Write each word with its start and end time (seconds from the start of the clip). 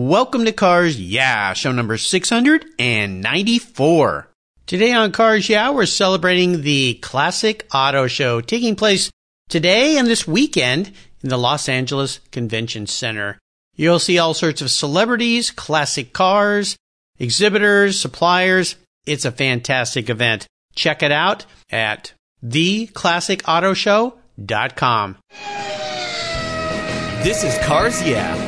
Welcome 0.00 0.44
to 0.44 0.52
Cars 0.52 1.00
Yeah, 1.00 1.54
show 1.54 1.72
number 1.72 1.98
694. 1.98 4.28
Today 4.64 4.92
on 4.92 5.10
Cars 5.10 5.48
Yeah, 5.48 5.70
we're 5.70 5.86
celebrating 5.86 6.62
the 6.62 6.94
Classic 7.02 7.66
Auto 7.74 8.06
Show 8.06 8.40
taking 8.40 8.76
place 8.76 9.10
today 9.48 9.98
and 9.98 10.06
this 10.06 10.24
weekend 10.24 10.92
in 11.20 11.30
the 11.30 11.36
Los 11.36 11.68
Angeles 11.68 12.20
Convention 12.30 12.86
Center. 12.86 13.40
You'll 13.74 13.98
see 13.98 14.20
all 14.20 14.34
sorts 14.34 14.62
of 14.62 14.70
celebrities, 14.70 15.50
classic 15.50 16.12
cars, 16.12 16.76
exhibitors, 17.18 17.98
suppliers. 17.98 18.76
It's 19.04 19.24
a 19.24 19.32
fantastic 19.32 20.08
event. 20.08 20.46
Check 20.76 21.02
it 21.02 21.10
out 21.10 21.44
at 21.70 22.12
theclassicautoshow.com. 22.46 25.16
This 27.24 27.42
is 27.42 27.58
Cars 27.66 28.00
Yeah, 28.06 28.47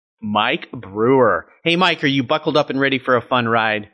Mike 0.21 0.71
Brewer. 0.71 1.47
Hey, 1.63 1.75
Mike, 1.75 2.03
are 2.03 2.07
you 2.07 2.23
buckled 2.23 2.57
up 2.57 2.69
and 2.69 2.79
ready 2.79 2.99
for 2.99 3.15
a 3.15 3.21
fun 3.21 3.47
ride? 3.47 3.89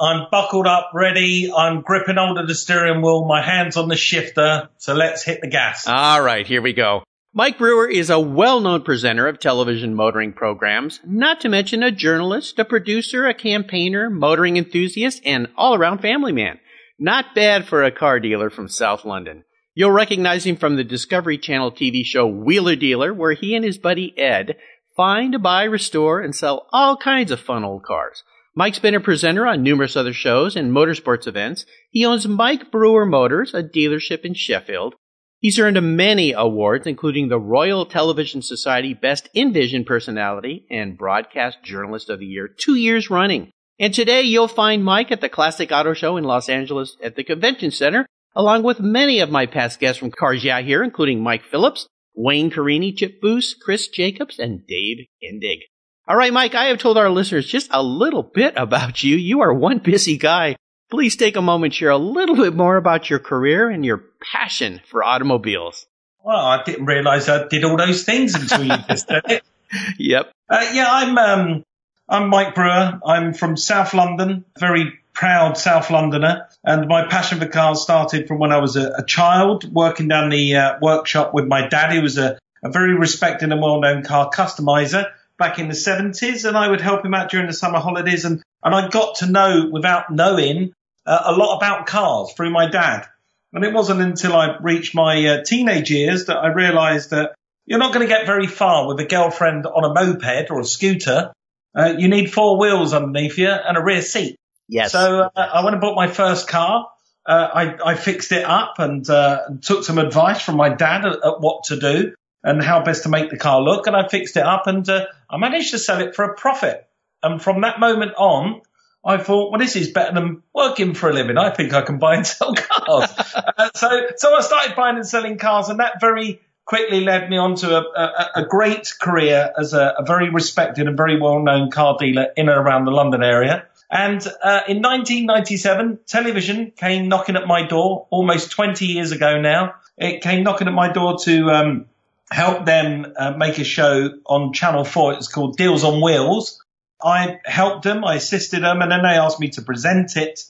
I'm 0.00 0.26
buckled 0.30 0.66
up, 0.66 0.90
ready. 0.94 1.52
I'm 1.52 1.82
gripping 1.82 2.16
hold 2.16 2.38
of 2.38 2.46
the 2.46 2.54
steering 2.54 3.02
wheel, 3.02 3.26
my 3.26 3.42
hands 3.42 3.76
on 3.76 3.88
the 3.88 3.96
shifter. 3.96 4.68
So 4.76 4.94
let's 4.94 5.24
hit 5.24 5.40
the 5.40 5.48
gas. 5.48 5.86
All 5.86 6.22
right, 6.22 6.46
here 6.46 6.62
we 6.62 6.72
go. 6.72 7.02
Mike 7.34 7.58
Brewer 7.58 7.88
is 7.88 8.10
a 8.10 8.18
well-known 8.18 8.82
presenter 8.82 9.26
of 9.26 9.38
television 9.38 9.94
motoring 9.94 10.32
programs, 10.32 11.00
not 11.04 11.40
to 11.40 11.48
mention 11.48 11.82
a 11.82 11.90
journalist, 11.90 12.58
a 12.58 12.64
producer, 12.64 13.26
a 13.26 13.34
campaigner, 13.34 14.08
motoring 14.08 14.56
enthusiast, 14.56 15.20
and 15.24 15.48
all-around 15.56 15.98
family 15.98 16.32
man. 16.32 16.58
Not 16.98 17.34
bad 17.34 17.68
for 17.68 17.84
a 17.84 17.92
car 17.92 18.18
dealer 18.18 18.50
from 18.50 18.68
South 18.68 19.04
London. 19.04 19.44
You'll 19.74 19.92
recognize 19.92 20.44
him 20.44 20.56
from 20.56 20.74
the 20.74 20.82
Discovery 20.82 21.38
Channel 21.38 21.70
TV 21.70 22.04
show 22.04 22.26
Wheeler 22.26 22.74
Dealer, 22.74 23.14
where 23.14 23.34
he 23.34 23.54
and 23.54 23.64
his 23.64 23.78
buddy 23.78 24.12
Ed 24.18 24.56
find, 24.98 25.40
buy, 25.40 25.62
restore, 25.62 26.20
and 26.20 26.34
sell 26.34 26.66
all 26.72 26.96
kinds 26.96 27.30
of 27.30 27.38
fun 27.38 27.64
old 27.64 27.84
cars. 27.84 28.24
Mike's 28.56 28.80
been 28.80 28.96
a 28.96 29.00
presenter 29.00 29.46
on 29.46 29.62
numerous 29.62 29.94
other 29.94 30.12
shows 30.12 30.56
and 30.56 30.72
motorsports 30.72 31.28
events. 31.28 31.64
He 31.88 32.04
owns 32.04 32.26
Mike 32.26 32.72
Brewer 32.72 33.06
Motors, 33.06 33.54
a 33.54 33.62
dealership 33.62 34.22
in 34.24 34.34
Sheffield. 34.34 34.96
He's 35.38 35.60
earned 35.60 35.80
many 35.96 36.32
awards, 36.32 36.84
including 36.84 37.28
the 37.28 37.38
Royal 37.38 37.86
Television 37.86 38.42
Society 38.42 38.92
Best 38.92 39.28
in 39.32 39.52
Vision 39.52 39.84
Personality 39.84 40.66
and 40.68 40.98
Broadcast 40.98 41.58
Journalist 41.62 42.10
of 42.10 42.18
the 42.18 42.26
Year 42.26 42.48
two 42.48 42.74
years 42.74 43.08
running. 43.08 43.52
And 43.78 43.94
today 43.94 44.22
you'll 44.22 44.48
find 44.48 44.84
Mike 44.84 45.12
at 45.12 45.20
the 45.20 45.28
Classic 45.28 45.70
Auto 45.70 45.94
Show 45.94 46.16
in 46.16 46.24
Los 46.24 46.48
Angeles 46.48 46.96
at 47.00 47.14
the 47.14 47.22
Convention 47.22 47.70
Center, 47.70 48.04
along 48.34 48.64
with 48.64 48.80
many 48.80 49.20
of 49.20 49.30
my 49.30 49.46
past 49.46 49.78
guests 49.78 50.00
from 50.00 50.10
Cars 50.10 50.42
Yeah 50.42 50.60
here, 50.60 50.82
including 50.82 51.22
Mike 51.22 51.44
Phillips, 51.44 51.86
Wayne 52.14 52.50
Carini, 52.50 52.92
Chip 52.92 53.20
Foose, 53.22 53.54
Chris 53.58 53.88
Jacobs, 53.88 54.38
and 54.38 54.66
Dave 54.66 55.06
Kendig. 55.22 55.60
All 56.06 56.16
right, 56.16 56.32
Mike, 56.32 56.54
I 56.54 56.66
have 56.66 56.78
told 56.78 56.96
our 56.96 57.10
listeners 57.10 57.46
just 57.46 57.68
a 57.70 57.82
little 57.82 58.22
bit 58.22 58.54
about 58.56 59.02
you. 59.04 59.16
You 59.16 59.42
are 59.42 59.52
one 59.52 59.78
busy 59.78 60.16
guy. 60.16 60.56
Please 60.90 61.16
take 61.16 61.36
a 61.36 61.42
moment, 61.42 61.74
to 61.74 61.78
share 61.78 61.90
a 61.90 61.98
little 61.98 62.34
bit 62.34 62.54
more 62.54 62.76
about 62.76 63.10
your 63.10 63.18
career 63.18 63.68
and 63.68 63.84
your 63.84 64.04
passion 64.32 64.80
for 64.90 65.04
automobiles. 65.04 65.86
Well, 66.24 66.36
I 66.36 66.62
didn't 66.62 66.86
realize 66.86 67.28
I 67.28 67.46
did 67.46 67.64
all 67.64 67.76
those 67.76 68.04
things 68.04 68.34
until 68.34 68.64
you 68.64 68.76
just 68.88 69.10
it. 69.10 69.42
Yep. 69.98 70.32
Uh, 70.48 70.70
yeah, 70.72 70.86
I'm, 70.90 71.18
um, 71.18 71.64
I'm 72.08 72.30
Mike 72.30 72.54
Brewer. 72.54 72.98
I'm 73.04 73.34
from 73.34 73.58
South 73.58 73.92
London, 73.92 74.46
very 74.58 74.98
proud 75.18 75.58
South 75.58 75.90
Londoner, 75.90 76.46
and 76.62 76.86
my 76.86 77.04
passion 77.08 77.40
for 77.40 77.48
cars 77.48 77.82
started 77.82 78.28
from 78.28 78.38
when 78.38 78.52
I 78.52 78.58
was 78.58 78.76
a, 78.76 78.92
a 78.98 79.04
child, 79.04 79.70
working 79.74 80.06
down 80.06 80.30
the 80.30 80.54
uh, 80.54 80.78
workshop 80.80 81.34
with 81.34 81.48
my 81.48 81.66
dad, 81.66 81.92
who 81.92 82.02
was 82.02 82.18
a, 82.18 82.38
a 82.62 82.70
very 82.70 82.94
respected 82.94 83.50
and 83.50 83.60
well-known 83.60 84.04
car 84.04 84.30
customizer 84.30 85.10
back 85.36 85.58
in 85.58 85.66
the 85.66 85.74
70s, 85.74 86.46
and 86.46 86.56
I 86.56 86.68
would 86.68 86.80
help 86.80 87.04
him 87.04 87.14
out 87.14 87.32
during 87.32 87.48
the 87.48 87.52
summer 87.52 87.80
holidays, 87.80 88.24
and, 88.24 88.40
and 88.62 88.72
I 88.72 88.88
got 88.90 89.16
to 89.16 89.26
know, 89.26 89.68
without 89.72 90.08
knowing, 90.08 90.72
uh, 91.04 91.22
a 91.24 91.32
lot 91.32 91.56
about 91.56 91.86
cars 91.86 92.32
through 92.34 92.50
my 92.50 92.70
dad. 92.70 93.04
And 93.52 93.64
it 93.64 93.74
wasn't 93.74 94.00
until 94.00 94.34
I 94.34 94.56
reached 94.60 94.94
my 94.94 95.26
uh, 95.26 95.42
teenage 95.42 95.90
years 95.90 96.26
that 96.26 96.36
I 96.36 96.52
realized 96.52 97.10
that 97.10 97.34
you're 97.66 97.80
not 97.80 97.92
going 97.92 98.06
to 98.06 98.14
get 98.14 98.26
very 98.26 98.46
far 98.46 98.86
with 98.86 99.00
a 99.00 99.04
girlfriend 99.04 99.66
on 99.66 99.84
a 99.84 99.92
moped 99.92 100.50
or 100.50 100.60
a 100.60 100.64
scooter. 100.64 101.32
Uh, 101.76 101.94
you 101.98 102.06
need 102.06 102.32
four 102.32 102.56
wheels 102.56 102.94
underneath 102.94 103.36
you 103.36 103.48
and 103.48 103.76
a 103.76 103.82
rear 103.82 104.02
seat. 104.02 104.36
Yes. 104.68 104.92
So 104.92 105.22
uh, 105.22 105.30
I 105.36 105.64
went 105.64 105.74
and 105.74 105.80
bought 105.80 105.96
my 105.96 106.08
first 106.08 106.48
car. 106.48 106.88
Uh, 107.26 107.48
I, 107.52 107.90
I 107.90 107.94
fixed 107.94 108.32
it 108.32 108.44
up 108.44 108.78
and 108.78 109.08
uh, 109.08 109.40
took 109.60 109.84
some 109.84 109.98
advice 109.98 110.42
from 110.42 110.56
my 110.56 110.70
dad 110.70 111.04
at, 111.04 111.14
at, 111.24 111.40
what 111.40 111.64
to 111.64 111.78
do 111.78 112.14
and 112.42 112.62
how 112.62 112.82
best 112.82 113.02
to 113.02 113.08
make 113.08 113.30
the 113.30 113.36
car 113.36 113.60
look. 113.60 113.86
And 113.86 113.96
I 113.96 114.08
fixed 114.08 114.36
it 114.36 114.42
up 114.42 114.66
and 114.66 114.88
uh, 114.88 115.06
I 115.28 115.36
managed 115.36 115.72
to 115.72 115.78
sell 115.78 116.00
it 116.00 116.14
for 116.14 116.24
a 116.24 116.34
profit. 116.34 116.86
And 117.22 117.42
from 117.42 117.62
that 117.62 117.80
moment 117.80 118.12
on, 118.16 118.62
I 119.04 119.18
thought, 119.18 119.50
well, 119.50 119.58
this 119.58 119.76
is 119.76 119.90
better 119.90 120.14
than 120.14 120.42
working 120.54 120.94
for 120.94 121.08
a 121.10 121.12
living. 121.12 121.38
I 121.38 121.50
think 121.50 121.72
I 121.72 121.82
can 121.82 121.98
buy 121.98 122.16
and 122.16 122.26
sell 122.26 122.54
cars. 122.54 123.10
uh, 123.34 123.70
so, 123.74 124.06
so 124.16 124.34
I 124.34 124.40
started 124.40 124.76
buying 124.76 124.96
and 124.96 125.06
selling 125.06 125.38
cars, 125.38 125.68
and 125.68 125.80
that 125.80 126.00
very 126.00 126.40
quickly 126.64 127.00
led 127.00 127.30
me 127.30 127.38
on 127.38 127.54
to 127.56 127.78
a, 127.78 127.80
a, 127.80 128.42
a 128.42 128.44
great 128.44 128.92
career 129.00 129.50
as 129.58 129.72
a, 129.72 129.94
a, 129.98 130.04
very 130.04 130.28
respected 130.28 130.86
and 130.86 130.96
very 130.96 131.18
well 131.18 131.40
known 131.40 131.70
car 131.70 131.96
dealer 131.98 132.26
in 132.36 132.50
and 132.50 132.58
around 132.58 132.84
the 132.84 132.90
London 132.90 133.22
area. 133.22 133.66
And 133.90 134.20
uh, 134.26 134.62
in 134.68 134.82
1997, 134.82 136.00
television 136.06 136.72
came 136.72 137.08
knocking 137.08 137.36
at 137.36 137.46
my 137.46 137.66
door 137.66 138.06
almost 138.10 138.50
20 138.50 138.86
years 138.86 139.12
ago 139.12 139.40
now. 139.40 139.76
It 139.96 140.22
came 140.22 140.44
knocking 140.44 140.68
at 140.68 140.74
my 140.74 140.92
door 140.92 141.18
to 141.20 141.50
um, 141.50 141.86
help 142.30 142.66
them 142.66 143.14
uh, 143.16 143.32
make 143.32 143.58
a 143.58 143.64
show 143.64 144.10
on 144.26 144.52
Channel 144.52 144.84
4. 144.84 145.14
It's 145.14 145.28
called 145.28 145.56
Deals 145.56 145.84
on 145.84 146.02
Wheels. 146.02 146.62
I 147.02 147.38
helped 147.44 147.84
them, 147.84 148.04
I 148.04 148.16
assisted 148.16 148.62
them, 148.62 148.82
and 148.82 148.90
then 148.90 149.02
they 149.02 149.10
asked 149.10 149.40
me 149.40 149.48
to 149.50 149.62
present 149.62 150.16
it. 150.16 150.40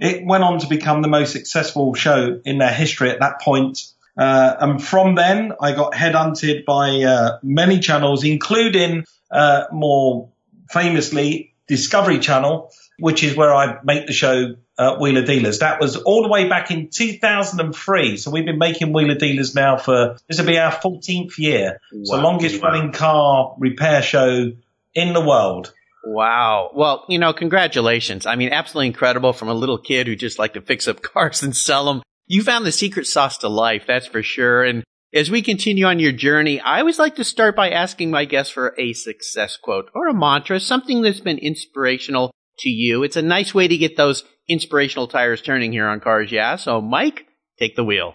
It 0.00 0.26
went 0.26 0.42
on 0.42 0.58
to 0.58 0.66
become 0.66 1.00
the 1.00 1.08
most 1.08 1.32
successful 1.32 1.94
show 1.94 2.40
in 2.44 2.58
their 2.58 2.72
history 2.72 3.10
at 3.10 3.20
that 3.20 3.40
point. 3.40 3.78
Uh, 4.16 4.54
and 4.58 4.82
from 4.82 5.14
then, 5.14 5.52
I 5.60 5.72
got 5.72 5.92
headhunted 5.92 6.64
by 6.64 7.02
uh, 7.02 7.38
many 7.42 7.78
channels, 7.78 8.24
including 8.24 9.04
uh, 9.30 9.64
more 9.72 10.30
famously 10.70 11.51
Discovery 11.68 12.18
Channel, 12.18 12.70
which 12.98 13.22
is 13.22 13.36
where 13.36 13.54
I 13.54 13.78
make 13.84 14.06
the 14.06 14.12
show 14.12 14.56
uh, 14.78 14.96
Wheeler 14.96 15.24
Dealers. 15.24 15.60
That 15.60 15.80
was 15.80 15.96
all 15.96 16.22
the 16.22 16.28
way 16.28 16.48
back 16.48 16.70
in 16.70 16.88
2003. 16.88 18.16
So 18.16 18.30
we've 18.30 18.44
been 18.44 18.58
making 18.58 18.92
Wheeler 18.92 19.14
Dealers 19.14 19.54
now 19.54 19.76
for 19.76 20.16
this 20.28 20.38
will 20.38 20.46
be 20.46 20.58
our 20.58 20.72
14th 20.72 21.38
year. 21.38 21.80
Wow. 21.92 22.04
So 22.04 22.22
longest 22.22 22.62
wow. 22.62 22.70
running 22.70 22.92
car 22.92 23.54
repair 23.58 24.02
show 24.02 24.52
in 24.94 25.12
the 25.12 25.20
world. 25.20 25.72
Wow. 26.04 26.70
Well, 26.74 27.04
you 27.08 27.18
know, 27.18 27.32
congratulations. 27.32 28.26
I 28.26 28.36
mean, 28.36 28.52
absolutely 28.52 28.88
incredible 28.88 29.32
from 29.32 29.48
a 29.48 29.54
little 29.54 29.78
kid 29.78 30.06
who 30.06 30.16
just 30.16 30.38
liked 30.38 30.54
to 30.54 30.60
fix 30.60 30.88
up 30.88 31.02
cars 31.02 31.42
and 31.42 31.56
sell 31.56 31.86
them. 31.86 32.02
You 32.26 32.42
found 32.42 32.64
the 32.64 32.72
secret 32.72 33.06
sauce 33.06 33.38
to 33.38 33.48
life, 33.48 33.84
that's 33.86 34.06
for 34.06 34.22
sure. 34.22 34.64
And 34.64 34.84
as 35.14 35.30
we 35.30 35.42
continue 35.42 35.84
on 35.84 35.98
your 35.98 36.12
journey, 36.12 36.60
I 36.60 36.80
always 36.80 36.98
like 36.98 37.16
to 37.16 37.24
start 37.24 37.54
by 37.54 37.70
asking 37.70 38.10
my 38.10 38.24
guests 38.24 38.52
for 38.52 38.74
a 38.78 38.92
success 38.94 39.56
quote 39.56 39.90
or 39.94 40.08
a 40.08 40.14
mantra, 40.14 40.58
something 40.58 41.02
that's 41.02 41.20
been 41.20 41.38
inspirational 41.38 42.32
to 42.60 42.70
you. 42.70 43.02
It's 43.02 43.16
a 43.16 43.22
nice 43.22 43.54
way 43.54 43.68
to 43.68 43.76
get 43.76 43.96
those 43.96 44.24
inspirational 44.48 45.08
tires 45.08 45.42
turning 45.42 45.72
here 45.72 45.86
on 45.86 46.00
Cars 46.00 46.32
Yeah. 46.32 46.56
So, 46.56 46.80
Mike, 46.80 47.26
take 47.58 47.76
the 47.76 47.84
wheel. 47.84 48.14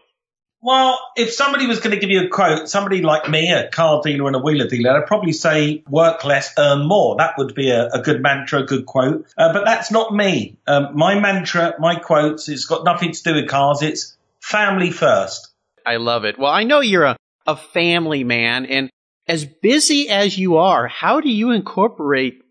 Well, 0.59 0.97
if 1.15 1.31
somebody 1.31 1.67
was 1.67 1.79
going 1.79 1.93
to 1.93 1.99
give 1.99 2.09
you 2.09 2.25
a 2.25 2.29
quote, 2.29 2.67
somebody 2.67 3.03
like 3.03 3.29
me, 3.29 3.53
a 3.53 3.69
car 3.69 4.01
dealer 4.03 4.25
and 4.25 4.35
a 4.35 4.39
wheeler 4.39 4.67
dealer, 4.67 4.97
I'd 4.97 5.05
probably 5.05 5.31
say 5.31 5.83
work 5.87 6.25
less, 6.25 6.51
earn 6.57 6.87
more. 6.87 7.15
That 7.17 7.35
would 7.37 7.53
be 7.53 7.69
a, 7.69 7.87
a 7.89 8.01
good 8.01 8.23
mantra, 8.23 8.61
a 8.61 8.65
good 8.65 8.87
quote. 8.87 9.27
Uh, 9.37 9.53
but 9.53 9.65
that's 9.65 9.91
not 9.91 10.13
me. 10.13 10.57
Um, 10.65 10.97
my 10.97 11.19
mantra, 11.19 11.75
my 11.79 11.95
quotes, 11.95 12.49
it's 12.49 12.65
got 12.65 12.83
nothing 12.85 13.11
to 13.11 13.23
do 13.23 13.35
with 13.35 13.47
cars. 13.47 13.83
It's 13.83 14.17
family 14.41 14.89
first. 14.89 15.46
I 15.87 15.97
love 15.97 16.25
it. 16.25 16.37
Well, 16.37 16.51
I 16.51 16.63
know 16.63 16.81
you're 16.81 17.05
a, 17.05 17.17
a 17.45 17.55
family 17.55 18.23
man 18.23 18.65
and 18.65 18.89
as 19.27 19.45
busy 19.45 20.09
as 20.09 20.37
you 20.37 20.57
are, 20.57 20.87
how 20.87 21.21
do 21.21 21.29
you 21.29 21.51
incorporate 21.51 22.41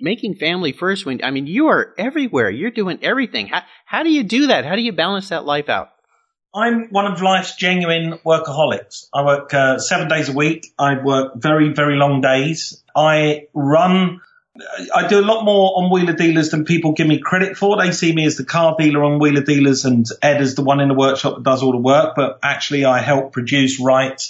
making 0.00 0.36
family 0.36 0.72
first 0.72 1.06
when, 1.06 1.22
I 1.22 1.30
mean, 1.30 1.46
you 1.46 1.68
are 1.68 1.94
everywhere. 1.98 2.50
You're 2.50 2.70
doing 2.70 2.98
everything. 3.02 3.48
How, 3.48 3.62
how 3.84 4.02
do 4.02 4.10
you 4.10 4.22
do 4.22 4.48
that? 4.48 4.64
How 4.64 4.76
do 4.76 4.82
you 4.82 4.92
balance 4.92 5.28
that 5.28 5.44
life 5.44 5.68
out? 5.68 5.88
I'm 6.54 6.88
one 6.88 7.10
of 7.10 7.20
life's 7.20 7.56
genuine 7.56 8.18
workaholics. 8.24 9.06
I 9.12 9.24
work 9.24 9.52
uh, 9.52 9.78
seven 9.78 10.08
days 10.08 10.30
a 10.30 10.32
week. 10.32 10.66
I 10.78 11.02
work 11.02 11.32
very, 11.36 11.74
very 11.74 11.96
long 11.96 12.22
days. 12.22 12.82
I 12.94 13.48
run 13.52 14.20
I 14.94 15.06
do 15.08 15.20
a 15.20 15.26
lot 15.26 15.44
more 15.44 15.72
on 15.76 15.90
Wheeler 15.90 16.12
Dealers 16.12 16.50
than 16.50 16.64
people 16.64 16.92
give 16.92 17.06
me 17.06 17.18
credit 17.18 17.56
for. 17.56 17.76
They 17.76 17.92
see 17.92 18.14
me 18.14 18.26
as 18.26 18.36
the 18.36 18.44
car 18.44 18.76
dealer 18.78 19.04
on 19.04 19.18
Wheeler 19.18 19.42
Dealers 19.42 19.84
and 19.84 20.06
Ed 20.22 20.40
is 20.40 20.54
the 20.54 20.62
one 20.62 20.80
in 20.80 20.88
the 20.88 20.94
workshop 20.94 21.36
that 21.36 21.42
does 21.42 21.62
all 21.62 21.72
the 21.72 21.78
work. 21.78 22.14
But 22.16 22.38
actually, 22.42 22.84
I 22.84 23.00
help 23.00 23.32
produce, 23.32 23.80
write, 23.80 24.28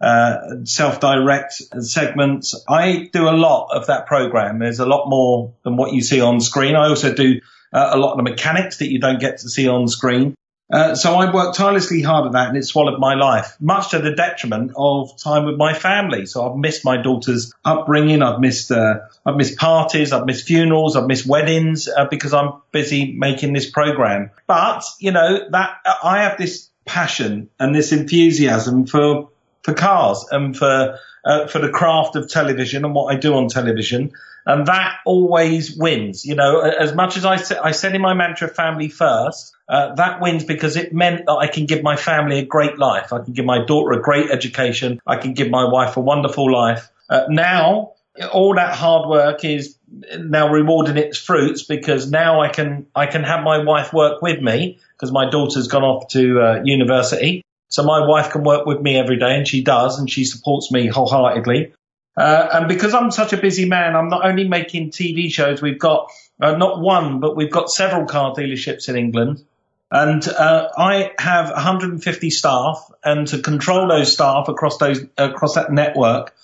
uh, 0.00 0.64
self-direct 0.64 1.52
segments. 1.80 2.60
I 2.68 3.08
do 3.12 3.28
a 3.28 3.36
lot 3.36 3.68
of 3.72 3.86
that 3.86 4.06
program. 4.06 4.58
There's 4.58 4.80
a 4.80 4.86
lot 4.86 5.08
more 5.08 5.54
than 5.62 5.76
what 5.76 5.92
you 5.92 6.02
see 6.02 6.20
on 6.20 6.40
screen. 6.40 6.74
I 6.74 6.88
also 6.88 7.14
do 7.14 7.40
uh, 7.72 7.90
a 7.92 7.98
lot 7.98 8.12
of 8.12 8.16
the 8.16 8.30
mechanics 8.30 8.78
that 8.78 8.90
you 8.90 8.98
don't 8.98 9.20
get 9.20 9.38
to 9.38 9.48
see 9.48 9.68
on 9.68 9.88
screen. 9.88 10.34
Uh, 10.72 10.94
so 10.94 11.14
I 11.16 11.30
worked 11.30 11.56
tirelessly 11.56 12.00
hard 12.00 12.26
at 12.26 12.32
that 12.32 12.48
and 12.48 12.56
it 12.56 12.64
swallowed 12.64 12.98
my 12.98 13.14
life, 13.14 13.56
much 13.60 13.90
to 13.90 13.98
the 13.98 14.14
detriment 14.14 14.72
of 14.74 15.20
time 15.22 15.44
with 15.44 15.58
my 15.58 15.74
family. 15.74 16.24
So 16.24 16.48
I've 16.48 16.56
missed 16.56 16.82
my 16.82 16.96
daughter's 16.96 17.52
upbringing. 17.62 18.22
I've 18.22 18.40
missed, 18.40 18.72
uh, 18.72 19.00
I've 19.26 19.36
missed 19.36 19.58
parties. 19.58 20.12
I've 20.12 20.24
missed 20.24 20.46
funerals. 20.46 20.96
I've 20.96 21.06
missed 21.06 21.26
weddings 21.26 21.88
uh, 21.88 22.06
because 22.06 22.32
I'm 22.32 22.62
busy 22.72 23.12
making 23.12 23.52
this 23.52 23.70
program. 23.70 24.30
But, 24.46 24.82
you 24.98 25.10
know, 25.10 25.50
that 25.50 25.76
I 26.02 26.22
have 26.22 26.38
this 26.38 26.70
passion 26.86 27.50
and 27.60 27.74
this 27.74 27.92
enthusiasm 27.92 28.86
for, 28.86 29.28
for 29.62 29.74
cars 29.74 30.24
and 30.30 30.56
for, 30.56 30.98
uh, 31.24 31.46
for 31.46 31.58
the 31.58 31.70
craft 31.70 32.16
of 32.16 32.28
television 32.28 32.84
and 32.84 32.94
what 32.94 33.14
I 33.14 33.18
do 33.18 33.34
on 33.34 33.48
television. 33.48 34.12
And 34.44 34.66
that 34.66 34.96
always 35.06 35.76
wins. 35.76 36.24
You 36.24 36.34
know, 36.34 36.60
as 36.60 36.94
much 36.94 37.16
as 37.16 37.24
I, 37.24 37.38
I 37.62 37.70
said 37.70 37.94
in 37.94 38.00
my 38.00 38.14
mantra, 38.14 38.48
family 38.48 38.88
first, 38.88 39.54
uh, 39.68 39.94
that 39.94 40.20
wins 40.20 40.44
because 40.44 40.76
it 40.76 40.92
meant 40.92 41.26
that 41.26 41.32
I 41.34 41.46
can 41.46 41.66
give 41.66 41.82
my 41.82 41.96
family 41.96 42.40
a 42.40 42.44
great 42.44 42.78
life. 42.78 43.12
I 43.12 43.22
can 43.22 43.32
give 43.32 43.44
my 43.44 43.64
daughter 43.64 43.92
a 43.92 44.02
great 44.02 44.30
education. 44.30 45.00
I 45.06 45.16
can 45.16 45.34
give 45.34 45.48
my 45.48 45.64
wife 45.70 45.96
a 45.96 46.00
wonderful 46.00 46.52
life. 46.52 46.90
Uh, 47.08 47.24
now, 47.28 47.92
all 48.32 48.54
that 48.54 48.74
hard 48.74 49.08
work 49.08 49.44
is 49.44 49.76
now 50.18 50.48
rewarding 50.48 50.96
its 50.96 51.18
fruits 51.18 51.62
because 51.62 52.10
now 52.10 52.40
I 52.40 52.48
can 52.48 52.86
I 52.94 53.06
can 53.06 53.22
have 53.22 53.42
my 53.42 53.62
wife 53.62 53.92
work 53.92 54.22
with 54.22 54.40
me 54.40 54.78
because 54.94 55.12
my 55.12 55.30
daughter's 55.30 55.68
gone 55.68 55.84
off 55.84 56.08
to 56.08 56.40
uh, 56.40 56.62
university. 56.64 57.44
So 57.72 57.82
my 57.84 58.06
wife 58.06 58.32
can 58.32 58.44
work 58.44 58.66
with 58.66 58.82
me 58.82 58.98
every 58.98 59.18
day, 59.18 59.34
and 59.34 59.48
she 59.48 59.62
does, 59.62 59.98
and 59.98 60.08
she 60.08 60.26
supports 60.26 60.70
me 60.70 60.88
wholeheartedly. 60.88 61.72
Uh, 62.14 62.48
and 62.52 62.68
because 62.68 62.92
I'm 62.92 63.10
such 63.10 63.32
a 63.32 63.38
busy 63.38 63.66
man, 63.66 63.96
I'm 63.96 64.10
not 64.10 64.26
only 64.26 64.46
making 64.46 64.90
TV 64.90 65.32
shows. 65.32 65.62
We've 65.62 65.78
got 65.78 66.10
uh, 66.38 66.54
not 66.56 66.80
one, 66.80 67.20
but 67.20 67.34
we've 67.34 67.50
got 67.50 67.70
several 67.70 68.04
car 68.04 68.34
dealerships 68.34 68.90
in 68.90 68.96
England. 68.96 69.42
And 69.90 70.26
uh, 70.28 70.68
I 70.76 71.12
have 71.18 71.50
150 71.50 72.28
staff, 72.28 72.90
and 73.02 73.26
to 73.28 73.38
control 73.38 73.88
those 73.88 74.12
staff 74.12 74.48
across 74.48 74.76
those 74.76 75.06
across 75.16 75.54
that 75.54 75.72
network, 75.72 76.34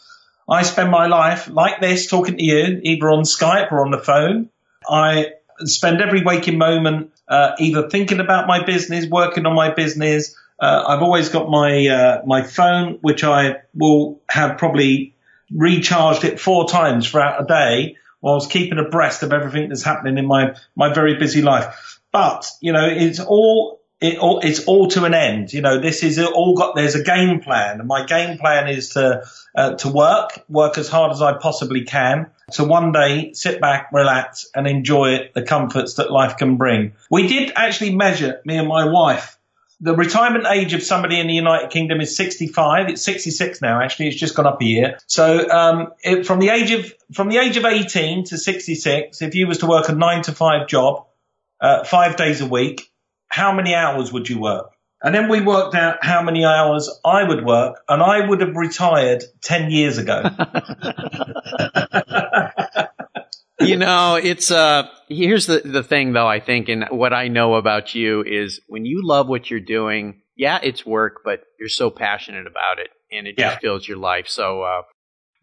I 0.48 0.62
spend 0.62 0.90
my 0.90 1.08
life 1.08 1.50
like 1.50 1.82
this, 1.82 2.06
talking 2.06 2.38
to 2.38 2.42
you, 2.42 2.80
either 2.82 3.10
on 3.10 3.24
Skype 3.24 3.70
or 3.70 3.84
on 3.84 3.90
the 3.90 3.98
phone. 3.98 4.48
I 4.88 5.32
spend 5.58 6.00
every 6.00 6.22
waking 6.22 6.56
moment 6.56 7.12
uh, 7.28 7.50
either 7.58 7.90
thinking 7.90 8.20
about 8.20 8.46
my 8.46 8.64
business, 8.64 9.06
working 9.06 9.44
on 9.44 9.54
my 9.54 9.74
business. 9.74 10.34
Uh, 10.60 10.84
I've 10.88 11.02
always 11.02 11.28
got 11.28 11.48
my 11.48 11.86
uh, 11.86 12.22
my 12.26 12.42
phone, 12.42 12.98
which 13.00 13.22
I 13.22 13.58
will 13.74 14.20
have 14.28 14.58
probably 14.58 15.14
recharged 15.54 16.24
it 16.24 16.40
four 16.40 16.68
times 16.68 17.08
throughout 17.08 17.42
a 17.42 17.46
day 17.46 17.96
whilst 18.20 18.50
keeping 18.50 18.78
abreast 18.78 19.22
of 19.22 19.32
everything 19.32 19.68
that's 19.68 19.82
happening 19.82 20.18
in 20.18 20.26
my, 20.26 20.54
my 20.74 20.92
very 20.92 21.16
busy 21.16 21.42
life. 21.42 22.00
But, 22.12 22.50
you 22.60 22.72
know, 22.72 22.86
it's 22.86 23.20
all, 23.20 23.80
it 24.00 24.18
all, 24.18 24.40
it's 24.40 24.64
all 24.64 24.88
to 24.88 25.04
an 25.04 25.14
end. 25.14 25.52
You 25.52 25.60
know, 25.60 25.80
this 25.80 26.02
is 26.02 26.18
all 26.18 26.54
got, 26.56 26.74
there's 26.74 26.94
a 26.94 27.02
game 27.02 27.40
plan 27.40 27.78
and 27.78 27.88
my 27.88 28.04
game 28.04 28.38
plan 28.38 28.68
is 28.68 28.90
to, 28.90 29.24
uh, 29.54 29.74
to 29.74 29.88
work, 29.88 30.44
work 30.48 30.78
as 30.78 30.88
hard 30.88 31.12
as 31.12 31.22
I 31.22 31.38
possibly 31.38 31.84
can 31.84 32.30
to 32.52 32.64
one 32.64 32.92
day 32.92 33.32
sit 33.34 33.60
back, 33.60 33.90
relax 33.92 34.50
and 34.54 34.66
enjoy 34.66 35.30
the 35.34 35.42
comforts 35.42 35.94
that 35.94 36.10
life 36.10 36.36
can 36.36 36.56
bring. 36.56 36.94
We 37.10 37.28
did 37.28 37.52
actually 37.54 37.94
measure, 37.94 38.40
me 38.44 38.56
and 38.56 38.68
my 38.68 38.86
wife, 38.86 39.37
the 39.80 39.94
retirement 39.94 40.46
age 40.50 40.74
of 40.74 40.82
somebody 40.82 41.20
in 41.20 41.28
the 41.28 41.34
United 41.34 41.70
Kingdom 41.70 42.00
is 42.00 42.16
65. 42.16 42.88
It's 42.88 43.02
66 43.02 43.62
now. 43.62 43.80
Actually, 43.80 44.08
it's 44.08 44.16
just 44.16 44.34
gone 44.34 44.46
up 44.46 44.60
a 44.60 44.64
year. 44.64 44.98
So 45.06 45.48
um, 45.48 45.92
it, 46.02 46.26
from 46.26 46.40
the 46.40 46.48
age 46.48 46.72
of 46.72 46.92
from 47.14 47.28
the 47.28 47.38
age 47.38 47.56
of 47.56 47.64
18 47.64 48.24
to 48.24 48.38
66, 48.38 49.22
if 49.22 49.34
you 49.34 49.46
was 49.46 49.58
to 49.58 49.66
work 49.66 49.88
a 49.88 49.92
nine 49.92 50.22
to 50.22 50.32
five 50.32 50.66
job, 50.66 51.06
uh, 51.60 51.84
five 51.84 52.16
days 52.16 52.40
a 52.40 52.46
week, 52.46 52.90
how 53.28 53.52
many 53.52 53.74
hours 53.74 54.12
would 54.12 54.28
you 54.28 54.40
work? 54.40 54.72
And 55.00 55.14
then 55.14 55.28
we 55.28 55.40
worked 55.40 55.76
out 55.76 56.04
how 56.04 56.22
many 56.22 56.44
hours 56.44 56.90
I 57.04 57.22
would 57.22 57.44
work, 57.44 57.80
and 57.88 58.02
I 58.02 58.26
would 58.26 58.40
have 58.40 58.56
retired 58.56 59.22
10 59.42 59.70
years 59.70 59.96
ago. 59.96 60.24
you 63.60 63.76
know, 63.76 64.16
it's 64.16 64.50
uh 64.50 64.88
here's 65.08 65.46
the 65.46 65.60
the 65.64 65.82
thing 65.82 66.12
though, 66.12 66.26
I 66.26 66.40
think 66.40 66.68
and 66.68 66.86
what 66.90 67.12
I 67.12 67.28
know 67.28 67.54
about 67.54 67.94
you 67.94 68.22
is 68.22 68.60
when 68.68 68.84
you 68.84 69.00
love 69.04 69.28
what 69.28 69.50
you're 69.50 69.60
doing, 69.60 70.22
yeah, 70.36 70.58
it's 70.62 70.86
work, 70.86 71.22
but 71.24 71.42
you're 71.58 71.68
so 71.68 71.90
passionate 71.90 72.46
about 72.46 72.78
it 72.78 72.88
and 73.10 73.26
it 73.26 73.36
just 73.38 73.60
fills 73.60 73.86
your 73.86 73.98
life. 73.98 74.28
So 74.28 74.62
uh 74.62 74.82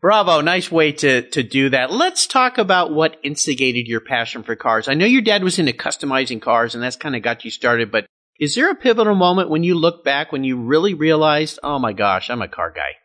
bravo, 0.01 0.41
nice 0.41 0.71
way 0.71 0.91
to 0.93 1.21
to 1.29 1.43
do 1.43 1.69
that. 1.69 1.91
Let's 1.91 2.27
talk 2.27 2.57
about 2.57 2.93
what 2.93 3.19
instigated 3.23 3.87
your 3.87 4.01
passion 4.01 4.43
for 4.43 4.55
cars. 4.55 4.87
I 4.87 4.93
know 4.93 5.05
your 5.05 5.21
dad 5.21 5.43
was 5.43 5.59
into 5.59 5.73
customizing 5.73 6.41
cars 6.41 6.75
and 6.75 6.83
that's 6.83 6.95
kind 6.95 7.15
of 7.15 7.21
got 7.21 7.45
you 7.45 7.51
started, 7.51 7.91
but 7.91 8.05
is 8.39 8.55
there 8.55 8.69
a 8.69 8.75
pivotal 8.75 9.15
moment 9.15 9.49
when 9.49 9.63
you 9.63 9.75
look 9.75 10.03
back 10.03 10.31
when 10.31 10.43
you 10.43 10.57
really 10.57 10.93
realized, 10.93 11.59
"Oh 11.63 11.79
my 11.79 11.93
gosh, 11.93 12.29
I'm 12.29 12.41
a 12.41 12.49
car 12.49 12.71
guy"? 12.71 12.95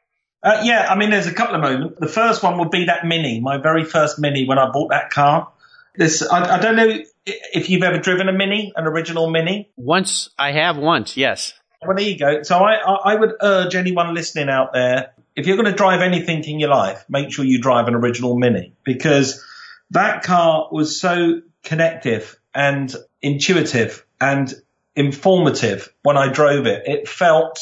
Uh, 0.43 0.63
yeah, 0.65 0.87
I 0.91 0.97
mean, 0.97 1.11
there's 1.11 1.27
a 1.27 1.35
couple 1.35 1.55
of 1.55 1.61
moments. 1.61 1.97
The 2.01 2.09
first 2.09 2.43
one 2.43 2.59
would 2.59 2.71
be 2.71 2.87
that 2.87 3.07
Mini, 3.07 3.41
my 3.41 3.59
very 3.59 3.85
first 3.85 4.19
Mini 4.19 4.47
when 4.47 4.59
I 4.59 4.71
bought 4.71 4.89
that 4.91 5.11
car. 5.11 5.53
This, 6.01 6.23
I, 6.23 6.57
I 6.57 6.59
don't 6.59 6.77
know 6.77 6.99
if 7.27 7.69
you've 7.69 7.83
ever 7.83 7.99
driven 7.99 8.31
a 8.31 8.33
Mini, 8.33 8.73
an 8.75 8.87
original 8.87 9.29
Mini. 9.29 9.71
Once, 9.77 10.31
I 10.39 10.53
have 10.53 10.79
once, 10.79 11.15
yes. 11.15 11.53
Well, 11.83 11.95
there 11.95 12.07
you 12.07 12.19
go. 12.19 12.43
So 12.43 12.57
I, 12.57 12.77
I 12.77 13.15
would 13.17 13.35
urge 13.43 13.75
anyone 13.75 14.15
listening 14.15 14.49
out 14.49 14.73
there, 14.73 15.13
if 15.37 15.47
you're 15.47 15.59
going 15.59 15.71
to 15.71 15.77
drive 15.77 16.01
anything 16.01 16.43
in 16.45 16.59
your 16.59 16.71
life, 16.71 17.05
make 17.11 17.31
sure 17.31 17.45
you 17.45 17.61
drive 17.61 17.87
an 17.87 17.95
original 17.95 18.35
Mini 18.39 18.73
because 18.83 19.45
that 19.91 20.23
car 20.23 20.71
was 20.73 20.99
so 20.99 21.43
connective 21.65 22.41
and 22.55 22.97
intuitive 23.21 24.07
and 24.23 24.55
informative 24.97 25.93
when 26.03 26.17
I 26.17 26.33
drove 26.33 26.65
it. 26.65 26.85
It 26.87 27.09
felt 27.09 27.61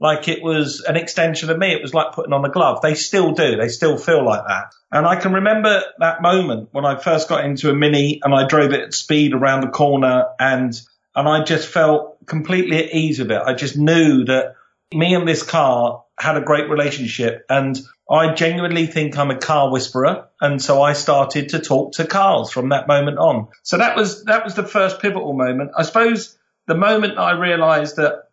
like 0.00 0.28
it 0.28 0.42
was 0.42 0.80
an 0.80 0.96
extension 0.96 1.50
of 1.50 1.58
me. 1.58 1.72
It 1.72 1.82
was 1.82 1.94
like 1.94 2.12
putting 2.12 2.32
on 2.32 2.44
a 2.44 2.50
glove. 2.50 2.80
They 2.82 2.94
still 2.94 3.32
do. 3.32 3.56
They 3.56 3.68
still 3.68 3.96
feel 3.96 4.24
like 4.24 4.42
that. 4.46 4.74
And 4.92 5.06
I 5.06 5.16
can 5.16 5.32
remember 5.32 5.82
that 5.98 6.22
moment 6.22 6.68
when 6.72 6.84
I 6.84 6.96
first 6.96 7.28
got 7.28 7.44
into 7.44 7.70
a 7.70 7.74
mini 7.74 8.20
and 8.22 8.34
I 8.34 8.46
drove 8.46 8.72
it 8.72 8.80
at 8.80 8.94
speed 8.94 9.34
around 9.34 9.62
the 9.62 9.68
corner 9.68 10.26
and, 10.38 10.72
and 11.14 11.28
I 11.28 11.42
just 11.42 11.68
felt 11.68 12.24
completely 12.26 12.84
at 12.84 12.94
ease 12.94 13.18
with 13.18 13.30
it. 13.30 13.42
I 13.42 13.54
just 13.54 13.76
knew 13.76 14.24
that 14.26 14.54
me 14.94 15.14
and 15.14 15.26
this 15.26 15.42
car 15.42 16.04
had 16.18 16.36
a 16.36 16.40
great 16.40 16.70
relationship 16.70 17.44
and 17.48 17.78
I 18.10 18.32
genuinely 18.34 18.86
think 18.86 19.18
I'm 19.18 19.30
a 19.30 19.38
car 19.38 19.70
whisperer. 19.70 20.28
And 20.40 20.62
so 20.62 20.80
I 20.80 20.92
started 20.92 21.50
to 21.50 21.58
talk 21.58 21.92
to 21.94 22.06
cars 22.06 22.50
from 22.50 22.70
that 22.70 22.86
moment 22.86 23.18
on. 23.18 23.48
So 23.64 23.78
that 23.78 23.96
was, 23.96 24.24
that 24.24 24.44
was 24.44 24.54
the 24.54 24.62
first 24.62 25.00
pivotal 25.00 25.34
moment. 25.34 25.72
I 25.76 25.82
suppose 25.82 26.38
the 26.66 26.76
moment 26.76 27.18
I 27.18 27.32
realized 27.32 27.96
that 27.96 28.27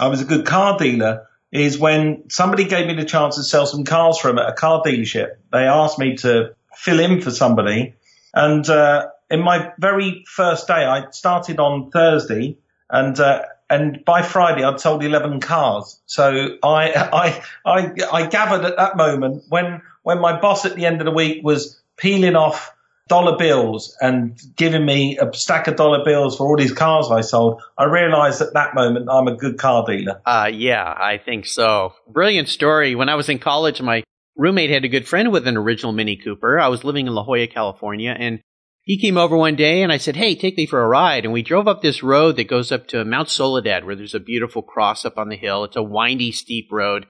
I 0.00 0.08
was 0.08 0.22
a 0.22 0.24
good 0.24 0.46
car 0.46 0.78
dealer 0.78 1.26
is 1.52 1.78
when 1.78 2.30
somebody 2.30 2.64
gave 2.64 2.86
me 2.86 2.94
the 2.94 3.04
chance 3.04 3.36
to 3.36 3.42
sell 3.42 3.66
some 3.66 3.84
cars 3.84 4.18
for 4.18 4.28
them 4.28 4.38
at 4.38 4.48
a 4.48 4.52
car 4.52 4.82
dealership. 4.82 5.36
They 5.52 5.66
asked 5.66 5.98
me 5.98 6.16
to 6.18 6.54
fill 6.74 7.00
in 7.00 7.20
for 7.20 7.30
somebody. 7.30 7.94
And, 8.32 8.68
uh, 8.68 9.08
in 9.30 9.42
my 9.42 9.72
very 9.78 10.24
first 10.26 10.66
day, 10.66 10.86
I 10.86 11.10
started 11.10 11.60
on 11.60 11.90
Thursday 11.90 12.56
and, 12.88 13.18
uh, 13.20 13.42
and 13.68 14.02
by 14.04 14.22
Friday 14.22 14.64
I'd 14.64 14.80
sold 14.80 15.04
11 15.04 15.40
cars. 15.40 16.00
So 16.06 16.56
I, 16.62 16.92
I, 17.12 17.44
I, 17.66 17.92
I 18.10 18.26
gathered 18.26 18.64
at 18.64 18.76
that 18.76 18.96
moment 18.96 19.44
when, 19.48 19.82
when 20.02 20.20
my 20.20 20.40
boss 20.40 20.64
at 20.64 20.76
the 20.76 20.86
end 20.86 21.02
of 21.02 21.04
the 21.04 21.12
week 21.12 21.44
was 21.44 21.78
peeling 21.98 22.36
off 22.36 22.74
dollar 23.10 23.36
bills 23.36 23.94
and 24.00 24.40
giving 24.56 24.86
me 24.86 25.18
a 25.18 25.34
stack 25.34 25.66
of 25.66 25.74
dollar 25.74 26.04
bills 26.04 26.36
for 26.36 26.46
all 26.46 26.56
these 26.56 26.72
cars 26.72 27.10
I 27.10 27.20
sold, 27.22 27.60
I 27.76 27.84
realized 27.84 28.40
at 28.40 28.54
that 28.54 28.74
moment 28.74 29.08
I'm 29.10 29.26
a 29.26 29.36
good 29.36 29.58
car 29.58 29.84
dealer. 29.84 30.22
Uh, 30.24 30.48
yeah, 30.50 30.84
I 30.84 31.18
think 31.18 31.44
so. 31.44 31.92
Brilliant 32.08 32.48
story. 32.48 32.94
When 32.94 33.08
I 33.08 33.16
was 33.16 33.28
in 33.28 33.40
college, 33.40 33.82
my 33.82 34.04
roommate 34.36 34.70
had 34.70 34.84
a 34.84 34.88
good 34.88 35.08
friend 35.08 35.32
with 35.32 35.48
an 35.48 35.56
original 35.56 35.92
Mini 35.92 36.16
Cooper. 36.16 36.60
I 36.60 36.68
was 36.68 36.84
living 36.84 37.08
in 37.08 37.12
La 37.12 37.24
Jolla, 37.24 37.48
California, 37.48 38.14
and 38.16 38.40
he 38.82 38.96
came 38.96 39.18
over 39.18 39.36
one 39.36 39.56
day 39.56 39.82
and 39.82 39.92
I 39.92 39.96
said, 39.98 40.14
Hey, 40.14 40.36
take 40.36 40.56
me 40.56 40.66
for 40.66 40.80
a 40.80 40.88
ride. 40.88 41.24
And 41.24 41.32
we 41.34 41.42
drove 41.42 41.66
up 41.66 41.82
this 41.82 42.04
road 42.04 42.36
that 42.36 42.48
goes 42.48 42.70
up 42.70 42.86
to 42.88 43.04
Mount 43.04 43.28
Soledad 43.28 43.84
where 43.84 43.96
there's 43.96 44.14
a 44.14 44.20
beautiful 44.20 44.62
cross 44.62 45.04
up 45.04 45.18
on 45.18 45.28
the 45.28 45.36
hill. 45.36 45.64
It's 45.64 45.76
a 45.76 45.82
windy, 45.82 46.30
steep 46.30 46.68
road. 46.70 47.06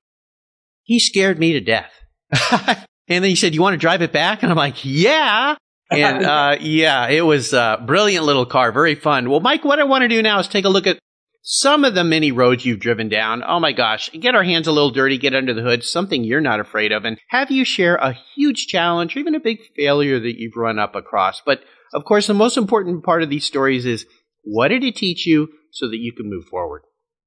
He 0.83 0.99
scared 0.99 1.39
me 1.39 1.53
to 1.53 1.61
death. 1.61 1.93
and 2.51 3.23
then 3.23 3.25
he 3.25 3.37
said, 3.37 3.55
you 3.55 3.61
want 3.61 3.75
to 3.75 3.79
drive 3.79 4.03
it 4.03 4.13
back? 4.13 4.43
And 4.43 4.51
I'm 4.51 4.59
like, 4.59 4.83
yeah 4.83 5.57
and 5.91 6.25
uh, 6.25 6.57
yeah, 6.61 7.09
it 7.09 7.23
was 7.23 7.53
a 7.53 7.83
brilliant 7.85 8.25
little 8.25 8.47
car, 8.47 8.73
very 8.73 8.95
fun. 8.95 9.29
Well, 9.31 9.41
Mike, 9.41 9.65
what 9.65 9.79
I 9.79 9.85
want 9.85 10.03
to 10.03 10.09
do 10.09 10.23
now 10.23 10.39
is 10.39 10.49
take 10.49 10.65
a 10.65 10.69
look 10.69 10.87
at 10.87 10.99
some 11.43 11.85
of 11.85 11.95
the 11.95 12.05
many 12.05 12.33
roads 12.33 12.65
you've 12.65 12.81
driven 12.81 13.09
down. 13.09 13.43
Oh 13.47 13.61
my 13.61 13.73
gosh, 13.73 14.11
get 14.13 14.35
our 14.35 14.45
hands 14.45 14.67
a 14.67 14.73
little 14.73 14.91
dirty, 14.91 15.19
get 15.19 15.35
under 15.35 15.55
the 15.55 15.63
hood, 15.63 15.83
something 15.83 16.23
you're 16.23 16.41
not 16.41 16.61
afraid 16.61 16.93
of, 16.93 17.05
and 17.05 17.19
have 17.29 17.51
you 17.51 17.65
share 17.65 17.97
a 17.97 18.17
huge 18.35 18.67
challenge 18.67 19.17
or 19.17 19.21
even 19.21 19.35
a 19.35 19.41
big 19.41 19.59
failure 19.77 20.21
that 20.21 20.39
you've 20.39 20.57
run 20.57 20.79
up 20.79 20.95
across. 20.95 21.41
But 21.45 21.61
of 21.95 22.05
course, 22.05 22.27
the 22.27 22.35
most 22.35 22.57
important 22.57 23.05
part 23.05 23.23
of 23.23 23.31
these 23.31 23.45
stories 23.45 23.87
is 23.87 24.07
what 24.45 24.69
did 24.69 24.85
it 24.85 24.97
teach 24.97 25.27
you 25.27 25.49
so 25.73 25.89
that 25.89 25.99
you 25.99 26.13
can 26.13 26.29
move 26.29 26.45
forward? 26.45 26.83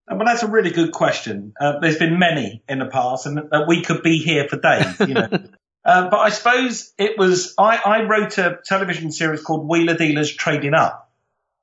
Uh, 0.09 0.15
well, 0.15 0.25
that's 0.25 0.43
a 0.43 0.47
really 0.47 0.71
good 0.71 0.91
question. 0.91 1.53
Uh, 1.59 1.79
there's 1.79 1.97
been 1.97 2.19
many 2.19 2.63
in 2.67 2.79
the 2.79 2.85
past, 2.85 3.25
and 3.25 3.39
uh, 3.51 3.63
we 3.67 3.81
could 3.81 4.03
be 4.03 4.17
here 4.17 4.47
for 4.47 4.59
days. 4.59 4.99
You 4.99 5.13
know. 5.13 5.29
uh, 5.85 6.09
but 6.09 6.19
I 6.19 6.29
suppose 6.29 6.93
it 6.97 7.17
was 7.17 7.53
I, 7.57 7.77
I, 7.77 8.03
wrote 8.03 8.37
a 8.37 8.59
television 8.65 9.11
series 9.11 9.41
called 9.41 9.67
Wheeler 9.67 9.95
Dealers 9.95 10.33
Trading 10.33 10.73
Up, 10.73 11.11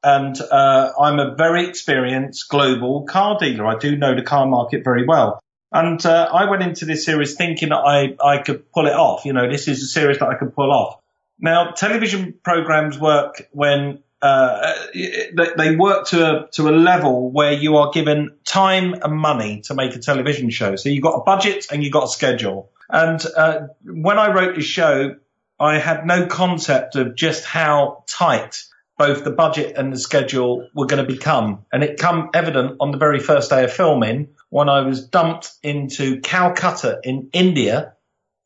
and 0.02 0.38
uh, 0.40 0.92
I'm 1.00 1.18
a 1.18 1.34
very 1.34 1.66
experienced 1.68 2.48
global 2.48 3.04
car 3.04 3.38
dealer. 3.38 3.66
I 3.66 3.78
do 3.78 3.96
know 3.96 4.14
the 4.14 4.22
car 4.22 4.46
market 4.46 4.84
very 4.84 5.06
well. 5.06 5.40
And 5.72 6.04
uh, 6.04 6.28
I 6.32 6.50
went 6.50 6.62
into 6.62 6.84
this 6.84 7.04
series 7.04 7.34
thinking 7.34 7.68
that 7.68 7.76
I, 7.76 8.16
I 8.22 8.38
could 8.42 8.72
pull 8.72 8.86
it 8.86 8.92
off. 8.92 9.24
You 9.24 9.32
know, 9.32 9.48
this 9.48 9.68
is 9.68 9.82
a 9.82 9.86
series 9.86 10.18
that 10.18 10.28
I 10.28 10.34
could 10.34 10.54
pull 10.54 10.72
off. 10.72 11.00
Now, 11.38 11.70
television 11.70 12.34
programs 12.42 12.98
work 12.98 13.48
when 13.52 14.02
uh, 14.20 14.74
they 14.92 15.76
work 15.76 16.08
to 16.08 16.26
a, 16.26 16.50
to 16.52 16.68
a 16.68 16.72
level 16.72 17.30
where 17.30 17.52
you 17.52 17.76
are 17.76 17.90
given 17.92 18.36
time 18.44 18.94
and 18.94 19.14
money 19.14 19.62
to 19.62 19.74
make 19.74 19.94
a 19.94 19.98
television 19.98 20.50
show. 20.50 20.76
So 20.76 20.88
you've 20.88 21.02
got 21.02 21.14
a 21.14 21.22
budget 21.22 21.68
and 21.70 21.82
you've 21.82 21.92
got 21.92 22.04
a 22.04 22.08
schedule. 22.08 22.70
And 22.92 23.24
uh, 23.36 23.60
when 23.84 24.18
I 24.18 24.32
wrote 24.32 24.56
this 24.56 24.64
show, 24.64 25.16
I 25.58 25.78
had 25.78 26.06
no 26.06 26.26
concept 26.26 26.96
of 26.96 27.14
just 27.14 27.44
how 27.44 28.04
tight 28.08 28.62
both 28.98 29.24
the 29.24 29.30
budget 29.30 29.76
and 29.76 29.92
the 29.92 29.98
schedule 29.98 30.68
were 30.74 30.86
going 30.86 31.04
to 31.04 31.10
become. 31.10 31.64
And 31.72 31.82
it 31.82 31.98
come 31.98 32.30
evident 32.34 32.76
on 32.80 32.90
the 32.90 32.98
very 32.98 33.18
first 33.18 33.50
day 33.50 33.64
of 33.64 33.72
filming 33.72 34.28
when 34.50 34.68
I 34.68 34.82
was 34.82 35.06
dumped 35.06 35.50
into 35.62 36.20
Calcutta 36.20 37.00
in 37.02 37.30
India. 37.32 37.94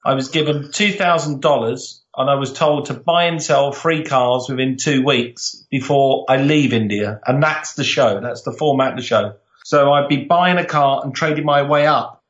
I 0.05 0.15
was 0.15 0.29
given 0.29 0.65
$2,000 0.65 2.01
and 2.17 2.31
I 2.31 2.35
was 2.35 2.53
told 2.53 2.87
to 2.87 2.95
buy 2.95 3.25
and 3.25 3.43
sell 3.43 3.73
three 3.73 4.05
cars 4.05 4.47
within 4.49 4.77
two 4.77 5.05
weeks 5.05 5.67
before 5.71 6.27
I 6.29 6.37
leave 6.37 6.73
India. 6.73 7.21
And 7.27 7.43
that's 7.43 7.75
the 7.75 7.85
show. 7.85 8.21
That's 8.21 8.43
the 8.43 8.53
format 8.53 8.93
of 8.93 8.99
the 8.99 9.03
show. 9.03 9.35
So 9.65 9.93
I'd 9.93 10.09
be 10.09 10.25
buying 10.25 10.59
a 10.59 10.65
car 10.65 11.01
and 11.03 11.15
trading 11.15 11.45
my 11.45 11.63
way 11.63 11.87
up 11.87 12.23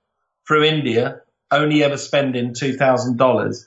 through 0.47 0.65
India, 0.65 1.21
only 1.57 1.83
ever 1.83 1.97
spending 1.97 2.55
$2,000. 2.55 3.65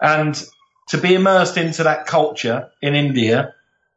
And 0.00 0.42
to 0.88 0.98
be 0.98 1.14
immersed 1.14 1.56
into 1.56 1.84
that 1.84 2.06
culture 2.06 2.70
in 2.82 2.94
India 2.94 3.54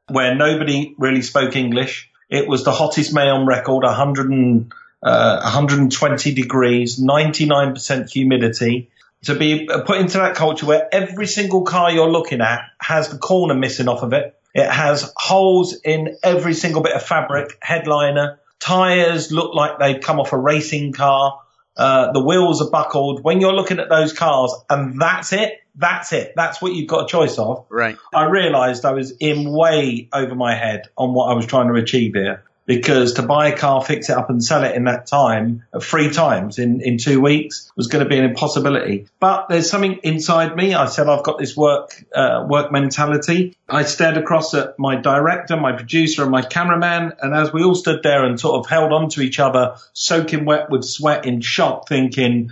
where 0.10 0.36
nobody 0.36 0.96
really 0.98 1.22
spoke 1.22 1.56
English, 1.56 2.10
it 2.30 2.48
was 2.48 2.64
the 2.64 2.72
hottest 2.72 3.14
May 3.14 3.30
on 3.30 3.46
record, 3.46 3.84
100 3.84 4.30
and, 4.30 4.74
uh, 5.02 5.42
120 5.44 6.34
degrees, 6.34 7.00
99% 7.00 8.10
humidity 8.10 8.90
to 9.24 9.36
be 9.36 9.68
put 9.86 9.98
into 9.98 10.18
that 10.18 10.36
culture 10.36 10.66
where 10.66 10.88
every 10.92 11.28
single 11.28 11.64
car 11.64 11.92
you're 11.92 12.10
looking 12.10 12.42
at 12.42 12.62
has 12.80 13.10
the 13.10 13.18
corner 13.18 13.56
missing 13.56 13.88
off 13.88 14.04
of 14.04 14.14
it. 14.14 14.38
It 14.54 14.70
has 14.70 15.12
holes 15.16 15.76
in 15.84 16.18
every 16.22 16.54
single 16.54 16.82
bit 16.82 16.94
of 16.94 17.04
fabric, 17.04 17.58
headliner, 17.62 18.40
tires 18.60 19.32
look 19.32 19.56
like 19.56 19.80
they've 19.80 20.02
come 20.02 20.20
off 20.20 20.34
a 20.34 20.38
racing 20.38 20.94
car. 20.94 21.42
Uh, 21.76 22.12
the 22.12 22.20
wheels 22.20 22.62
are 22.62 22.70
buckled. 22.70 23.24
When 23.24 23.42
you're 23.42 23.54
looking 23.54 23.80
at 23.80 23.90
those 23.90 24.14
cars 24.14 24.54
and 24.70 25.02
that's 25.02 25.34
it, 25.34 25.60
that's 25.76 26.14
it. 26.14 26.34
That's 26.36 26.62
what 26.62 26.74
you've 26.74 26.88
got 26.88 27.06
a 27.06 27.08
choice 27.08 27.38
of. 27.40 27.66
Right. 27.70 27.98
I 28.14 28.26
realized 28.26 28.86
I 28.86 28.92
was 28.92 29.12
in 29.20 29.52
way 29.52 30.08
over 30.14 30.36
my 30.36 30.54
head 30.54 30.84
on 30.98 31.14
what 31.14 31.32
I 31.32 31.34
was 31.34 31.46
trying 31.46 31.68
to 31.70 31.76
achieve 31.76 32.14
here 32.14 32.44
because 32.66 33.14
to 33.14 33.24
buy 33.24 33.50
a 33.50 33.58
car, 33.58 33.84
fix 33.84 34.10
it 34.10 34.18
up 34.18 34.30
and 34.30 34.44
sell 34.44 34.64
it 34.64 34.76
in 34.76 34.86
that 34.86 35.06
time, 35.08 35.64
three 35.82 36.10
times 36.12 36.60
in, 36.60 36.82
in 36.82 36.98
two 36.98 37.20
weeks 37.20 37.72
was 37.76 37.88
going 37.88 38.04
to 38.04 38.10
be 38.10 38.18
an 38.18 38.24
impossibility. 38.24 39.08
But 39.20 39.48
there's 39.50 39.70
something 39.70 40.00
inside 40.04 40.56
me. 40.56 40.74
I 40.74 40.86
said, 40.86 41.08
I've 41.08 41.24
got 41.24 41.40
this 41.40 41.58
work, 41.58 41.92
uh, 42.16 42.46
work 42.48 42.72
mentality. 42.72 43.58
I 43.68 43.84
stared 43.84 44.18
across 44.18 44.54
at 44.54 44.80
my 44.80 44.96
director, 44.96 45.58
my 45.58 45.74
producer 45.74 46.22
and 46.22 46.32
my 46.32 46.42
cameraman. 46.42 47.14
And 47.22 47.34
as 47.34 47.52
we 47.52 47.64
all 47.64 47.76
stood 47.76 48.02
there 48.04 48.24
and 48.24 48.40
sort 48.40 48.60
of 48.60 48.70
held 48.70 48.94
on 48.94 49.10
to 49.10 49.22
each 49.22 49.40
other, 49.40 49.76
soaking 49.94 50.46
wet 50.46 50.70
with 50.70 50.86
sweat 50.86 51.26
in 51.26 51.42
shock, 51.42 51.90
thinking, 51.90 52.52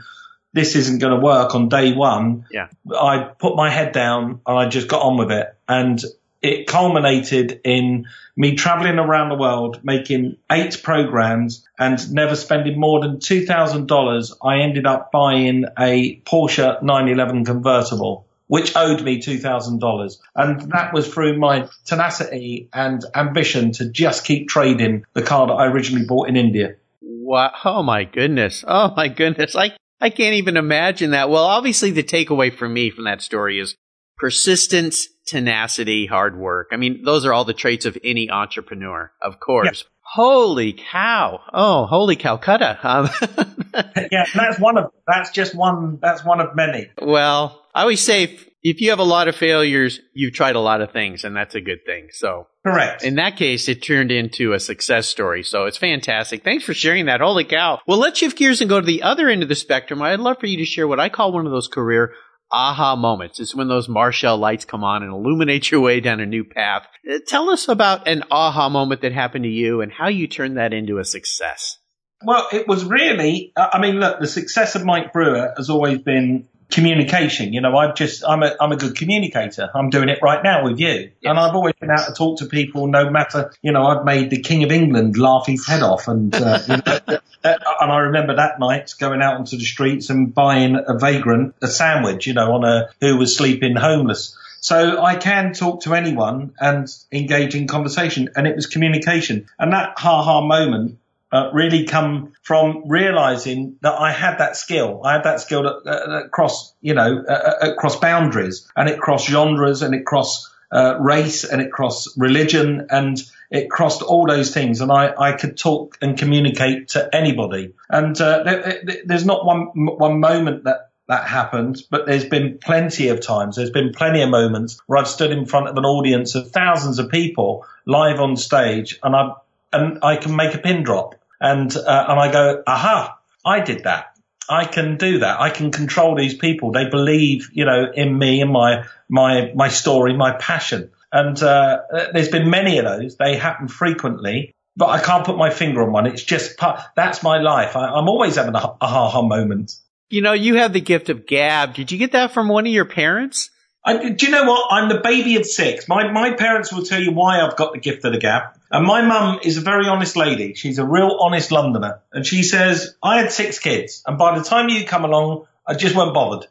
this 0.54 0.76
isn't 0.76 1.00
going 1.00 1.18
to 1.18 1.24
work 1.24 1.56
on 1.56 1.70
day 1.70 1.94
one. 1.94 2.46
Yeah. 2.52 2.68
I 2.94 3.30
put 3.40 3.56
my 3.56 3.70
head 3.70 3.94
down 3.94 4.42
and 4.46 4.58
I 4.58 4.68
just 4.68 4.90
got 4.90 5.02
on 5.02 5.18
with 5.18 5.32
it. 5.32 5.56
And 5.68 6.04
it 6.42 6.68
culminated 6.68 7.62
in 7.64 8.08
me 8.36 8.56
traveling 8.56 8.98
around 8.98 9.30
the 9.30 9.36
world, 9.36 9.82
making 9.84 10.38
eight 10.52 10.82
programs 10.84 11.68
and 11.78 12.12
never 12.12 12.36
spending 12.36 12.80
more 12.80 13.02
than 13.02 13.18
$2,000. 13.18 14.32
I 14.44 14.60
ended 14.62 14.86
up 14.88 15.12
buying 15.12 15.66
a 15.78 16.20
Porsche 16.22 16.82
911 16.82 17.46
convertible, 17.46 18.26
which 18.48 18.76
owed 18.76 19.04
me 19.04 19.22
$2,000. 19.22 20.18
And 20.36 20.72
that 20.72 20.94
was 20.94 21.08
through 21.08 21.38
my 21.38 21.68
tenacity 21.86 22.70
and 22.74 23.04
ambition 23.14 23.74
to 23.74 23.90
just 23.90 24.26
keep 24.26 24.50
trading 24.50 25.06
the 25.14 25.22
car 25.22 25.48
that 25.48 25.54
I 25.54 25.68
originally 25.68 26.06
bought 26.06 26.30
in 26.30 26.38
India. 26.38 26.76
Wow. 27.02 27.54
Oh 27.64 27.84
my 27.84 28.06
goodness. 28.06 28.64
Oh 28.68 28.94
my 28.96 29.08
goodness. 29.10 29.56
I, 29.56 29.74
I 30.00 30.10
can't 30.10 30.36
even 30.36 30.58
imagine 30.58 31.12
that. 31.12 31.30
Well, 31.30 31.44
obviously 31.44 31.92
the 31.92 32.04
takeaway 32.04 32.52
for 32.54 32.68
me 32.68 32.90
from 32.90 33.04
that 33.04 33.22
story 33.22 33.60
is 33.60 33.76
persistence, 34.22 35.10
tenacity, 35.26 36.06
hard 36.06 36.38
work. 36.38 36.70
I 36.72 36.78
mean, 36.78 37.02
those 37.04 37.26
are 37.26 37.34
all 37.34 37.44
the 37.44 37.56
traits 37.56 37.88
of 37.88 37.98
any 38.04 38.30
entrepreneur, 38.30 39.12
of 39.20 39.40
course. 39.40 39.84
Holy 40.02 40.74
cow! 40.74 41.40
Oh, 41.52 41.86
holy 41.88 42.16
Calcutta! 42.16 42.78
Um, 42.84 43.10
yeah, 44.12 44.26
that's 44.36 44.60
one 44.60 44.78
of 44.78 44.92
that's 45.08 45.32
just 45.32 45.56
one 45.56 45.98
that's 46.02 46.24
one 46.24 46.40
of 46.40 46.56
many. 46.56 46.92
Well, 47.02 47.66
I 47.74 47.82
always 47.82 48.02
say 48.02 48.24
if, 48.24 48.50
if 48.62 48.82
you 48.82 48.90
have 48.92 49.00
a 49.00 49.04
lot 49.04 49.28
of 49.28 49.36
failures, 49.36 50.02
you've 50.14 50.34
tried 50.34 50.56
a 50.56 50.60
lot 50.60 50.82
of 50.82 50.92
things, 50.92 51.24
and 51.24 51.36
that's 51.36 51.56
a 51.56 51.62
good 51.62 51.86
thing. 51.86 52.10
So, 52.12 52.48
correct. 52.64 53.04
In 53.04 53.16
that 53.16 53.38
case, 53.38 53.70
it 53.70 53.82
turned 53.82 54.12
into 54.12 54.54
a 54.54 54.60
success 54.60 55.08
story. 55.08 55.44
So 55.44 55.66
it's 55.66 55.78
fantastic. 55.78 56.44
Thanks 56.44 56.66
for 56.66 56.74
sharing 56.74 57.06
that. 57.06 57.22
Holy 57.22 57.46
cow! 57.46 57.80
Well, 57.88 57.98
let's 57.98 58.20
shift 58.20 58.38
gears 58.38 58.62
and 58.62 58.70
go 58.70 58.82
to 58.82 58.86
the 58.86 59.04
other 59.04 59.30
end 59.30 59.42
of 59.42 59.50
the 59.50 59.56
spectrum. 59.56 60.02
I'd 60.02 60.20
love 60.20 60.40
for 60.40 60.48
you 60.48 60.58
to 60.58 60.66
share 60.66 60.88
what 60.88 61.00
I 61.00 61.10
call 61.10 61.32
one 61.32 61.48
of 61.48 61.52
those 61.52 61.70
career 61.70 62.14
aha 62.52 62.96
moments. 62.96 63.40
It's 63.40 63.56
when 63.56 63.68
those 63.68 63.88
Marchal 63.88 64.38
lights 64.38 64.66
come 64.66 64.84
on 64.84 65.04
and 65.04 65.12
illuminate 65.12 65.72
your 65.72 65.82
way 65.82 66.00
down 66.00 66.20
a 66.20 66.26
new 66.26 66.44
path. 66.44 66.88
Uh, 67.10 67.20
tell 67.26 67.50
us 67.50 67.68
about 67.68 68.08
an 68.08 68.24
aha 68.32 68.70
moment 68.70 69.02
that 69.02 69.14
happened 69.14 69.44
to 69.44 69.50
you 69.50 69.82
and 69.82 69.92
how 69.92 70.08
you 70.08 70.28
turned 70.28 70.58
that 70.58 70.74
into 70.74 71.00
a 71.00 71.06
success. 71.06 71.78
Well, 72.24 72.48
it 72.52 72.68
was 72.68 72.86
really, 72.86 73.52
I 73.58 73.80
mean, 73.80 74.00
look, 74.00 74.20
the 74.20 74.28
success 74.28 74.76
of 74.76 74.86
Mike 74.86 75.12
Brewer 75.12 75.54
has 75.58 75.70
always 75.70 76.00
been 76.00 76.48
communication. 76.72 77.54
You 77.54 77.62
know, 77.62 77.76
I've 77.78 77.96
just, 77.96 78.24
I'm 78.28 78.44
a, 78.44 78.56
I'm 78.60 78.72
a 78.72 78.78
good 78.78 78.96
communicator. 78.96 79.70
I'm 79.76 79.90
doing 79.90 80.10
it 80.10 80.20
right 80.22 80.44
now 80.44 80.64
with 80.64 80.80
you. 80.80 80.88
Yes. 80.88 81.12
And 81.24 81.38
I've 81.38 81.56
always 81.56 81.74
been 81.80 81.92
out 81.92 82.08
to 82.08 82.14
talk 82.14 82.40
to 82.40 82.46
people 82.46 82.88
no 82.88 83.10
matter, 83.10 83.52
you 83.62 83.72
know, 83.72 83.86
I've 83.86 84.06
made 84.06 84.30
the 84.30 84.42
King 84.42 84.64
of 84.64 84.72
England 84.72 85.18
laugh 85.18 85.46
his 85.48 85.66
head 85.68 85.84
off. 85.84 86.08
And, 86.08 86.34
uh, 86.34 86.60
you 86.68 86.78
know, 86.78 87.20
and 87.44 87.92
I 87.92 87.98
remember 88.00 88.36
that 88.36 88.60
night 88.60 88.94
going 89.00 89.22
out 89.22 89.36
onto 89.36 89.58
the 89.58 89.66
streets 89.66 90.10
and 90.10 90.34
buying 90.34 90.78
a 90.88 90.98
vagrant 90.98 91.56
a 91.62 91.68
sandwich, 91.68 92.28
you 92.28 92.34
know, 92.34 92.54
on 92.54 92.64
a, 92.64 92.90
who 93.00 93.18
was 93.18 93.36
sleeping 93.36 93.76
homeless. 93.76 94.38
So 94.62 95.02
I 95.02 95.16
can 95.16 95.54
talk 95.54 95.82
to 95.84 95.96
anyone 95.96 96.54
and 96.60 96.88
engage 97.12 97.56
in 97.56 97.68
conversation 97.68 98.30
and 98.36 98.46
it 98.46 98.56
was 98.56 98.68
communication. 98.68 99.48
And 99.58 99.74
that 99.74 99.98
ha 99.98 100.24
ha 100.24 100.42
moment 100.42 101.00
uh, 101.32 101.50
really 101.54 101.86
come 101.86 102.34
from 102.44 102.84
realizing 102.88 103.78
that 103.82 103.94
I 103.94 104.12
had 104.12 104.40
that 104.40 104.56
skill. 104.58 105.02
I 105.04 105.14
had 105.14 105.24
that 105.24 105.40
skill 105.40 105.64
that, 105.64 105.90
uh, 105.90 106.28
cross, 106.30 106.74
you 106.82 106.94
know, 106.94 107.24
uh, 107.28 107.32
uh 107.32 107.76
cross 107.76 107.98
boundaries 107.98 108.70
and 108.76 108.90
it 108.90 109.00
crossed 109.00 109.30
genres 109.30 109.82
and 109.82 109.96
it 109.96 110.06
crossed 110.06 110.50
uh, 110.72 110.98
race 111.00 111.44
and 111.44 111.62
it 111.62 111.72
crossed 111.72 112.10
religion 112.18 112.88
and 112.90 113.22
it 113.50 113.70
crossed 113.70 114.02
all 114.02 114.26
those 114.28 114.54
things. 114.54 114.82
And 114.82 114.92
I, 114.92 115.14
I 115.18 115.32
could 115.34 115.58
talk 115.58 115.98
and 116.02 116.18
communicate 116.18 116.90
to 116.90 117.14
anybody. 117.14 117.74
And 117.90 118.20
uh, 118.20 118.44
there, 118.44 119.02
there's 119.06 119.26
not 119.26 119.46
one 119.46 119.68
one 119.76 120.20
moment 120.20 120.66
that 120.66 120.92
that 121.08 121.28
happened, 121.28 121.82
but 121.90 122.06
there's 122.06 122.24
been 122.24 122.58
plenty 122.58 123.10
of 123.10 123.20
times. 123.20 123.58
There's 123.58 123.72
been 123.72 123.92
plenty 123.92 124.22
of 124.22 124.30
moments 124.30 124.80
where 124.88 124.98
I've 124.98 125.10
stood 125.10 125.32
in 125.32 125.46
front 125.46 125.68
of 125.68 125.76
an 125.76 125.84
audience 125.84 126.36
of 126.36 126.52
thousands 126.52 127.00
of 127.00 127.10
people 127.10 127.66
live 127.86 128.22
on 128.22 128.38
stage, 128.38 128.98
and 129.04 129.14
I 129.14 129.32
and 129.74 130.00
I 130.04 130.16
can 130.16 130.36
make 130.36 130.56
a 130.56 130.58
pin 130.58 130.84
drop 130.84 131.16
and 131.42 131.76
uh, 131.76 132.06
and 132.08 132.20
I 132.20 132.32
go, 132.32 132.64
aha, 132.66 133.18
I 133.44 133.60
did 133.60 133.84
that. 133.84 134.16
I 134.48 134.66
can 134.66 134.98
do 134.98 135.20
that. 135.20 135.40
I 135.40 135.50
can 135.50 135.72
control 135.72 136.16
these 136.16 136.36
people. 136.36 136.72
They 136.72 136.90
believe, 136.90 137.50
you 137.54 137.66
know, 137.66 137.92
in 137.94 138.18
me 138.18 138.42
and 138.42 138.52
my 138.52 138.86
my 139.10 139.52
my 139.56 139.70
story, 139.70 140.16
my 140.16 140.34
passion. 140.34 140.92
And 141.12 141.42
uh, 141.42 141.80
there's 142.14 142.30
been 142.30 142.50
many 142.50 142.78
of 142.78 142.86
those. 142.86 143.18
They 143.18 143.36
happen 143.36 143.68
frequently, 143.68 144.54
but 144.78 144.90
I 144.90 145.02
can't 145.02 145.26
put 145.26 145.38
my 145.38 145.50
finger 145.50 145.84
on 145.84 145.92
one. 145.92 146.06
It's 146.06 146.24
just 146.24 146.58
part, 146.58 146.82
that's 146.96 147.22
my 147.22 147.42
life. 147.42 147.76
I, 147.76 147.98
am 147.98 148.08
always 148.08 148.36
having 148.36 148.56
a, 148.56 148.76
a 148.80 148.88
ha 148.88 149.10
ha 149.10 149.22
moment. 149.22 149.76
You 150.10 150.22
know, 150.22 150.34
you 150.34 150.56
have 150.56 150.74
the 150.74 150.82
gift 150.82 151.10
of 151.10 151.26
gab. 151.26 151.74
Did 151.74 151.92
you 151.92 151.98
get 151.98 152.14
that 152.14 152.32
from 152.32 152.48
one 152.48 152.66
of 152.66 152.72
your 152.72 152.86
parents? 152.86 153.50
I, 153.84 154.10
do 154.10 154.26
you 154.26 154.32
know 154.32 154.44
what? 154.44 154.68
I'm 154.72 154.90
the 154.90 155.00
baby 155.00 155.38
of 155.38 155.46
six. 155.46 155.88
My 155.88 156.12
my 156.12 156.34
parents 156.34 156.72
will 156.72 156.84
tell 156.84 157.02
you 157.02 157.12
why 157.12 157.42
I've 157.42 157.58
got 157.58 157.74
the 157.74 157.80
gift 157.80 158.06
of 158.06 158.14
the 158.14 158.20
gab. 158.20 158.54
And 158.72 158.86
my 158.86 159.02
mum 159.02 159.40
is 159.44 159.58
a 159.58 159.62
very 159.62 159.88
honest 159.88 160.16
lady. 160.16 160.54
She's 160.54 160.80
a 160.80 160.86
real 160.86 161.18
honest 161.20 161.52
Londoner. 161.52 162.02
And 162.14 162.26
she 162.26 162.42
says, 162.42 162.96
I 163.04 163.20
had 163.20 163.32
six 163.32 163.60
kids. 163.60 164.02
And 164.08 164.18
by 164.18 164.38
the 164.38 164.46
time 164.46 164.70
you 164.70 164.86
come 164.86 165.04
along, 165.04 165.46
I 165.68 165.74
just 165.74 165.94
weren't 165.94 166.14
bothered. 166.14 166.48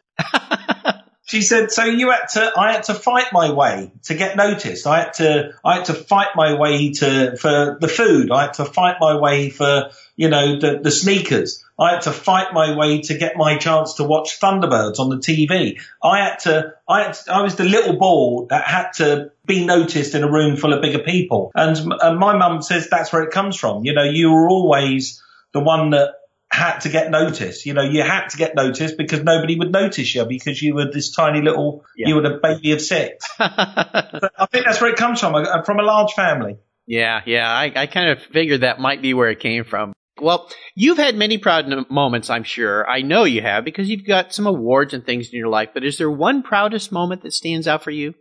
She 1.31 1.43
said, 1.43 1.71
so 1.71 1.85
you 1.85 2.11
had 2.11 2.27
to, 2.33 2.53
I 2.59 2.73
had 2.73 2.83
to 2.85 2.95
fight 2.95 3.27
my 3.33 3.53
way 3.53 3.93
to 4.03 4.17
get 4.17 4.37
noticed. 4.37 4.85
I 4.85 4.99
had 5.03 5.15
to, 5.15 5.53
I 5.65 5.77
had 5.77 5.85
to 5.85 5.95
fight 5.95 6.31
my 6.35 6.59
way 6.59 6.91
to, 6.95 7.37
for 7.37 7.79
the 7.81 7.87
food. 7.87 8.33
I 8.33 8.43
had 8.43 8.55
to 8.55 8.65
fight 8.65 8.97
my 8.99 9.17
way 9.17 9.49
for, 9.49 9.91
you 10.17 10.29
know, 10.29 10.59
the, 10.59 10.81
the 10.83 10.91
sneakers. 10.91 11.65
I 11.79 11.93
had 11.93 12.03
to 12.03 12.11
fight 12.11 12.53
my 12.53 12.77
way 12.77 13.03
to 13.03 13.17
get 13.17 13.37
my 13.37 13.59
chance 13.59 13.95
to 13.95 14.05
watch 14.05 14.41
Thunderbirds 14.41 14.99
on 14.99 15.09
the 15.09 15.19
TV. 15.19 15.81
I 16.03 16.19
had 16.19 16.41
to, 16.41 16.75
I 16.89 17.05
had 17.05 17.13
to, 17.13 17.33
I 17.33 17.43
was 17.43 17.55
the 17.55 17.65
little 17.65 17.97
ball 17.97 18.47
that 18.51 18.65
had 18.65 18.91
to 18.95 19.31
be 19.47 19.65
noticed 19.65 20.17
in 20.17 20.25
a 20.25 20.31
room 20.31 20.57
full 20.57 20.73
of 20.73 20.83
bigger 20.83 20.99
people. 20.99 21.53
And, 21.55 21.77
and 22.03 22.19
my 22.19 22.37
mum 22.37 22.61
says 22.63 22.89
that's 22.91 23.13
where 23.13 23.23
it 23.23 23.31
comes 23.31 23.55
from. 23.55 23.85
You 23.85 23.95
know, 23.95 24.03
you 24.03 24.33
were 24.33 24.49
always 24.49 25.23
the 25.53 25.61
one 25.61 25.91
that 25.91 26.15
had 26.61 26.81
to 26.81 26.91
get 26.91 27.11
noticed. 27.11 27.65
You 27.65 27.73
know, 27.73 27.83
you 27.83 28.03
had 28.03 28.29
to 28.29 28.37
get 28.37 28.55
noticed 28.55 28.99
because 28.99 29.23
nobody 29.23 29.59
would 29.59 29.73
notice 29.73 30.15
you 30.15 30.27
because 30.27 30.61
you 30.61 30.75
were 30.75 30.91
this 30.93 31.11
tiny 31.11 31.41
little, 31.41 31.85
yeah. 31.97 32.09
you 32.09 32.15
were 32.17 32.23
the 32.23 32.39
baby 32.43 32.73
of 32.73 32.83
six. 32.83 33.27
I 33.39 34.47
think 34.53 34.67
that's 34.67 34.81
where 34.81 34.91
it 34.91 34.97
comes 34.97 35.21
from, 35.21 35.35
uh, 35.35 35.63
from 35.63 35.81
a 35.81 35.83
large 35.83 36.13
family. 36.13 36.59
Yeah, 36.87 37.23
yeah. 37.25 37.51
I, 37.51 37.73
I 37.75 37.87
kind 37.87 38.11
of 38.11 38.23
figured 38.23 38.61
that 38.61 38.79
might 38.79 39.01
be 39.01 39.15
where 39.15 39.31
it 39.31 39.41
came 39.41 39.65
from. 39.65 39.95
Well, 40.21 40.51
you've 40.75 40.99
had 40.99 41.17
many 41.17 41.39
proud 41.39 41.91
moments, 41.91 42.29
I'm 42.29 42.45
sure. 42.45 42.87
I 42.87 43.01
know 43.01 43.25
you 43.25 43.41
have 43.41 43.65
because 43.65 43.89
you've 43.89 44.07
got 44.07 44.35
some 44.35 44.47
awards 44.47 44.93
and 44.93 45.05
things 45.05 45.31
in 45.31 45.39
your 45.39 45.49
life. 45.49 45.71
But 45.73 45.85
is 45.85 45.97
there 45.97 46.11
one 46.11 46.43
proudest 46.43 46.93
moment 46.93 47.23
that 47.23 47.33
stands 47.33 47.67
out 47.67 47.83
for 47.83 47.91
you? 47.91 48.15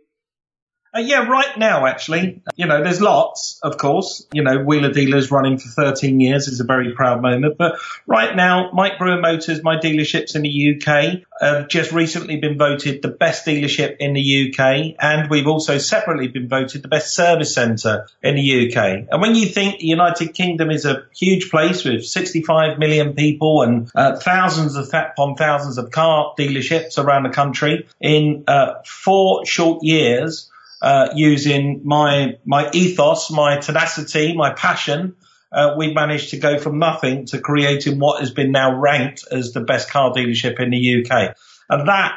Uh, 0.92 0.98
yeah, 0.98 1.28
right 1.28 1.56
now, 1.56 1.86
actually, 1.86 2.42
you 2.56 2.66
know, 2.66 2.82
there's 2.82 3.00
lots, 3.00 3.60
of 3.62 3.76
course. 3.76 4.26
You 4.32 4.42
know, 4.42 4.58
Wheeler 4.58 4.92
Dealers 4.92 5.30
running 5.30 5.56
for 5.58 5.68
13 5.68 6.18
years 6.18 6.48
is 6.48 6.58
a 6.58 6.64
very 6.64 6.94
proud 6.94 7.22
moment. 7.22 7.56
But 7.58 7.78
right 8.06 8.34
now, 8.34 8.72
Mike 8.72 8.98
Brewer 8.98 9.20
Motors, 9.20 9.62
my 9.62 9.76
dealerships 9.76 10.34
in 10.34 10.42
the 10.42 10.74
UK, 10.74 11.22
have 11.40 11.68
just 11.68 11.92
recently 11.92 12.38
been 12.38 12.58
voted 12.58 13.02
the 13.02 13.08
best 13.08 13.46
dealership 13.46 13.98
in 14.00 14.14
the 14.14 14.50
UK. 14.50 14.96
And 14.98 15.30
we've 15.30 15.46
also 15.46 15.78
separately 15.78 16.26
been 16.26 16.48
voted 16.48 16.82
the 16.82 16.88
best 16.88 17.14
service 17.14 17.54
centre 17.54 18.08
in 18.20 18.34
the 18.34 18.68
UK. 18.68 19.06
And 19.12 19.22
when 19.22 19.36
you 19.36 19.46
think 19.46 19.78
the 19.78 19.86
United 19.86 20.34
Kingdom 20.34 20.70
is 20.70 20.86
a 20.86 21.04
huge 21.16 21.50
place 21.50 21.84
with 21.84 22.04
65 22.04 22.80
million 22.80 23.14
people 23.14 23.62
and 23.62 23.90
uh, 23.94 24.16
thousands 24.16 24.74
of 24.74 24.90
upon 24.92 25.36
thousands 25.36 25.78
of 25.78 25.90
car 25.92 26.34
dealerships 26.36 26.98
around 26.98 27.22
the 27.22 27.30
country 27.30 27.86
in 28.00 28.44
uh, 28.48 28.74
four 28.84 29.46
short 29.46 29.82
years, 29.82 30.50
uh, 30.82 31.08
using 31.14 31.82
my 31.84 32.38
my 32.44 32.70
ethos, 32.72 33.30
my 33.30 33.58
tenacity, 33.58 34.34
my 34.34 34.52
passion, 34.52 35.16
uh, 35.52 35.74
we 35.76 35.92
managed 35.92 36.30
to 36.30 36.38
go 36.38 36.58
from 36.58 36.78
nothing 36.78 37.26
to 37.26 37.40
creating 37.40 37.98
what 37.98 38.20
has 38.20 38.30
been 38.30 38.52
now 38.52 38.78
ranked 38.78 39.24
as 39.30 39.52
the 39.52 39.60
best 39.60 39.90
car 39.90 40.12
dealership 40.12 40.60
in 40.60 40.70
the 40.70 41.04
UK, 41.04 41.36
and 41.68 41.88
that 41.88 42.14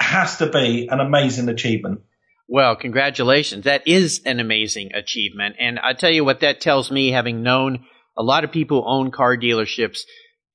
has 0.00 0.38
to 0.38 0.48
be 0.48 0.88
an 0.90 1.00
amazing 1.00 1.48
achievement. 1.48 2.00
Well, 2.48 2.74
congratulations. 2.74 3.64
That 3.64 3.86
is 3.86 4.22
an 4.24 4.40
amazing 4.40 4.92
achievement. 4.92 5.54
And 5.60 5.78
I 5.78 5.92
tell 5.92 6.10
you 6.10 6.24
what 6.24 6.40
that 6.40 6.60
tells 6.60 6.90
me, 6.90 7.12
having 7.12 7.44
known 7.44 7.86
a 8.18 8.24
lot 8.24 8.42
of 8.42 8.50
people 8.50 8.82
who 8.82 8.88
own 8.88 9.12
car 9.12 9.36
dealerships, 9.36 10.00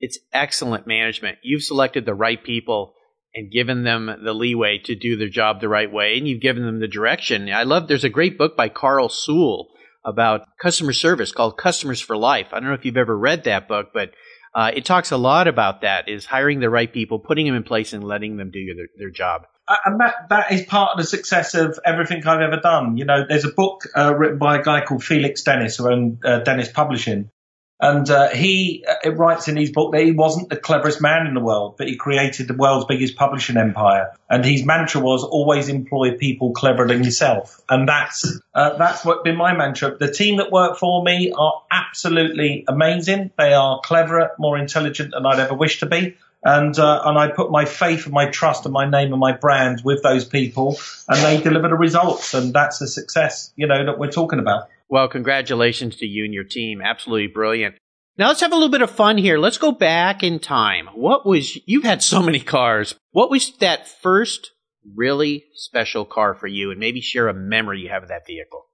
it's 0.02 0.20
excellent 0.34 0.88
management. 0.88 1.38
You've 1.42 1.64
selected 1.64 2.06
the 2.06 2.14
right 2.14 2.44
people 2.44 2.95
and 3.36 3.52
given 3.52 3.84
them 3.84 4.10
the 4.24 4.34
leeway 4.34 4.80
to 4.86 4.96
do 4.96 5.18
their 5.18 5.30
job 5.30 5.60
the 5.60 5.70
right 5.70 5.92
way, 5.92 6.18
and 6.18 6.28
you've 6.28 6.42
given 6.42 6.66
them 6.66 6.80
the 6.80 6.88
direction. 6.88 7.50
I 7.52 7.64
love. 7.64 7.88
There's 7.88 8.06
a 8.06 8.10
great 8.10 8.38
book 8.38 8.56
by 8.56 8.70
Carl 8.70 9.10
Sewell 9.10 9.68
about 10.06 10.48
customer 10.58 10.94
service 10.94 11.32
called 11.32 11.58
Customers 11.58 12.00
for 12.00 12.16
Life. 12.16 12.48
I 12.54 12.60
don't 12.60 12.70
know 12.70 12.76
if 12.76 12.86
you've 12.86 12.98
ever 12.98 13.18
read 13.18 13.44
that 13.44 13.68
book, 13.68 13.90
but 13.94 14.12
uh, 14.54 14.72
it 14.74 14.86
talks 14.86 15.12
a 15.12 15.18
lot 15.18 15.48
about 15.48 15.82
that: 15.82 16.08
is 16.08 16.26
hiring 16.26 16.62
the 16.62 16.70
right 16.70 16.92
people, 16.92 17.20
putting 17.20 17.46
them 17.46 17.56
in 17.56 17.64
place, 17.64 17.92
and 17.92 18.04
letting 18.04 18.38
them 18.38 18.52
do 18.52 18.74
their, 18.74 18.88
their 18.98 19.12
job. 19.12 19.44
Uh, 19.68 19.76
and 19.86 20.00
that, 20.00 20.30
that 20.30 20.52
is 20.52 20.62
part 20.64 20.92
of 20.92 20.98
the 21.00 21.08
success 21.08 21.56
of 21.56 21.80
everything 21.84 22.26
I've 22.26 22.40
ever 22.40 22.60
done. 22.62 22.98
You 22.98 23.06
know, 23.06 23.26
there's 23.28 23.46
a 23.46 23.52
book 23.52 23.82
uh, 23.98 24.16
written 24.16 24.38
by 24.38 24.60
a 24.60 24.64
guy 24.64 24.86
called 24.86 25.04
Felix 25.04 25.42
Dennis, 25.42 25.78
who 25.78 25.92
owned 25.92 26.20
uh, 26.24 26.40
Dennis 26.40 26.70
Publishing, 26.70 27.32
and 27.80 28.10
uh, 28.10 28.30
he 28.30 28.86
uh, 29.06 29.12
writes 29.12 29.50
in 29.50 29.58
his 29.58 29.70
book 29.70 29.92
that 29.92 30.02
he 30.02 30.12
wasn't 30.12 30.50
the 30.50 30.56
cleverest 30.56 31.02
man 31.02 31.28
in 31.28 31.34
the 31.34 31.42
world, 31.42 31.76
but 31.78 31.88
he 31.88 31.98
created 31.98 32.48
the 32.48 32.54
world's 32.54 32.86
biggest 32.86 33.18
publishing 33.18 33.58
empire. 33.58 34.14
And 34.30 34.46
his 34.46 34.66
mantra 34.66 35.02
was 35.02 35.24
always 35.24 35.68
employ 35.68 36.18
people 36.18 36.54
cleverer 36.54 36.88
than 36.88 37.04
yourself. 37.04 37.62
And 37.68 37.88
that's 37.88 38.40
uh, 38.54 38.78
that's 38.78 39.04
what 39.04 39.26
been 39.26 39.36
my 39.36 39.56
mantra. 39.56 39.98
The 39.98 40.12
team 40.12 40.38
that 40.38 40.52
work 40.52 40.78
for 40.78 41.04
me 41.04 41.34
are 41.38 41.64
absolutely 41.70 42.64
amazing. 42.68 43.32
They 43.38 43.54
are 43.54 43.82
cleverer, 43.82 44.32
more 44.40 44.58
intelligent 44.58 45.12
than 45.12 45.26
I'd 45.26 45.40
ever 45.40 45.54
wish 45.54 45.80
to 45.82 45.86
be. 45.86 46.16
And 46.46 46.78
uh, 46.80 47.02
and 47.06 47.18
I 47.18 47.28
put 47.30 47.52
my 47.52 47.66
faith 47.66 48.06
and 48.06 48.14
my 48.14 48.30
trust 48.30 48.66
and 48.66 48.72
my 48.72 48.90
name 48.90 49.12
and 49.12 49.20
my 49.20 49.34
brand 49.34 49.82
with 49.84 50.02
those 50.04 50.24
people, 50.24 50.78
and 51.10 51.18
they 51.26 51.42
deliver 51.42 51.68
the 51.68 51.76
results. 51.76 52.36
And 52.36 52.54
that's 52.54 52.80
the 52.80 52.88
success, 52.88 53.52
you 53.58 53.68
know, 53.68 53.86
that 53.86 54.00
we're 54.00 54.12
talking 54.12 54.40
about. 54.40 54.70
Well, 54.88 55.08
congratulations 55.08 55.98
to 55.98 56.06
you 56.06 56.26
and 56.26 56.34
your 56.34 56.44
team. 56.44 56.82
Absolutely 56.82 57.28
brilliant. 57.28 57.76
Now 58.18 58.30
let's 58.30 58.42
have 58.42 58.52
a 58.52 58.56
little 58.56 58.70
bit 58.70 58.82
of 58.82 58.92
fun 58.92 59.18
here. 59.18 59.38
Let's 59.38 59.58
go 59.58 59.72
back 59.72 60.24
in 60.24 60.40
time. 60.40 60.88
What 60.94 61.26
was, 61.26 61.58
you've 61.68 61.84
had 61.84 62.02
so 62.02 62.22
many 62.22 62.40
cars. 62.40 62.96
What 63.12 63.30
was 63.30 63.52
that 63.58 63.88
first 63.88 64.52
really 64.96 65.46
special 65.56 66.06
car 66.06 66.34
for 66.36 66.48
you? 66.48 66.72
And 66.72 66.80
maybe 66.80 67.02
share 67.02 67.28
a 67.28 67.34
memory 67.34 67.82
you 67.82 67.90
have 67.90 68.04
of 68.04 68.10
that 68.10 68.26
vehicle. 68.26 68.66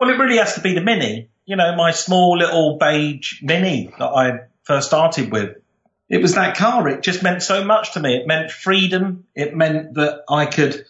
Well, 0.00 0.10
it 0.10 0.18
really 0.18 0.38
has 0.38 0.54
to 0.54 0.60
be 0.60 0.74
the 0.74 0.80
Mini. 0.80 1.30
You 1.44 1.56
know, 1.56 1.76
my 1.76 1.92
small 1.92 2.38
little 2.38 2.78
beige 2.78 3.42
Mini 3.42 3.92
that 3.98 4.04
I 4.04 4.38
first 4.64 4.88
started 4.88 5.30
with. 5.30 5.56
It 6.08 6.20
was 6.20 6.34
that 6.34 6.56
car. 6.56 6.88
It 6.88 7.02
just 7.02 7.22
meant 7.22 7.42
so 7.42 7.64
much 7.64 7.94
to 7.94 8.00
me. 8.00 8.16
It 8.16 8.26
meant 8.26 8.50
freedom. 8.50 9.24
It 9.34 9.54
meant 9.56 9.94
that 9.94 10.22
I 10.28 10.46
could 10.46 10.84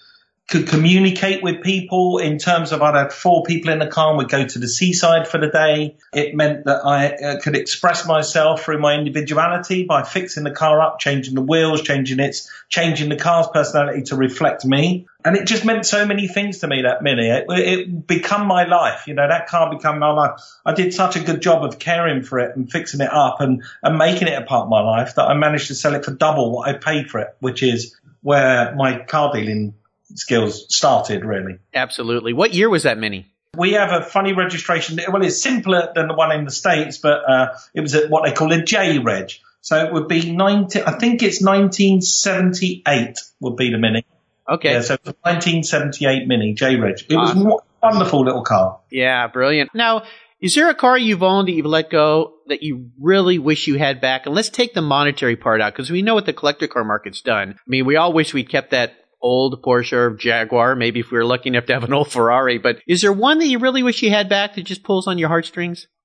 could 0.48 0.68
communicate 0.68 1.42
with 1.42 1.62
people 1.62 2.18
in 2.18 2.36
terms 2.36 2.72
of 2.72 2.82
I'd 2.82 2.94
have 2.94 3.14
four 3.14 3.42
people 3.42 3.72
in 3.72 3.78
the 3.78 3.86
car 3.86 4.10
and 4.10 4.18
we'd 4.18 4.28
go 4.28 4.44
to 4.46 4.58
the 4.58 4.68
seaside 4.68 5.26
for 5.26 5.38
the 5.38 5.48
day. 5.48 5.96
It 6.12 6.34
meant 6.34 6.66
that 6.66 6.84
I 6.84 7.06
uh, 7.08 7.40
could 7.40 7.56
express 7.56 8.06
myself 8.06 8.62
through 8.62 8.78
my 8.78 8.94
individuality 8.94 9.84
by 9.84 10.02
fixing 10.02 10.44
the 10.44 10.50
car 10.50 10.82
up, 10.82 10.98
changing 10.98 11.34
the 11.34 11.40
wheels, 11.40 11.80
changing 11.80 12.20
its, 12.20 12.50
changing 12.68 13.08
the 13.08 13.16
car's 13.16 13.46
personality 13.48 14.02
to 14.02 14.16
reflect 14.16 14.66
me. 14.66 15.06
And 15.24 15.36
it 15.36 15.46
just 15.46 15.64
meant 15.64 15.86
so 15.86 16.04
many 16.04 16.28
things 16.28 16.58
to 16.58 16.66
me, 16.66 16.82
that 16.82 17.02
Mini. 17.02 17.28
It, 17.28 17.46
it 17.48 18.06
become 18.06 18.46
my 18.46 18.64
life. 18.64 19.06
You 19.06 19.14
know, 19.14 19.26
that 19.26 19.46
car 19.46 19.70
became 19.74 20.00
my 20.00 20.10
life. 20.10 20.38
I 20.66 20.74
did 20.74 20.92
such 20.92 21.16
a 21.16 21.20
good 21.20 21.40
job 21.40 21.64
of 21.64 21.78
caring 21.78 22.24
for 22.24 22.40
it 22.40 22.56
and 22.56 22.70
fixing 22.70 23.00
it 23.00 23.10
up 23.10 23.40
and, 23.40 23.62
and 23.82 23.96
making 23.96 24.28
it 24.28 24.36
a 24.36 24.44
part 24.44 24.64
of 24.64 24.68
my 24.68 24.82
life 24.82 25.14
that 25.14 25.28
I 25.28 25.34
managed 25.34 25.68
to 25.68 25.74
sell 25.74 25.94
it 25.94 26.04
for 26.04 26.10
double 26.10 26.50
what 26.52 26.68
I 26.68 26.74
paid 26.74 27.08
for 27.08 27.20
it, 27.20 27.34
which 27.40 27.62
is 27.62 27.96
where 28.20 28.74
my 28.74 28.98
car 28.98 29.32
dealing 29.32 29.74
skills 30.14 30.66
started, 30.74 31.24
really. 31.24 31.58
Absolutely. 31.74 32.32
What 32.32 32.54
year 32.54 32.68
was 32.68 32.84
that 32.84 32.98
Mini? 32.98 33.26
We 33.56 33.72
have 33.72 33.92
a 33.92 34.04
funny 34.04 34.32
registration. 34.32 34.98
Well, 35.10 35.22
it's 35.22 35.42
simpler 35.42 35.92
than 35.94 36.08
the 36.08 36.14
one 36.14 36.32
in 36.32 36.44
the 36.44 36.50
States, 36.50 36.98
but 36.98 37.28
uh, 37.28 37.54
it 37.74 37.82
was 37.82 37.94
at 37.94 38.08
what 38.08 38.24
they 38.24 38.32
call 38.32 38.52
a 38.52 38.62
J 38.62 38.98
reg. 38.98 39.32
So 39.60 39.84
it 39.84 39.92
would 39.92 40.08
be 40.08 40.32
19, 40.32 40.82
I 40.82 40.92
think 40.92 41.22
it's 41.22 41.42
1978 41.42 43.16
would 43.40 43.56
be 43.56 43.70
the 43.70 43.78
Mini. 43.78 44.04
Okay. 44.48 44.72
Yeah, 44.72 44.80
so 44.80 44.96
1978 45.04 46.26
Mini, 46.26 46.54
J 46.54 46.76
reg. 46.76 47.00
It 47.08 47.14
awesome. 47.14 47.44
was 47.44 47.62
a 47.82 47.86
wonderful 47.86 48.24
little 48.24 48.42
car. 48.42 48.80
Yeah, 48.90 49.28
brilliant. 49.28 49.70
Now, 49.74 50.04
is 50.40 50.56
there 50.56 50.68
a 50.68 50.74
car 50.74 50.98
you've 50.98 51.22
owned 51.22 51.46
that 51.46 51.52
you've 51.52 51.66
let 51.66 51.88
go 51.88 52.34
that 52.48 52.64
you 52.64 52.90
really 52.98 53.38
wish 53.38 53.68
you 53.68 53.78
had 53.78 54.00
back? 54.00 54.26
And 54.26 54.34
let's 54.34 54.48
take 54.48 54.74
the 54.74 54.82
monetary 54.82 55.36
part 55.36 55.60
out 55.60 55.72
because 55.72 55.90
we 55.90 56.02
know 56.02 56.14
what 56.14 56.26
the 56.26 56.32
collector 56.32 56.66
car 56.66 56.82
market's 56.82 57.20
done. 57.20 57.52
I 57.52 57.70
mean, 57.70 57.86
we 57.86 57.94
all 57.94 58.12
wish 58.12 58.34
we'd 58.34 58.48
kept 58.48 58.72
that 58.72 58.94
old 59.22 59.62
Porsche 59.62 59.92
or 59.92 60.10
Jaguar. 60.10 60.74
Maybe 60.74 61.00
if 61.00 61.10
we 61.10 61.18
were 61.18 61.24
lucky 61.24 61.48
enough 61.48 61.66
to 61.66 61.74
have 61.74 61.84
an 61.84 61.92
old 61.92 62.10
Ferrari. 62.10 62.58
But 62.58 62.78
is 62.86 63.00
there 63.00 63.12
one 63.12 63.38
that 63.38 63.46
you 63.46 63.58
really 63.58 63.82
wish 63.82 64.02
you 64.02 64.10
had 64.10 64.28
back 64.28 64.56
that 64.56 64.64
just 64.64 64.82
pulls 64.82 65.06
on 65.06 65.18
your 65.18 65.28
heartstrings? 65.28 65.86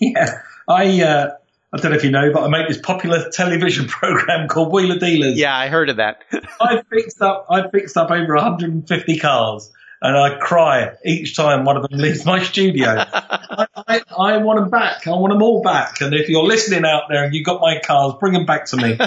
Yeah, 0.00 0.42
I 0.68 1.02
uh, 1.02 1.30
I 1.72 1.76
don't 1.78 1.90
know 1.90 1.96
if 1.96 2.04
you 2.04 2.10
know, 2.10 2.32
but 2.32 2.44
I 2.44 2.48
make 2.48 2.68
this 2.68 2.78
popular 2.78 3.30
television 3.30 3.86
program 3.88 4.48
called 4.48 4.72
Wheeler 4.72 4.98
Dealers. 4.98 5.36
Yeah, 5.36 5.56
I 5.56 5.68
heard 5.68 5.88
of 5.88 5.96
that. 5.96 6.22
I 6.60 6.82
fixed 6.88 7.20
up 7.20 7.46
I 7.50 7.68
fixed 7.68 7.96
up 7.96 8.10
over 8.10 8.34
150 8.34 9.18
cars 9.18 9.72
and 10.00 10.16
I 10.16 10.38
cry 10.38 10.92
each 11.04 11.34
time 11.34 11.64
one 11.64 11.76
of 11.76 11.88
them 11.88 11.98
leaves 11.98 12.24
my 12.24 12.42
studio. 12.42 12.88
I, 12.88 13.66
I, 13.74 14.02
I, 14.18 14.36
want 14.38 14.60
them 14.60 14.70
back. 14.70 15.06
I 15.06 15.10
want 15.10 15.32
them 15.32 15.42
all 15.42 15.62
back. 15.62 16.00
And 16.00 16.12
if 16.12 16.28
you're 16.28 16.42
listening 16.42 16.84
out 16.84 17.04
there 17.08 17.24
and 17.24 17.34
you 17.34 17.44
got 17.44 17.60
my 17.60 17.80
cars, 17.80 18.14
bring 18.18 18.32
them 18.32 18.44
back 18.44 18.66
to 18.66 18.76
me 18.76 18.98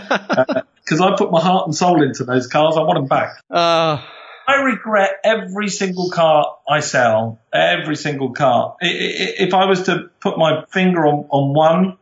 because 0.86 1.02
I 1.02 1.16
put 1.16 1.32
my 1.32 1.42
heart 1.42 1.66
and 1.66 1.76
soul 1.76 2.04
into 2.04 2.24
those 2.24 2.48
cars. 2.48 2.78
I 2.78 2.82
want 2.82 3.00
them 3.00 3.08
back. 3.08 3.42
Uh, 3.50 4.02
I 4.48 4.62
regret 4.62 5.12
every 5.24 5.70
single 5.70 6.12
car 6.12 6.58
I 6.70 6.82
sell. 6.82 7.40
Every 7.52 7.96
single 7.96 8.34
car. 8.34 8.76
If 8.80 9.54
I 9.54 9.66
was 9.66 9.84
to 9.84 10.10
put 10.22 10.38
my 10.38 10.66
finger 10.70 11.08
on, 11.08 11.26
on 11.30 11.54
one, 11.54 11.98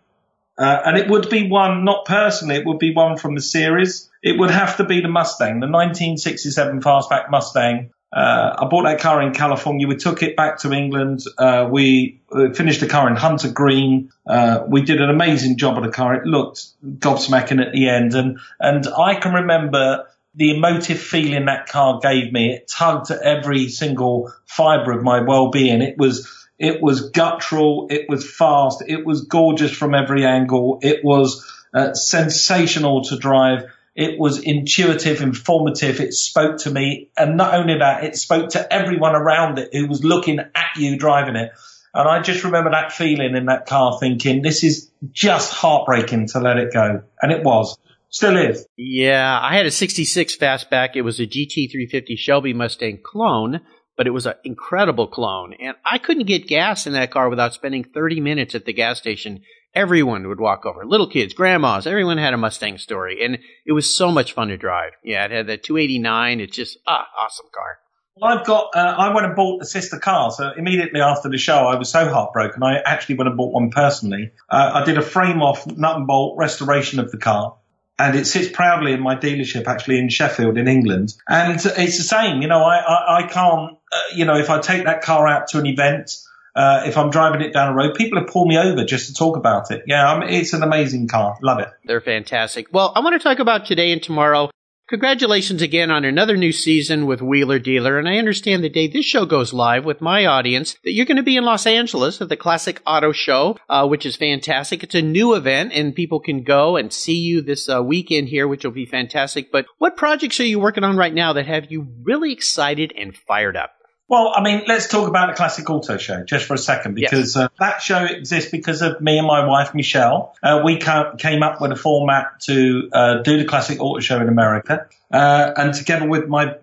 uh, 0.58 0.82
and 0.86 0.98
it 0.98 1.10
would 1.10 1.30
be 1.30 1.50
one, 1.50 1.86
not 1.86 2.06
personally, 2.06 2.56
it 2.56 2.66
would 2.66 2.80
be 2.80 2.94
one 2.94 3.18
from 3.18 3.36
the 3.36 3.42
series. 3.42 4.10
it 4.22 4.38
would 4.38 4.52
have 4.52 4.78
to 4.78 4.84
be 4.84 5.02
the 5.02 5.08
Mustang, 5.08 5.60
the 5.60 5.68
1967 5.68 6.82
fastback 6.82 7.30
Mustang. 7.30 7.92
Uh, 8.14 8.56
I 8.60 8.66
bought 8.66 8.84
that 8.84 9.00
car 9.00 9.24
in 9.24 9.34
California. 9.34 9.88
We 9.88 9.96
took 9.96 10.22
it 10.22 10.36
back 10.36 10.60
to 10.60 10.72
England. 10.72 11.24
Uh, 11.36 11.68
we 11.72 12.22
uh, 12.32 12.54
finished 12.54 12.82
the 12.82 12.88
car 12.88 13.10
in 13.10 13.16
Hunter 13.16 13.52
Green. 13.52 14.12
Uh, 14.28 14.64
we 14.68 14.84
did 14.84 15.02
an 15.02 15.10
amazing 15.10 15.58
job 15.58 15.78
of 15.78 15.84
the 15.84 15.90
car. 15.90 16.14
It 16.14 16.26
looked 16.26 16.64
gobsmacking 16.86 17.66
at 17.66 17.74
the 17.74 17.90
end. 17.90 18.14
And, 18.14 18.40
and 18.60 18.88
I 18.88 19.16
can 19.16 19.34
remember 19.34 20.06
the 20.36 20.56
emotive 20.56 21.00
feeling 21.00 21.46
that 21.46 21.68
car 21.68 22.00
gave 22.02 22.32
me. 22.32 22.54
It 22.54 22.68
tugged 22.68 23.10
at 23.10 23.22
every 23.24 23.70
single 23.70 24.32
fiber 24.46 24.92
of 24.92 25.04
my 25.04 25.22
well-being. 25.22 25.82
It 25.82 25.98
was, 25.98 26.48
it 26.60 26.84
was 26.84 27.10
guttural. 27.10 27.88
It 27.90 28.08
was 28.10 28.30
fast. 28.30 28.84
It 28.88 29.08
was 29.08 29.22
gorgeous 29.22 29.72
from 29.72 29.96
every 29.96 30.24
angle. 30.24 30.78
It 30.84 31.04
was 31.04 31.52
uh, 31.74 31.96
sensational 31.96 33.04
to 33.06 33.18
drive. 33.18 33.73
It 33.96 34.20
was 34.20 34.40
intuitive, 34.40 35.22
informative. 35.22 36.00
It 36.00 36.14
spoke 36.14 36.58
to 36.60 36.72
me. 36.72 37.12
And 37.16 37.38
not 37.38 37.54
only 37.54 37.78
that, 37.78 38.04
it 38.04 38.16
spoke 38.16 38.50
to 38.52 38.74
everyone 38.74 39.16
around 39.16 39.60
it 39.60 39.70
who 39.72 39.88
was 39.88 40.04
looking 40.04 40.40
at 40.40 40.78
you 40.78 40.98
driving 40.98 41.36
it. 41.36 41.52
And 41.94 42.10
I 42.10 42.22
just 42.22 42.44
remember 42.44 42.72
that 42.72 42.92
feeling 42.92 43.36
in 43.36 43.46
that 43.46 43.68
car 43.68 44.00
thinking, 44.00 44.42
this 44.42 44.64
is 44.64 44.90
just 45.12 45.54
heartbreaking 45.54 46.28
to 46.30 46.40
let 46.40 46.58
it 46.58 46.74
go. 46.74 47.04
And 47.22 47.32
it 47.32 47.44
was. 47.44 47.78
Still 48.10 48.38
is. 48.38 48.68
Yeah, 48.78 49.40
I 49.42 49.56
had 49.56 49.66
a 49.66 49.72
66 49.72 50.38
fastback. 50.38 50.96
It 50.96 51.02
was 51.02 51.20
a 51.20 51.28
GT350 51.28 52.18
Shelby 52.18 52.54
Mustang 52.54 53.00
clone, 53.04 53.62
but 53.98 54.08
it 54.08 54.12
was 54.12 54.26
an 54.26 54.36
incredible 54.44 55.08
clone. 55.08 55.54
And 55.54 55.76
I 55.86 55.98
couldn't 56.00 56.28
get 56.28 56.48
gas 56.48 56.88
in 56.88 56.94
that 56.94 57.12
car 57.12 57.30
without 57.30 57.54
spending 57.54 57.84
30 57.84 58.22
minutes 58.22 58.56
at 58.56 58.66
the 58.66 58.74
gas 58.74 59.00
station 59.00 59.42
everyone 59.76 60.28
would 60.28 60.40
walk 60.40 60.66
over. 60.66 60.86
Little 60.86 61.08
kids, 61.08 61.34
grandmas, 61.34 61.88
everyone 61.88 62.18
had 62.18 62.34
a 62.34 62.38
Mustang 62.38 62.78
story. 62.78 63.24
And 63.24 63.40
it 63.66 63.72
was 63.72 63.96
so 63.96 64.12
much 64.12 64.34
fun 64.34 64.50
to 64.50 64.58
drive. 64.58 64.94
Yeah, 65.04 65.26
it 65.26 65.32
had 65.32 65.48
the 65.48 65.58
289. 65.58 66.40
It's 66.40 66.56
just, 66.56 66.78
ah, 66.88 67.08
awesome 67.20 67.48
car. 67.54 67.80
Well, 68.16 68.38
I've 68.38 68.46
got, 68.46 68.76
uh, 68.76 68.96
I 68.98 69.14
went 69.14 69.26
and 69.26 69.36
bought 69.36 69.60
the 69.60 69.66
sister 69.66 69.98
car. 69.98 70.32
So 70.32 70.52
immediately 70.56 71.02
after 71.02 71.30
the 71.30 71.38
show, 71.38 71.66
I 71.66 71.76
was 71.76 71.90
so 71.90 72.08
heartbroken. 72.08 72.62
I 72.62 72.78
actually 72.78 73.16
went 73.16 73.30
and 73.30 73.38
bought 73.38 73.54
one 73.54 73.72
personally. 73.72 74.32
Uh, 74.50 74.72
I 74.76 74.84
did 74.84 74.98
a 74.98 75.02
frame 75.02 75.42
off 75.42 75.66
nut 75.66 75.98
and 75.98 76.06
bolt 76.06 76.38
restoration 76.38 77.00
of 77.00 77.12
the 77.12 77.18
car. 77.18 77.58
And 77.98 78.16
it 78.16 78.26
sits 78.26 78.50
proudly 78.52 78.94
in 78.94 79.02
my 79.02 79.16
dealership, 79.16 79.68
actually 79.68 80.00
in 80.00 80.10
Sheffield, 80.10 80.58
in 80.58 80.68
England. 80.68 81.14
And 81.28 81.54
it's 81.54 81.64
the 81.64 82.04
same, 82.04 82.42
you 82.42 82.48
know. 82.48 82.64
I 82.64 82.78
I, 82.78 83.18
I 83.20 83.28
can't, 83.28 83.78
uh, 83.92 84.00
you 84.16 84.26
know, 84.26 84.36
if 84.36 84.50
I 84.50 84.60
take 84.60 84.86
that 84.86 85.04
car 85.04 85.28
out 85.28 85.50
to 85.50 85.60
an 85.60 85.68
event, 85.68 86.12
uh, 86.56 86.84
if 86.86 86.98
I'm 86.98 87.10
driving 87.10 87.42
it 87.42 87.54
down 87.54 87.74
a 87.74 87.76
road, 87.76 87.96
people 87.96 88.20
have 88.20 88.28
pulled 88.28 88.48
me 88.48 88.58
over 88.58 88.84
just 88.84 89.08
to 89.08 89.14
talk 89.14 89.38
about 89.38 89.72
it. 89.72 89.84
Yeah, 89.88 90.06
I 90.06 90.26
it's 90.26 90.54
an 90.54 90.64
amazing 90.64 91.08
car. 91.08 91.38
Love 91.42 91.60
it. 91.60 91.70
They're 91.86 92.02
fantastic. 92.02 92.68
Well, 92.72 92.94
I 92.96 93.00
want 93.00 93.20
to 93.20 93.24
talk 93.24 93.40
about 93.40 93.66
today 93.66 93.92
and 93.92 94.02
tomorrow. 94.02 94.50
Congratulations 94.90 95.62
again 95.62 95.90
on 95.90 96.04
another 96.04 96.36
new 96.36 96.52
season 96.52 97.06
with 97.06 97.22
Wheeler 97.22 97.58
Dealer. 97.58 97.98
And 97.98 98.08
I 98.08 98.18
understand 98.18 98.64
the 98.64 98.70
day 98.70 98.88
this 98.88 99.06
show 99.06 99.26
goes 99.26 99.54
live 99.54 99.86
with 99.86 100.02
my 100.02 100.26
audience 100.26 100.76
that 100.84 100.92
you're 100.92 101.06
going 101.06 101.18
to 101.18 101.24
be 101.24 101.38
in 101.38 101.46
Los 101.46 101.66
Angeles 101.66 102.22
at 102.22 102.28
the 102.28 102.36
Classic 102.36 102.82
Auto 102.86 103.14
Show, 103.14 103.58
uh, 103.70 103.88
which 103.88 104.06
is 104.06 104.18
fantastic. 104.18 104.84
It's 104.84 104.94
a 104.94 105.02
new 105.02 105.36
event 105.36 105.72
and 105.74 105.96
people 105.96 106.20
can 106.20 106.44
go 106.44 106.76
and 106.76 106.92
see 106.92 107.16
you 107.16 107.42
this 107.42 107.70
uh, 107.70 107.82
weekend 107.82 108.28
here, 108.28 108.46
which 108.46 108.66
will 108.66 108.72
be 108.72 108.86
fantastic. 108.86 109.54
But 109.54 109.66
what 109.78 109.96
projects 109.96 110.40
are 110.42 110.46
you 110.46 110.60
working 110.60 110.84
on 110.84 110.98
right 110.98 111.14
now 111.14 111.32
that 111.34 111.48
have 111.48 111.72
you 111.72 111.88
really 112.04 112.34
excited 112.34 112.94
and 112.96 113.16
fired 113.16 113.56
up? 113.56 113.72
Well, 114.10 114.34
I 114.36 114.42
mean, 114.42 114.64
let's 114.68 114.90
talk 114.90 115.08
about 115.08 115.30
the 115.30 115.34
Classic 115.34 115.68
Auto 115.70 115.98
Show 115.98 116.24
just 116.24 116.46
for 116.46 116.56
a 116.56 116.58
second 116.58 116.94
because 116.94 117.36
yes. 117.36 117.38
uh, 117.38 117.48
that 117.60 117.82
show 117.82 118.04
exists 118.04 118.52
because 118.52 118.82
of 118.82 119.00
me 119.02 119.18
and 119.18 119.26
my 119.26 119.46
wife, 119.46 119.74
Michelle. 119.74 120.36
Uh, 120.44 120.62
we 120.64 120.78
came 120.78 121.42
up 121.42 121.62
with 121.62 121.72
a 121.72 121.76
format 121.76 122.42
to 122.42 122.90
uh, 122.92 123.22
do 123.22 123.38
the 123.38 123.46
Classic 123.46 123.80
Auto 123.80 124.02
Show 124.02 124.20
in 124.20 124.28
America. 124.28 124.88
Uh, 125.12 125.54
and 125.56 125.74
together 125.74 126.08
with 126.08 126.28
my 126.28 126.56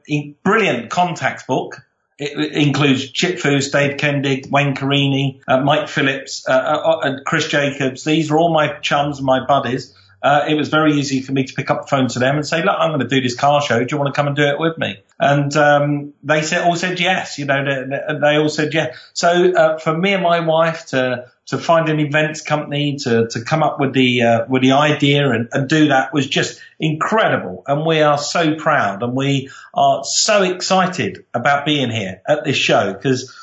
brilliant 0.44 0.90
contacts 0.90 1.44
book, 1.44 1.82
it 2.18 2.52
includes 2.52 3.10
Chip 3.10 3.38
Foose, 3.38 3.72
Dave 3.72 3.96
Kendig, 3.96 4.50
Wayne 4.50 4.76
Carini, 4.76 5.40
uh, 5.48 5.60
Mike 5.60 5.88
Phillips, 5.88 6.46
uh, 6.46 7.20
Chris 7.24 7.48
Jacobs. 7.48 8.04
These 8.04 8.30
are 8.30 8.38
all 8.38 8.52
my 8.52 8.78
chums 8.80 9.18
and 9.18 9.26
my 9.26 9.46
buddies 9.46 9.94
uh, 10.22 10.44
it 10.48 10.54
was 10.54 10.68
very 10.68 10.94
easy 10.94 11.22
for 11.22 11.32
me 11.32 11.44
to 11.44 11.54
pick 11.54 11.70
up 11.70 11.82
the 11.82 11.86
phone 11.86 12.08
to 12.08 12.18
them 12.18 12.36
and 12.36 12.46
say, 12.46 12.62
look, 12.62 12.76
I'm 12.78 12.90
going 12.90 13.00
to 13.00 13.08
do 13.08 13.20
this 13.20 13.34
car 13.34 13.62
show. 13.62 13.78
Do 13.78 13.86
you 13.90 13.98
want 13.98 14.14
to 14.14 14.18
come 14.18 14.26
and 14.26 14.36
do 14.36 14.42
it 14.42 14.58
with 14.58 14.76
me? 14.76 15.02
And 15.18 15.54
um, 15.56 16.12
they 16.22 16.42
said, 16.42 16.66
all 16.66 16.76
said 16.76 17.00
yes. 17.00 17.38
You 17.38 17.46
know, 17.46 17.64
they, 17.64 18.18
they 18.20 18.36
all 18.36 18.50
said 18.50 18.74
yes. 18.74 18.98
So 19.14 19.52
uh, 19.52 19.78
for 19.78 19.96
me 19.96 20.12
and 20.12 20.22
my 20.22 20.40
wife 20.40 20.86
to 20.86 21.30
to 21.46 21.58
find 21.58 21.88
an 21.88 21.98
events 21.98 22.42
company 22.42 22.96
to 22.98 23.26
to 23.28 23.42
come 23.42 23.62
up 23.62 23.80
with 23.80 23.92
the 23.92 24.22
uh, 24.22 24.46
with 24.48 24.62
the 24.62 24.72
idea 24.72 25.30
and, 25.30 25.48
and 25.52 25.68
do 25.68 25.88
that 25.88 26.12
was 26.12 26.26
just 26.26 26.60
incredible. 26.78 27.64
And 27.66 27.86
we 27.86 28.02
are 28.02 28.18
so 28.18 28.54
proud 28.56 29.02
and 29.02 29.16
we 29.16 29.50
are 29.72 30.04
so 30.04 30.42
excited 30.42 31.24
about 31.32 31.64
being 31.64 31.90
here 31.90 32.20
at 32.28 32.44
this 32.44 32.56
show 32.56 32.92
because 32.92 33.34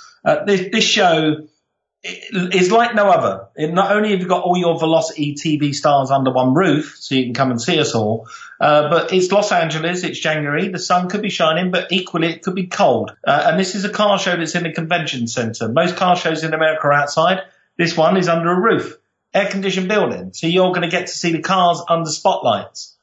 this 0.46 0.70
this 0.72 0.84
show 0.84 1.48
it's 2.04 2.72
like 2.72 2.96
no 2.96 3.10
other. 3.10 3.48
It 3.56 3.74
not 3.74 3.92
only 3.92 4.12
have 4.12 4.22
you 4.22 4.28
got 4.28 4.44
all 4.44 4.58
your 4.58 4.78
Velocity 4.80 5.36
TV 5.36 5.74
stars 5.74 6.12
under 6.12 6.32
one 6.32 6.54
roof, 6.54 6.96
so 7.00 7.16
you 7.16 7.26
can 7.26 7.34
come 7.34 7.52
and 7.52 7.62
see 7.62 7.80
us 7.80 7.96
all, 7.96 8.28
uh, 8.60 8.90
but 8.90 9.14
it's 9.14 9.32
Los 9.32 9.52
Angeles, 9.52 10.04
it's 10.04 10.20
January, 10.20 10.70
the 10.70 10.80
sun 10.80 11.10
could 11.10 11.22
be 11.22 11.30
shining, 11.30 11.72
but 11.72 11.92
equally 11.92 12.28
it 12.28 12.44
could 12.44 12.56
be 12.56 12.68
cold. 12.68 13.16
Uh, 13.26 13.48
and 13.48 13.60
this 13.60 13.76
is 13.76 13.86
a 13.86 13.90
car 13.90 14.20
show 14.20 14.36
that's 14.36 14.56
in 14.56 14.66
a 14.66 14.74
convention 14.74 15.28
center. 15.28 15.70
Most 15.70 15.96
car 15.96 16.16
shows 16.16 16.44
in 16.44 16.54
America 16.54 16.88
are 16.88 16.94
outside. 16.94 17.42
This 17.78 17.96
one 17.96 18.18
is 18.18 18.28
under 18.28 18.52
a 18.52 18.60
roof, 18.60 18.98
air 19.34 19.50
conditioned 19.50 19.88
building. 19.88 20.34
So 20.34 20.48
you're 20.48 20.72
going 20.72 20.82
to 20.82 20.90
get 20.90 21.08
to 21.08 21.14
see 21.14 21.32
the 21.32 21.42
cars 21.42 21.82
under 21.88 22.10
spotlights. 22.10 22.97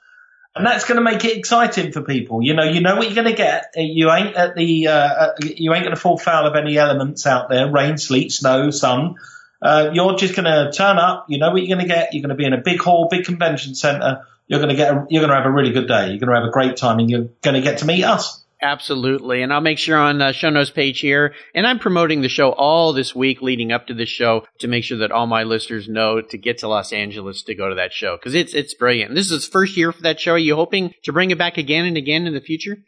And 0.56 0.64
that's 0.64 0.84
going 0.84 0.96
to 0.96 1.02
make 1.02 1.24
it 1.24 1.36
exciting 1.36 1.90
for 1.90 2.02
people. 2.02 2.40
You 2.40 2.54
know, 2.54 2.62
you 2.62 2.80
know 2.80 2.94
what 2.94 3.06
you're 3.06 3.14
going 3.14 3.26
to 3.26 3.36
get. 3.36 3.74
You 3.74 4.12
ain't 4.12 4.36
at 4.36 4.54
the, 4.54 4.86
uh, 4.86 5.32
you 5.40 5.74
ain't 5.74 5.82
going 5.82 5.94
to 5.94 6.00
fall 6.00 6.16
foul 6.16 6.46
of 6.46 6.54
any 6.54 6.78
elements 6.78 7.26
out 7.26 7.48
there, 7.48 7.68
rain, 7.70 7.98
sleet, 7.98 8.30
snow, 8.30 8.70
sun. 8.70 9.16
Uh, 9.60 9.90
you're 9.92 10.14
just 10.14 10.36
going 10.36 10.44
to 10.44 10.70
turn 10.70 10.98
up. 10.98 11.26
You 11.28 11.38
know 11.38 11.50
what 11.50 11.62
you're 11.64 11.76
going 11.76 11.88
to 11.88 11.92
get. 11.92 12.14
You're 12.14 12.22
going 12.22 12.28
to 12.28 12.36
be 12.36 12.44
in 12.44 12.52
a 12.52 12.60
big 12.60 12.80
hall, 12.80 13.08
big 13.10 13.24
convention 13.24 13.74
center. 13.74 14.26
You're 14.46 14.60
going 14.60 14.70
to 14.70 14.76
get, 14.76 14.94
a, 14.94 15.06
you're 15.08 15.22
going 15.22 15.30
to 15.30 15.36
have 15.36 15.46
a 15.46 15.50
really 15.50 15.72
good 15.72 15.88
day. 15.88 16.10
You're 16.10 16.18
going 16.18 16.28
to 16.28 16.36
have 16.36 16.48
a 16.48 16.52
great 16.52 16.76
time 16.76 17.00
and 17.00 17.10
you're 17.10 17.28
going 17.42 17.54
to 17.54 17.60
get 17.60 17.78
to 17.78 17.86
meet 17.86 18.04
us. 18.04 18.43
Absolutely. 18.64 19.42
And 19.42 19.52
I'll 19.52 19.60
make 19.60 19.78
sure 19.78 19.98
on 19.98 20.16
the 20.16 20.32
show 20.32 20.48
notes 20.48 20.70
page 20.70 20.98
here, 21.00 21.34
and 21.54 21.66
I'm 21.66 21.78
promoting 21.78 22.22
the 22.22 22.30
show 22.30 22.50
all 22.50 22.94
this 22.94 23.14
week 23.14 23.42
leading 23.42 23.72
up 23.72 23.88
to 23.88 23.94
the 23.94 24.06
show 24.06 24.46
to 24.60 24.68
make 24.68 24.84
sure 24.84 24.98
that 24.98 25.12
all 25.12 25.26
my 25.26 25.42
listeners 25.42 25.86
know 25.86 26.22
to 26.22 26.38
get 26.38 26.58
to 26.58 26.68
Los 26.68 26.90
Angeles 26.90 27.42
to 27.42 27.54
go 27.54 27.68
to 27.68 27.74
that 27.74 27.92
show 27.92 28.16
because 28.16 28.34
it's, 28.34 28.54
it's 28.54 28.72
brilliant. 28.72 29.14
This 29.14 29.30
is 29.30 29.46
first 29.46 29.76
year 29.76 29.92
for 29.92 30.00
that 30.02 30.18
show. 30.18 30.32
Are 30.32 30.38
you 30.38 30.56
hoping 30.56 30.94
to 31.02 31.12
bring 31.12 31.30
it 31.30 31.36
back 31.36 31.58
again 31.58 31.84
and 31.84 31.98
again 31.98 32.26
in 32.26 32.32
the 32.32 32.40
future? 32.40 32.78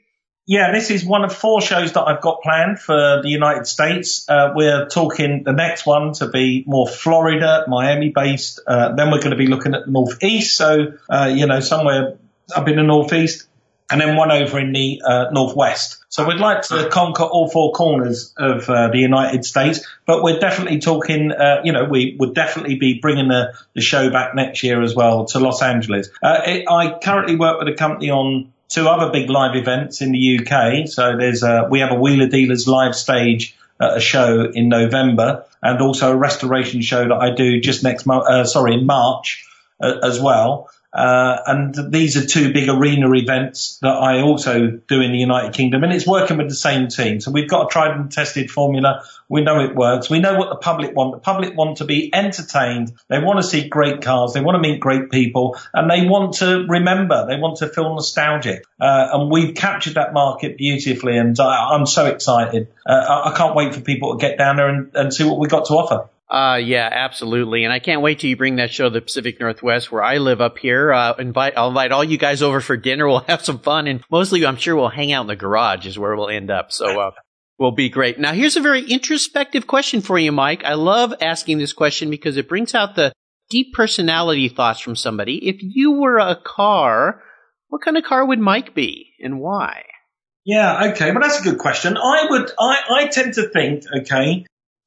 Yeah, 0.46 0.72
this 0.72 0.90
is 0.90 1.04
one 1.04 1.24
of 1.24 1.34
four 1.34 1.60
shows 1.60 1.92
that 1.92 2.04
I've 2.04 2.22
got 2.22 2.40
planned 2.40 2.78
for 2.78 3.20
the 3.22 3.28
United 3.28 3.66
States. 3.66 4.24
Uh, 4.26 4.52
we're 4.54 4.86
talking 4.86 5.42
the 5.44 5.52
next 5.52 5.84
one 5.84 6.14
to 6.14 6.28
be 6.28 6.64
more 6.66 6.88
Florida, 6.88 7.64
Miami 7.68 8.12
based. 8.14 8.60
Uh, 8.66 8.94
then 8.94 9.10
we're 9.10 9.18
going 9.18 9.32
to 9.32 9.36
be 9.36 9.48
looking 9.48 9.74
at 9.74 9.84
the 9.84 9.90
Northeast. 9.90 10.56
So, 10.56 10.94
uh, 11.10 11.30
you 11.34 11.46
know, 11.46 11.60
somewhere 11.60 12.16
up 12.54 12.66
in 12.66 12.76
the 12.76 12.82
Northeast 12.82 13.48
and 13.90 14.00
then 14.00 14.16
one 14.16 14.32
over 14.32 14.58
in 14.58 14.72
the 14.72 15.00
uh, 15.04 15.26
northwest. 15.30 16.04
So 16.08 16.26
we'd 16.26 16.40
like 16.40 16.62
to 16.62 16.88
conquer 16.90 17.24
all 17.24 17.48
four 17.48 17.72
corners 17.72 18.32
of 18.36 18.68
uh, 18.68 18.88
the 18.88 18.98
United 18.98 19.44
States, 19.44 19.86
but 20.06 20.22
we're 20.22 20.38
definitely 20.38 20.80
talking. 20.80 21.32
Uh, 21.32 21.60
you 21.64 21.72
know, 21.72 21.84
we 21.84 22.16
would 22.18 22.34
definitely 22.34 22.76
be 22.76 22.98
bringing 23.00 23.28
the, 23.28 23.54
the 23.74 23.80
show 23.80 24.10
back 24.10 24.34
next 24.34 24.62
year 24.62 24.82
as 24.82 24.94
well 24.94 25.26
to 25.26 25.38
Los 25.38 25.62
Angeles. 25.62 26.08
Uh, 26.22 26.40
it, 26.46 26.64
I 26.68 26.98
currently 27.02 27.36
work 27.36 27.58
with 27.58 27.68
a 27.68 27.76
company 27.76 28.10
on 28.10 28.52
two 28.68 28.88
other 28.88 29.12
big 29.12 29.30
live 29.30 29.56
events 29.56 30.00
in 30.00 30.12
the 30.12 30.40
UK. 30.40 30.88
So 30.88 31.16
there's 31.16 31.42
a, 31.42 31.68
we 31.70 31.80
have 31.80 31.92
a 31.92 32.00
Wheeler 32.00 32.28
Dealers 32.28 32.66
live 32.66 32.94
stage 32.94 33.56
a 33.78 34.00
show 34.00 34.50
in 34.52 34.68
November, 34.68 35.44
and 35.62 35.80
also 35.80 36.12
a 36.12 36.16
restoration 36.16 36.80
show 36.80 37.08
that 37.08 37.14
I 37.14 37.34
do 37.34 37.60
just 37.60 37.82
next 37.82 38.06
month. 38.06 38.26
Uh, 38.26 38.44
sorry, 38.44 38.74
in 38.74 38.86
March 38.86 39.46
uh, 39.80 39.98
as 40.02 40.20
well. 40.20 40.70
Uh, 40.96 41.42
and 41.46 41.92
these 41.92 42.16
are 42.16 42.26
two 42.26 42.54
big 42.54 42.70
arena 42.70 43.12
events 43.12 43.78
that 43.82 43.94
I 43.94 44.22
also 44.22 44.68
do 44.68 45.02
in 45.02 45.12
the 45.12 45.18
United 45.18 45.52
Kingdom, 45.52 45.84
and 45.84 45.92
it's 45.92 46.06
working 46.06 46.38
with 46.38 46.48
the 46.48 46.54
same 46.54 46.88
team. 46.88 47.20
So 47.20 47.30
we've 47.30 47.50
got 47.50 47.66
a 47.66 47.68
tried 47.68 47.94
and 47.94 48.10
tested 48.10 48.50
formula. 48.50 49.04
We 49.28 49.42
know 49.42 49.60
it 49.60 49.74
works. 49.74 50.08
We 50.08 50.20
know 50.20 50.38
what 50.38 50.48
the 50.48 50.56
public 50.56 50.96
want. 50.96 51.12
The 51.12 51.18
public 51.18 51.54
want 51.54 51.78
to 51.78 51.84
be 51.84 52.14
entertained. 52.14 52.92
They 53.08 53.18
want 53.18 53.38
to 53.40 53.42
see 53.42 53.68
great 53.68 54.00
cars. 54.00 54.32
They 54.32 54.40
want 54.40 54.54
to 54.54 54.66
meet 54.66 54.80
great 54.80 55.10
people, 55.10 55.58
and 55.74 55.90
they 55.90 56.08
want 56.08 56.36
to 56.36 56.64
remember. 56.66 57.26
They 57.26 57.36
want 57.36 57.58
to 57.58 57.68
feel 57.68 57.94
nostalgic. 57.94 58.64
Uh, 58.80 59.08
and 59.12 59.30
we've 59.30 59.54
captured 59.54 59.94
that 59.94 60.14
market 60.14 60.56
beautifully, 60.56 61.18
and 61.18 61.38
I, 61.38 61.74
am 61.74 61.84
so 61.84 62.06
excited. 62.06 62.68
Uh, 62.86 63.22
I 63.26 63.36
can't 63.36 63.54
wait 63.54 63.74
for 63.74 63.82
people 63.82 64.16
to 64.16 64.20
get 64.20 64.38
down 64.38 64.56
there 64.56 64.68
and, 64.70 64.96
and 64.96 65.12
see 65.12 65.24
what 65.24 65.38
we've 65.38 65.50
got 65.50 65.66
to 65.66 65.74
offer. 65.74 66.08
Uh, 66.28 66.60
yeah, 66.62 66.88
absolutely. 66.90 67.64
And 67.64 67.72
I 67.72 67.78
can't 67.78 68.02
wait 68.02 68.18
till 68.18 68.30
you 68.30 68.36
bring 68.36 68.56
that 68.56 68.72
show 68.72 68.84
to 68.84 68.90
the 68.90 69.00
Pacific 69.00 69.38
Northwest 69.38 69.92
where 69.92 70.02
I 70.02 70.18
live 70.18 70.40
up 70.40 70.58
here. 70.58 70.92
Uh, 70.92 71.14
invite, 71.14 71.56
I'll 71.56 71.68
invite 71.68 71.92
all 71.92 72.02
you 72.02 72.18
guys 72.18 72.42
over 72.42 72.60
for 72.60 72.76
dinner. 72.76 73.06
We'll 73.06 73.20
have 73.28 73.44
some 73.44 73.60
fun 73.60 73.86
and 73.86 74.02
mostly 74.10 74.44
I'm 74.44 74.56
sure 74.56 74.74
we'll 74.74 74.88
hang 74.88 75.12
out 75.12 75.22
in 75.22 75.26
the 75.28 75.36
garage 75.36 75.86
is 75.86 75.98
where 75.98 76.16
we'll 76.16 76.28
end 76.28 76.50
up. 76.50 76.72
So, 76.72 77.00
uh, 77.00 77.10
will 77.58 77.72
be 77.72 77.88
great. 77.88 78.18
Now 78.18 78.32
here's 78.32 78.56
a 78.56 78.60
very 78.60 78.82
introspective 78.82 79.66
question 79.66 80.00
for 80.00 80.18
you, 80.18 80.32
Mike. 80.32 80.64
I 80.64 80.74
love 80.74 81.14
asking 81.20 81.58
this 81.58 81.72
question 81.72 82.10
because 82.10 82.36
it 82.36 82.48
brings 82.48 82.74
out 82.74 82.96
the 82.96 83.12
deep 83.48 83.72
personality 83.72 84.48
thoughts 84.48 84.80
from 84.80 84.96
somebody. 84.96 85.48
If 85.48 85.56
you 85.60 85.92
were 85.92 86.18
a 86.18 86.36
car, 86.36 87.22
what 87.68 87.82
kind 87.82 87.96
of 87.96 88.04
car 88.04 88.26
would 88.26 88.40
Mike 88.40 88.74
be 88.74 89.12
and 89.20 89.38
why? 89.40 89.84
Yeah, 90.44 90.90
okay. 90.90 91.10
Well, 91.10 91.20
that's 91.20 91.40
a 91.40 91.44
good 91.44 91.58
question. 91.58 91.96
I 91.96 92.26
would, 92.30 92.50
I, 92.58 92.82
I 92.90 93.06
tend 93.08 93.34
to 93.34 93.48
think, 93.48 93.82
okay, 94.02 94.44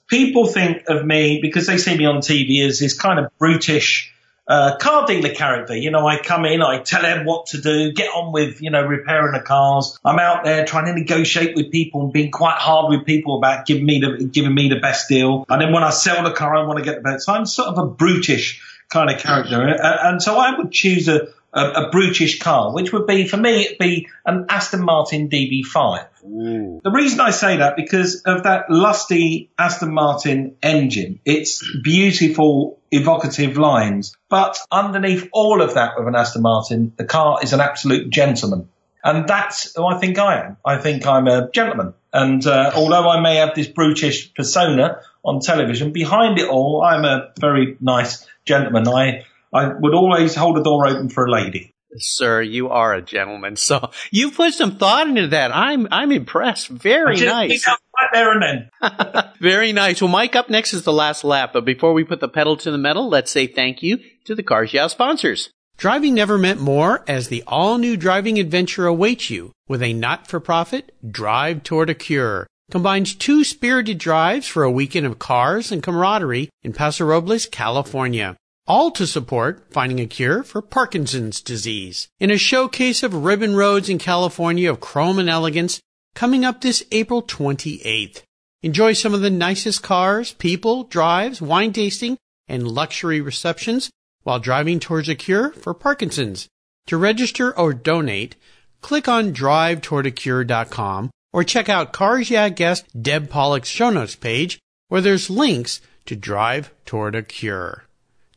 people 0.10 0.48
think 0.48 0.84
of 0.88 1.06
me 1.06 1.40
because 1.42 1.68
they 1.68 1.78
see 1.78 1.98
me 1.98 2.06
on 2.06 2.18
TV 2.18 2.66
as 2.66 2.80
this 2.80 3.00
kind 3.00 3.20
of 3.20 3.32
brutish, 3.38 4.14
uh, 4.48 4.76
car 4.78 5.06
dealer 5.06 5.34
character. 5.34 5.76
You 5.76 5.92
know, 5.92 6.08
I 6.08 6.20
come 6.20 6.44
in, 6.46 6.62
I 6.62 6.80
tell 6.80 7.04
them 7.04 7.24
what 7.24 7.48
to 7.48 7.62
do, 7.62 7.94
get 7.94 8.10
on 8.10 8.34
with, 8.34 8.62
you 8.62 8.72
know, 8.72 8.84
repairing 8.84 9.34
the 9.34 9.40
cars. 9.40 9.98
I'm 10.04 10.18
out 10.18 10.44
there 10.44 10.66
trying 10.66 10.86
to 10.86 10.94
negotiate 10.94 11.56
with 11.56 11.72
people 11.72 12.04
and 12.04 12.12
being 12.12 12.32
quite 12.32 12.58
hard 12.58 12.90
with 12.90 13.06
people 13.06 13.38
about 13.38 13.68
giving 13.68 13.86
me 13.86 14.00
the, 14.00 14.26
giving 14.26 14.54
me 14.54 14.68
the 14.68 14.80
best 14.80 15.08
deal. 15.08 15.46
And 15.48 15.62
then 15.62 15.72
when 15.72 15.84
I 15.84 15.92
sell 15.92 16.24
the 16.24 16.32
car, 16.32 16.56
I 16.56 16.66
want 16.66 16.80
to 16.80 16.84
get 16.84 16.96
the 16.96 17.02
best. 17.02 17.26
So 17.26 17.34
I'm 17.34 17.46
sort 17.46 17.70
of 17.70 17.78
a 17.78 17.86
brutish 17.86 18.62
kind 18.90 19.12
of 19.12 19.20
character. 19.20 19.62
And, 19.62 19.80
and 19.80 20.22
so 20.22 20.38
I 20.38 20.58
would 20.58 20.72
choose 20.72 21.08
a, 21.08 21.28
a, 21.54 21.62
a, 21.86 21.90
brutish 21.92 22.40
car, 22.40 22.74
which 22.74 22.92
would 22.92 23.06
be, 23.06 23.28
for 23.28 23.38
me, 23.38 23.66
it'd 23.66 23.78
be 23.78 24.08
an 24.26 24.48
Aston 24.50 24.84
Martin 24.84 25.30
DB5. 25.30 26.08
Ooh. 26.24 26.80
The 26.84 26.92
reason 26.92 27.20
I 27.20 27.32
say 27.32 27.58
that 27.58 27.76
because 27.76 28.22
of 28.26 28.44
that 28.44 28.70
lusty 28.70 29.52
Aston 29.58 29.94
Martin 29.94 30.56
engine. 30.62 31.20
It's 31.26 31.64
beautiful, 31.84 32.80
evocative 32.92 33.58
lines. 33.58 34.16
But 34.30 34.58
underneath 34.72 35.30
all 35.32 35.62
of 35.62 35.76
that 35.76 35.94
with 35.98 36.08
an 36.08 36.16
Aston 36.16 36.42
Martin, 36.42 36.94
the 36.98 37.06
car 37.06 37.40
is 37.42 37.54
an 37.54 37.62
absolute 37.62 38.10
gentleman. 38.10 38.70
And 39.04 39.28
that's 39.28 39.76
who 39.76 39.86
I 39.86 39.98
think 39.98 40.18
I 40.18 40.42
am. 40.42 40.58
I 40.66 40.78
think 40.78 41.06
I'm 41.06 41.28
a 41.28 41.50
gentleman. 41.52 41.94
And 42.12 42.46
uh, 42.46 42.72
although 42.76 43.08
I 43.08 43.22
may 43.22 43.36
have 43.36 43.56
this 43.56 43.68
brutish 43.68 44.34
persona 44.34 45.00
on 45.24 45.40
television, 45.40 45.94
behind 45.94 46.38
it 46.40 46.50
all, 46.50 46.84
I'm 46.84 47.06
a 47.06 47.32
very 47.40 47.78
nice 47.80 48.26
gentleman. 48.46 48.88
I 48.88 49.26
I 49.54 49.68
would 49.68 49.94
always 49.94 50.36
hold 50.36 50.58
a 50.58 50.64
door 50.64 50.86
open 50.88 51.10
for 51.10 51.26
a 51.26 51.32
lady. 51.32 51.74
Sir, 51.98 52.42
you 52.42 52.70
are 52.70 52.94
a 52.94 53.02
gentleman. 53.02 53.56
So 53.56 53.92
you 54.12 54.32
put 54.32 54.54
some 54.54 54.78
thought 54.78 55.08
into 55.08 55.28
that. 55.28 55.56
I'm 55.56 55.88
I'm 55.92 56.12
impressed. 56.12 56.68
Very 56.68 57.20
nice. 57.20 57.68
Right 57.68 58.10
there 58.14 58.32
and 58.32 58.42
then. 58.42 59.32
Very 59.40 59.74
nice. 59.74 60.02
Well, 60.02 60.12
Mike, 60.12 60.36
up 60.36 60.50
next 60.50 60.74
is 60.74 60.84
the 60.84 60.94
last 60.94 61.24
lap. 61.24 61.52
But 61.54 61.66
before 61.66 61.94
we 61.94 62.04
put 62.04 62.20
the 62.20 62.30
pedal 62.30 62.58
to 62.58 62.72
the 62.72 62.78
metal, 62.78 63.10
let's 63.10 63.32
say 63.32 63.48
thank 63.48 63.84
you 63.84 64.00
to 64.26 64.36
the 64.36 64.44
Cars 64.44 64.74
Yeah 64.74 64.88
sponsors. 64.88 65.50
Driving 65.78 66.14
never 66.14 66.38
meant 66.38 66.60
more 66.60 67.04
as 67.08 67.30
the 67.30 67.44
all 67.48 67.78
new 67.78 67.98
driving 67.98 68.38
adventure 68.38 68.86
awaits 68.86 69.30
you 69.30 69.54
with 69.68 69.82
a 69.82 69.94
not 69.94 70.28
for 70.28 70.40
profit 70.40 70.94
drive 71.10 71.64
toward 71.64 71.90
a 71.90 71.96
cure. 71.96 72.48
Combines 72.70 73.16
two 73.16 73.44
spirited 73.44 73.98
drives 73.98 74.46
for 74.46 74.64
a 74.64 74.72
weekend 74.72 75.08
of 75.08 75.20
cars 75.20 75.72
and 75.72 75.82
camaraderie 75.82 76.50
in 76.64 76.74
Paso 76.74 77.06
Robles, 77.06 77.48
California 77.48 78.36
all 78.70 78.92
to 78.92 79.08
support 79.08 79.66
finding 79.72 80.00
a 80.00 80.06
cure 80.06 80.44
for 80.44 80.62
Parkinson's 80.62 81.42
disease. 81.42 82.08
In 82.20 82.30
a 82.30 82.38
showcase 82.38 83.02
of 83.02 83.26
ribbon 83.26 83.56
roads 83.56 83.90
in 83.90 83.98
California 83.98 84.70
of 84.70 84.80
chrome 84.80 85.18
and 85.18 85.28
elegance 85.28 85.82
coming 86.14 86.46
up 86.46 86.62
this 86.62 86.84
April 86.92 87.24
28th. 87.24 88.22
Enjoy 88.62 88.94
some 88.94 89.16
of 89.16 89.22
the 89.22 89.32
nicest 89.32 89.82
cars, 89.82 90.34
people, 90.34 90.84
drives, 90.84 91.42
wine 91.42 91.74
tasting, 91.74 92.18
and 92.48 92.68
luxury 92.68 93.20
receptions 93.22 93.90
while 94.24 94.40
driving 94.40 94.80
towards 94.80 95.10
a 95.10 95.16
cure 95.16 95.50
for 95.52 95.74
Parkinson's. 95.74 96.48
To 96.88 96.98
register 96.98 97.58
or 97.58 97.74
donate, 97.74 98.36
click 98.82 99.08
on 99.08 99.34
drivetowardacure.com 99.34 101.10
or 101.34 101.44
check 101.44 101.70
out 101.70 101.94
Cars 101.94 102.30
Yeah 102.30 102.50
guest 102.50 102.86
Deb 103.02 103.30
Pollock's 103.30 103.70
show 103.70 103.90
notes 103.90 104.16
page 104.16 104.60
where 104.90 105.02
there's 105.02 105.30
links 105.30 105.82
to 106.06 106.16
Drive 106.16 106.72
Toward 106.86 107.16
a 107.16 107.24
Cure. 107.24 107.86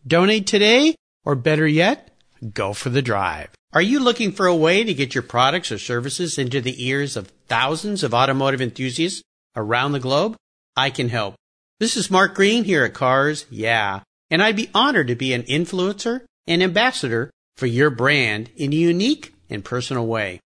Donate 0.04 0.48
today, 0.48 0.96
or 1.24 1.36
better 1.36 1.66
yet, 1.66 2.10
go 2.52 2.72
for 2.72 2.90
the 2.90 3.02
drive. 3.02 3.50
Are 3.72 3.80
you 3.80 4.00
looking 4.00 4.32
for 4.32 4.46
a 4.46 4.56
way 4.56 4.82
to 4.82 4.92
get 4.92 5.14
your 5.14 5.22
products 5.22 5.70
or 5.70 5.78
services 5.78 6.38
into 6.38 6.60
the 6.60 6.84
ears 6.84 7.16
of 7.16 7.32
thousands 7.46 8.02
of 8.02 8.12
automotive 8.12 8.60
enthusiasts 8.60 9.22
around 9.54 9.92
the 9.92 10.00
globe? 10.00 10.34
I 10.76 10.90
can 10.90 11.08
help. 11.08 11.36
This 11.78 11.96
is 11.96 12.10
Mark 12.10 12.34
Green 12.34 12.64
here 12.64 12.84
at 12.84 12.94
Cars 12.94 13.46
Yeah, 13.48 14.00
and 14.28 14.42
I'd 14.42 14.56
be 14.56 14.70
honored 14.74 15.06
to 15.06 15.14
be 15.14 15.32
an 15.34 15.44
influencer 15.44 16.22
and 16.48 16.64
ambassador 16.64 17.30
for 17.56 17.66
your 17.66 17.90
brand 17.90 18.50
in 18.56 18.72
a 18.72 18.76
unique 18.76 19.32
and 19.48 19.64
personal 19.64 20.08
way. 20.08 20.40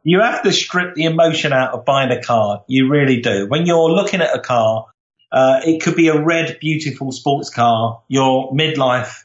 You 0.03 0.21
have 0.21 0.43
to 0.43 0.53
strip 0.53 0.95
the 0.95 1.03
emotion 1.03 1.51
out 1.51 1.73
of 1.73 1.83
buying 1.83 2.11
a 2.11 2.23
car. 2.23 2.63
You 2.67 2.89
really 2.89 3.21
do. 3.21 3.47
When 3.47 3.65
you're 3.65 3.91
looking 3.91 4.21
at 4.21 4.33
a 4.33 4.39
car, 4.39 4.85
uh, 5.31 5.61
it 5.63 5.81
could 5.81 5.95
be 5.95 6.07
a 6.07 6.21
red, 6.21 6.57
beautiful 6.59 7.11
sports 7.11 7.49
car. 7.49 8.01
You're 8.07 8.51
midlife. 8.51 9.23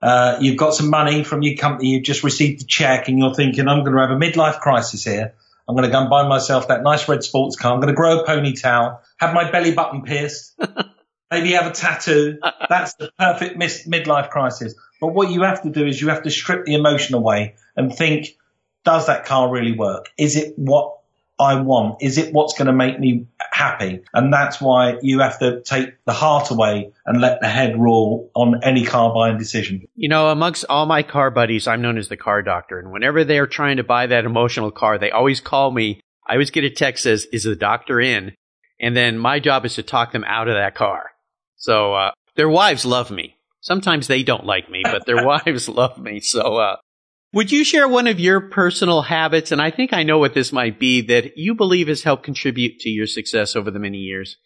Uh, 0.00 0.38
you've 0.40 0.56
got 0.56 0.74
some 0.74 0.88
money 0.88 1.24
from 1.24 1.42
your 1.42 1.56
company. 1.56 1.90
You've 1.90 2.04
just 2.04 2.24
received 2.24 2.62
a 2.62 2.64
check 2.64 3.08
and 3.08 3.18
you're 3.18 3.34
thinking, 3.34 3.68
I'm 3.68 3.84
going 3.84 3.94
to 3.94 4.00
have 4.00 4.10
a 4.10 4.14
midlife 4.14 4.60
crisis 4.60 5.04
here. 5.04 5.34
I'm 5.68 5.76
going 5.76 5.86
to 5.86 5.92
go 5.92 6.00
and 6.00 6.10
buy 6.10 6.26
myself 6.26 6.68
that 6.68 6.82
nice 6.82 7.08
red 7.08 7.22
sports 7.22 7.56
car. 7.56 7.72
I'm 7.72 7.80
going 7.80 7.92
to 7.92 7.96
grow 7.96 8.20
a 8.20 8.26
ponytail, 8.26 9.00
have 9.18 9.34
my 9.34 9.50
belly 9.50 9.72
button 9.72 10.02
pierced, 10.02 10.58
maybe 11.30 11.52
have 11.52 11.66
a 11.66 11.72
tattoo. 11.72 12.38
That's 12.68 12.94
the 12.94 13.12
perfect 13.18 13.58
midlife 13.58 14.30
crisis. 14.30 14.74
But 15.00 15.08
what 15.08 15.30
you 15.30 15.42
have 15.42 15.62
to 15.62 15.70
do 15.70 15.86
is 15.86 16.00
you 16.00 16.08
have 16.08 16.22
to 16.24 16.30
strip 16.30 16.64
the 16.64 16.74
emotion 16.74 17.14
away 17.14 17.54
and 17.76 17.94
think, 17.94 18.36
does 18.84 19.06
that 19.06 19.26
car 19.26 19.50
really 19.50 19.72
work? 19.72 20.10
Is 20.18 20.36
it 20.36 20.54
what 20.56 20.99
I 21.40 21.60
want? 21.60 22.02
Is 22.02 22.18
it 22.18 22.34
what's 22.34 22.52
going 22.52 22.66
to 22.66 22.72
make 22.72 23.00
me 23.00 23.26
happy? 23.50 24.02
And 24.12 24.32
that's 24.32 24.60
why 24.60 24.98
you 25.00 25.20
have 25.20 25.38
to 25.38 25.62
take 25.62 25.94
the 26.04 26.12
heart 26.12 26.50
away 26.50 26.92
and 27.06 27.20
let 27.20 27.40
the 27.40 27.48
head 27.48 27.80
rule 27.80 28.30
on 28.34 28.62
any 28.62 28.84
car 28.84 29.12
buying 29.14 29.38
decision. 29.38 29.86
You 29.96 30.10
know, 30.10 30.28
amongst 30.28 30.66
all 30.68 30.84
my 30.84 31.02
car 31.02 31.30
buddies, 31.30 31.66
I'm 31.66 31.80
known 31.80 31.96
as 31.96 32.08
the 32.08 32.18
car 32.18 32.42
doctor. 32.42 32.78
And 32.78 32.92
whenever 32.92 33.24
they're 33.24 33.46
trying 33.46 33.78
to 33.78 33.84
buy 33.84 34.06
that 34.06 34.26
emotional 34.26 34.70
car, 34.70 34.98
they 34.98 35.10
always 35.10 35.40
call 35.40 35.70
me. 35.70 36.00
I 36.26 36.34
always 36.34 36.50
get 36.50 36.64
a 36.64 36.70
text 36.70 37.04
says, 37.04 37.26
is 37.32 37.44
the 37.44 37.56
doctor 37.56 38.00
in? 38.00 38.34
And 38.78 38.94
then 38.94 39.18
my 39.18 39.40
job 39.40 39.64
is 39.64 39.74
to 39.76 39.82
talk 39.82 40.12
them 40.12 40.24
out 40.24 40.48
of 40.48 40.54
that 40.54 40.74
car. 40.74 41.10
So, 41.56 41.94
uh, 41.94 42.10
their 42.36 42.48
wives 42.48 42.84
love 42.84 43.10
me. 43.10 43.36
Sometimes 43.60 44.06
they 44.06 44.22
don't 44.22 44.46
like 44.46 44.70
me, 44.70 44.82
but 44.84 45.06
their 45.06 45.24
wives 45.26 45.68
love 45.68 45.98
me. 45.98 46.20
So, 46.20 46.56
uh, 46.56 46.76
would 47.32 47.52
you 47.52 47.64
share 47.64 47.88
one 47.88 48.06
of 48.06 48.20
your 48.20 48.40
personal 48.40 49.02
habits, 49.02 49.52
and 49.52 49.60
I 49.60 49.70
think 49.70 49.92
I 49.92 50.02
know 50.02 50.18
what 50.18 50.34
this 50.34 50.52
might 50.52 50.78
be, 50.78 51.02
that 51.02 51.36
you 51.36 51.54
believe 51.54 51.88
has 51.88 52.02
helped 52.02 52.24
contribute 52.24 52.80
to 52.80 52.88
your 52.88 53.06
success 53.06 53.56
over 53.56 53.70
the 53.70 53.78
many 53.78 53.98
years? 53.98 54.36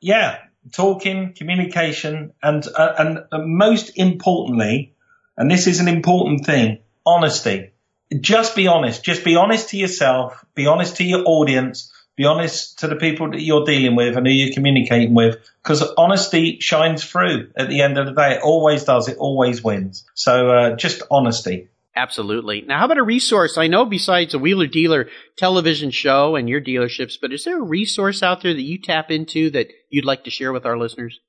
Yeah, 0.00 0.38
talking, 0.72 1.34
communication, 1.36 2.32
and 2.42 2.66
uh, 2.66 2.94
and 2.98 3.18
uh, 3.30 3.38
most 3.38 3.96
importantly, 3.96 4.94
and 5.36 5.50
this 5.50 5.66
is 5.66 5.80
an 5.80 5.88
important 5.88 6.44
thing, 6.44 6.80
honesty 7.06 7.72
just 8.20 8.54
be 8.54 8.68
honest. 8.68 9.04
Just 9.04 9.24
be 9.24 9.36
honest 9.36 9.70
to 9.70 9.76
yourself. 9.76 10.44
Be 10.54 10.66
honest 10.66 10.96
to 10.96 11.04
your 11.04 11.22
audience. 11.26 11.92
Be 12.16 12.24
honest 12.26 12.80
to 12.80 12.88
the 12.88 12.96
people 12.96 13.30
that 13.30 13.40
you're 13.40 13.64
dealing 13.64 13.96
with 13.96 14.16
and 14.16 14.26
who 14.26 14.32
you're 14.32 14.52
communicating 14.52 15.14
with, 15.14 15.38
because 15.62 15.82
honesty 15.96 16.58
shines 16.60 17.02
through 17.02 17.50
at 17.56 17.70
the 17.70 17.80
end 17.80 17.96
of 17.96 18.06
the 18.06 18.12
day. 18.12 18.34
It 18.34 18.42
always 18.42 18.84
does. 18.84 19.08
It 19.08 19.16
always 19.16 19.64
wins. 19.64 20.04
So 20.14 20.50
uh, 20.50 20.76
just 20.76 21.02
honesty. 21.10 21.68
Absolutely. 21.94 22.62
Now, 22.62 22.78
how 22.78 22.86
about 22.86 22.98
a 22.98 23.02
resource? 23.02 23.58
I 23.58 23.66
know 23.66 23.84
besides 23.84 24.32
a 24.32 24.38
Wheeler 24.38 24.66
Dealer 24.66 25.08
television 25.36 25.90
show 25.90 26.36
and 26.36 26.48
your 26.48 26.60
dealerships, 26.60 27.14
but 27.20 27.32
is 27.32 27.44
there 27.44 27.58
a 27.58 27.64
resource 27.64 28.22
out 28.22 28.42
there 28.42 28.54
that 28.54 28.62
you 28.62 28.78
tap 28.78 29.10
into 29.10 29.50
that 29.50 29.68
you'd 29.90 30.06
like 30.06 30.24
to 30.24 30.30
share 30.30 30.52
with 30.52 30.64
our 30.64 30.78
listeners? 30.78 31.20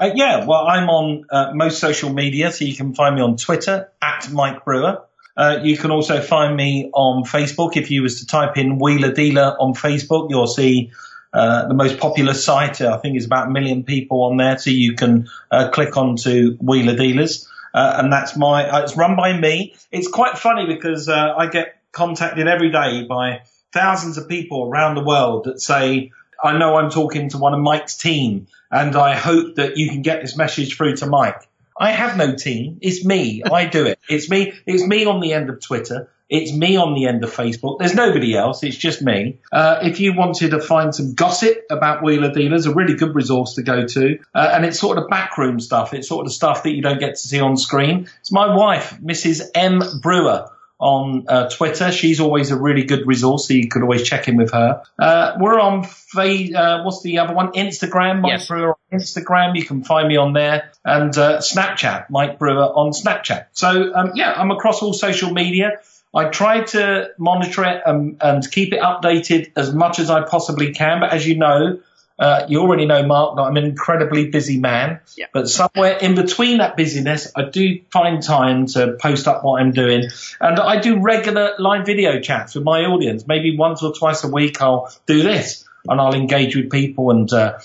Uh, 0.00 0.10
yeah, 0.14 0.44
well, 0.44 0.66
I'm 0.66 0.88
on 0.88 1.24
uh, 1.30 1.52
most 1.54 1.80
social 1.80 2.12
media, 2.12 2.50
so 2.52 2.64
you 2.64 2.74
can 2.74 2.94
find 2.94 3.14
me 3.14 3.20
on 3.20 3.36
Twitter 3.36 3.92
at 4.02 4.30
Mike 4.32 4.64
Brewer. 4.64 5.02
Uh, 5.36 5.60
you 5.62 5.76
can 5.76 5.92
also 5.92 6.20
find 6.20 6.56
me 6.56 6.90
on 6.94 7.24
Facebook. 7.24 7.76
If 7.76 7.90
you 7.90 8.02
was 8.02 8.20
to 8.20 8.26
type 8.26 8.56
in 8.56 8.78
Wheeler 8.78 9.12
Dealer 9.12 9.56
on 9.60 9.74
Facebook, 9.74 10.30
you'll 10.30 10.48
see 10.48 10.90
uh, 11.32 11.68
the 11.68 11.74
most 11.74 11.98
popular 11.98 12.34
site. 12.34 12.80
I 12.80 12.98
think 12.98 13.16
is 13.16 13.26
about 13.26 13.46
a 13.46 13.50
million 13.50 13.84
people 13.84 14.24
on 14.24 14.36
there, 14.36 14.58
so 14.58 14.70
you 14.70 14.94
can 14.94 15.28
uh, 15.50 15.70
click 15.70 15.96
onto 15.96 16.56
Wheeler 16.56 16.96
Dealers. 16.96 17.48
Uh, 17.74 17.96
and 17.98 18.12
that's 18.12 18.36
my, 18.36 18.68
uh, 18.68 18.82
it's 18.82 18.96
run 18.96 19.16
by 19.16 19.38
me. 19.38 19.74
It's 19.92 20.08
quite 20.08 20.38
funny 20.38 20.66
because 20.66 21.08
uh, 21.08 21.34
I 21.36 21.48
get 21.48 21.76
contacted 21.92 22.46
every 22.46 22.70
day 22.70 23.04
by 23.04 23.42
thousands 23.72 24.18
of 24.18 24.28
people 24.28 24.68
around 24.68 24.94
the 24.94 25.04
world 25.04 25.44
that 25.44 25.60
say, 25.60 26.12
I 26.42 26.56
know 26.56 26.76
I'm 26.76 26.90
talking 26.90 27.28
to 27.30 27.38
one 27.38 27.54
of 27.54 27.60
Mike's 27.60 27.96
team 27.96 28.46
and 28.70 28.94
I 28.96 29.14
hope 29.14 29.56
that 29.56 29.76
you 29.76 29.88
can 29.88 30.02
get 30.02 30.22
this 30.22 30.36
message 30.36 30.76
through 30.76 30.96
to 30.96 31.06
Mike. 31.06 31.48
I 31.78 31.92
have 31.92 32.16
no 32.16 32.34
team. 32.34 32.78
It's 32.80 33.04
me. 33.04 33.42
I 33.44 33.66
do 33.66 33.86
it. 33.86 33.98
It's 34.08 34.28
me. 34.28 34.52
It's 34.66 34.84
me 34.84 35.04
on 35.04 35.20
the 35.20 35.32
end 35.32 35.48
of 35.48 35.60
Twitter. 35.60 36.10
It's 36.28 36.52
me 36.52 36.76
on 36.76 36.94
the 36.94 37.06
end 37.06 37.24
of 37.24 37.32
Facebook. 37.34 37.78
There's 37.78 37.94
nobody 37.94 38.36
else. 38.36 38.62
It's 38.62 38.76
just 38.76 39.00
me. 39.00 39.38
Uh, 39.50 39.78
if 39.82 39.98
you 40.00 40.14
wanted 40.14 40.50
to 40.50 40.60
find 40.60 40.94
some 40.94 41.14
gossip 41.14 41.64
about 41.70 42.02
Wheeler 42.02 42.32
Dealers, 42.32 42.66
a 42.66 42.74
really 42.74 42.94
good 42.94 43.14
resource 43.14 43.54
to 43.54 43.62
go 43.62 43.86
to. 43.86 44.18
Uh, 44.34 44.50
and 44.52 44.64
it's 44.66 44.78
sort 44.78 44.98
of 44.98 45.08
backroom 45.08 45.58
stuff. 45.60 45.94
It's 45.94 46.08
sort 46.08 46.26
of 46.26 46.32
stuff 46.32 46.64
that 46.64 46.70
you 46.72 46.82
don't 46.82 47.00
get 47.00 47.10
to 47.12 47.16
see 47.28 47.40
on 47.40 47.56
screen. 47.56 48.08
It's 48.20 48.30
my 48.32 48.54
wife, 48.54 48.96
Mrs. 49.02 49.42
M. 49.54 49.80
Brewer 50.02 50.50
on 50.80 51.24
uh, 51.26 51.48
Twitter. 51.48 51.90
She's 51.90 52.20
always 52.20 52.50
a 52.52 52.56
really 52.56 52.84
good 52.84 53.06
resource, 53.06 53.48
so 53.48 53.54
you 53.54 53.68
could 53.68 53.82
always 53.82 54.04
check 54.04 54.28
in 54.28 54.36
with 54.36 54.52
her. 54.52 54.82
Uh, 54.98 55.32
we're 55.40 55.58
on 55.58 55.82
Fa- 55.82 56.54
uh, 56.56 56.82
what's 56.84 57.02
the 57.02 57.18
other 57.18 57.34
one? 57.34 57.52
Instagram, 57.52 58.20
Mike 58.20 58.32
Yes. 58.32 58.46
Brewer 58.48 58.76
on 58.92 58.98
Instagram. 59.00 59.56
You 59.56 59.64
can 59.64 59.82
find 59.82 60.06
me 60.06 60.16
on 60.18 60.34
there, 60.34 60.70
and 60.84 61.16
uh, 61.18 61.38
Snapchat, 61.38 62.10
Mike 62.10 62.38
Brewer 62.38 62.62
on 62.62 62.92
Snapchat. 62.92 63.46
So 63.52 63.92
um, 63.94 64.12
yeah, 64.14 64.32
I'm 64.32 64.50
across 64.52 64.80
all 64.82 64.92
social 64.92 65.32
media. 65.32 65.80
I 66.14 66.28
try 66.28 66.62
to 66.62 67.10
monitor 67.18 67.64
it 67.64 67.82
and, 67.84 68.16
and 68.20 68.50
keep 68.50 68.72
it 68.72 68.80
updated 68.80 69.52
as 69.56 69.72
much 69.74 69.98
as 69.98 70.10
I 70.10 70.22
possibly 70.22 70.72
can. 70.72 71.00
But 71.00 71.12
as 71.12 71.26
you 71.26 71.36
know, 71.36 71.80
uh, 72.18 72.46
you 72.48 72.60
already 72.60 72.86
know, 72.86 73.04
Mark, 73.04 73.36
that 73.36 73.42
I'm 73.42 73.56
an 73.56 73.64
incredibly 73.64 74.28
busy 74.28 74.58
man. 74.58 75.00
Yeah. 75.16 75.26
But 75.32 75.48
somewhere 75.48 75.96
in 75.98 76.14
between 76.16 76.58
that 76.58 76.76
busyness, 76.76 77.30
I 77.36 77.44
do 77.44 77.80
find 77.92 78.22
time 78.22 78.66
to 78.68 78.96
post 79.00 79.28
up 79.28 79.44
what 79.44 79.60
I'm 79.60 79.70
doing. 79.70 80.08
And 80.40 80.58
I 80.58 80.80
do 80.80 81.00
regular 81.00 81.52
live 81.58 81.86
video 81.86 82.20
chats 82.20 82.54
with 82.54 82.64
my 82.64 82.86
audience. 82.86 83.26
Maybe 83.28 83.56
once 83.56 83.82
or 83.82 83.92
twice 83.92 84.24
a 84.24 84.28
week, 84.28 84.60
I'll 84.60 84.92
do 85.06 85.22
this 85.22 85.64
and 85.88 86.00
I'll 86.00 86.14
engage 86.14 86.56
with 86.56 86.70
people 86.70 87.10
and, 87.12 87.32
uh, 87.32 87.58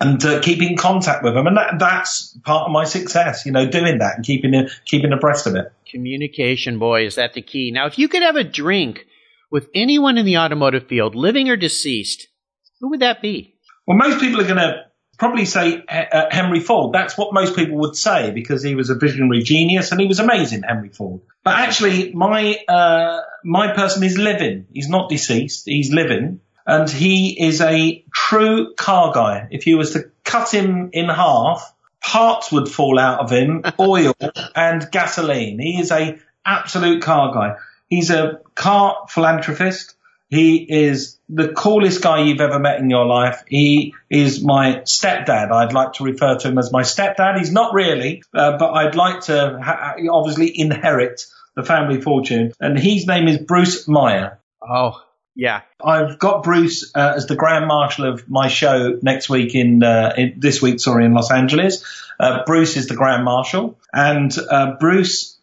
and 0.00 0.24
uh, 0.24 0.40
keep 0.40 0.62
in 0.62 0.76
contact 0.76 1.22
with 1.22 1.34
them. 1.34 1.46
And 1.46 1.56
that, 1.56 1.78
that's 1.78 2.36
part 2.44 2.66
of 2.66 2.72
my 2.72 2.84
success, 2.84 3.44
you 3.44 3.52
know, 3.52 3.66
doing 3.66 3.98
that 3.98 4.16
and 4.16 4.24
keeping, 4.24 4.68
keeping 4.86 5.12
abreast 5.12 5.46
of 5.46 5.54
it. 5.56 5.72
Communication, 5.90 6.78
boy, 6.78 7.04
is 7.04 7.16
that 7.16 7.34
the 7.34 7.42
key. 7.42 7.70
Now, 7.70 7.86
if 7.86 7.98
you 7.98 8.08
could 8.08 8.22
have 8.22 8.36
a 8.36 8.44
drink 8.44 9.06
with 9.50 9.68
anyone 9.74 10.16
in 10.16 10.24
the 10.24 10.38
automotive 10.38 10.86
field, 10.86 11.14
living 11.14 11.48
or 11.48 11.56
deceased, 11.56 12.28
who 12.80 12.90
would 12.90 13.00
that 13.00 13.20
be? 13.20 13.54
Well, 13.86 13.98
most 13.98 14.20
people 14.20 14.40
are 14.40 14.44
going 14.44 14.56
to 14.56 14.84
probably 15.18 15.44
say 15.44 15.84
uh, 15.86 16.26
Henry 16.30 16.60
Ford. 16.60 16.94
That's 16.94 17.16
what 17.18 17.34
most 17.34 17.54
people 17.54 17.76
would 17.78 17.94
say 17.94 18.30
because 18.30 18.62
he 18.62 18.74
was 18.74 18.88
a 18.88 18.94
visionary 18.94 19.42
genius 19.42 19.92
and 19.92 20.00
he 20.00 20.06
was 20.06 20.18
amazing, 20.18 20.62
Henry 20.62 20.88
Ford. 20.88 21.20
But 21.44 21.58
actually, 21.58 22.12
my 22.14 22.56
uh, 22.66 23.20
my 23.44 23.74
person 23.74 24.02
is 24.02 24.16
living. 24.16 24.66
He's 24.72 24.88
not 24.88 25.10
deceased. 25.10 25.64
He's 25.66 25.92
living, 25.92 26.40
and 26.70 26.88
he 26.88 27.36
is 27.38 27.60
a 27.60 28.04
true 28.12 28.74
car 28.74 29.12
guy. 29.12 29.48
If 29.50 29.66
you 29.66 29.76
was 29.76 29.92
to 29.92 30.10
cut 30.24 30.52
him 30.54 30.90
in 30.92 31.08
half, 31.08 31.74
parts 32.00 32.52
would 32.52 32.68
fall 32.68 32.98
out 32.98 33.20
of 33.20 33.30
him, 33.30 33.64
oil 33.78 34.14
and 34.54 34.88
gasoline. 34.90 35.58
He 35.58 35.80
is 35.80 35.90
a 35.90 36.18
absolute 36.46 37.02
car 37.02 37.34
guy. 37.34 37.56
He's 37.88 38.10
a 38.10 38.40
car 38.54 39.06
philanthropist. 39.08 39.94
He 40.28 40.58
is 40.58 41.18
the 41.28 41.48
coolest 41.48 42.02
guy 42.02 42.22
you've 42.22 42.40
ever 42.40 42.60
met 42.60 42.78
in 42.78 42.88
your 42.88 43.04
life. 43.04 43.42
He 43.48 43.94
is 44.08 44.40
my 44.44 44.82
stepdad. 44.84 45.50
I'd 45.50 45.72
like 45.72 45.94
to 45.94 46.04
refer 46.04 46.36
to 46.38 46.48
him 46.48 46.58
as 46.58 46.70
my 46.70 46.82
stepdad. 46.82 47.36
He's 47.36 47.50
not 47.50 47.74
really, 47.74 48.22
uh, 48.32 48.56
but 48.56 48.70
I'd 48.74 48.94
like 48.94 49.22
to 49.22 49.58
ha- 49.60 49.96
obviously 50.08 50.56
inherit 50.56 51.26
the 51.56 51.64
family 51.64 52.00
fortune. 52.00 52.52
And 52.60 52.78
his 52.78 53.08
name 53.08 53.26
is 53.26 53.38
Bruce 53.38 53.88
Meyer. 53.88 54.38
Oh, 54.62 55.02
yeah. 55.34 55.62
I've 55.82 56.18
got 56.18 56.42
Bruce 56.42 56.90
uh, 56.94 57.14
as 57.16 57.26
the 57.26 57.36
Grand 57.36 57.66
Marshal 57.66 58.06
of 58.06 58.28
my 58.28 58.48
show 58.48 58.98
next 59.02 59.28
week 59.28 59.54
in, 59.54 59.82
uh, 59.82 60.14
in 60.16 60.34
this 60.38 60.60
week, 60.60 60.80
sorry, 60.80 61.04
in 61.04 61.14
Los 61.14 61.30
Angeles. 61.30 61.84
Uh, 62.18 62.44
Bruce 62.44 62.76
is 62.76 62.86
the 62.86 62.94
Grand 62.94 63.24
Marshal, 63.24 63.78
and 63.92 64.34
uh, 64.50 64.76
Bruce 64.78 65.38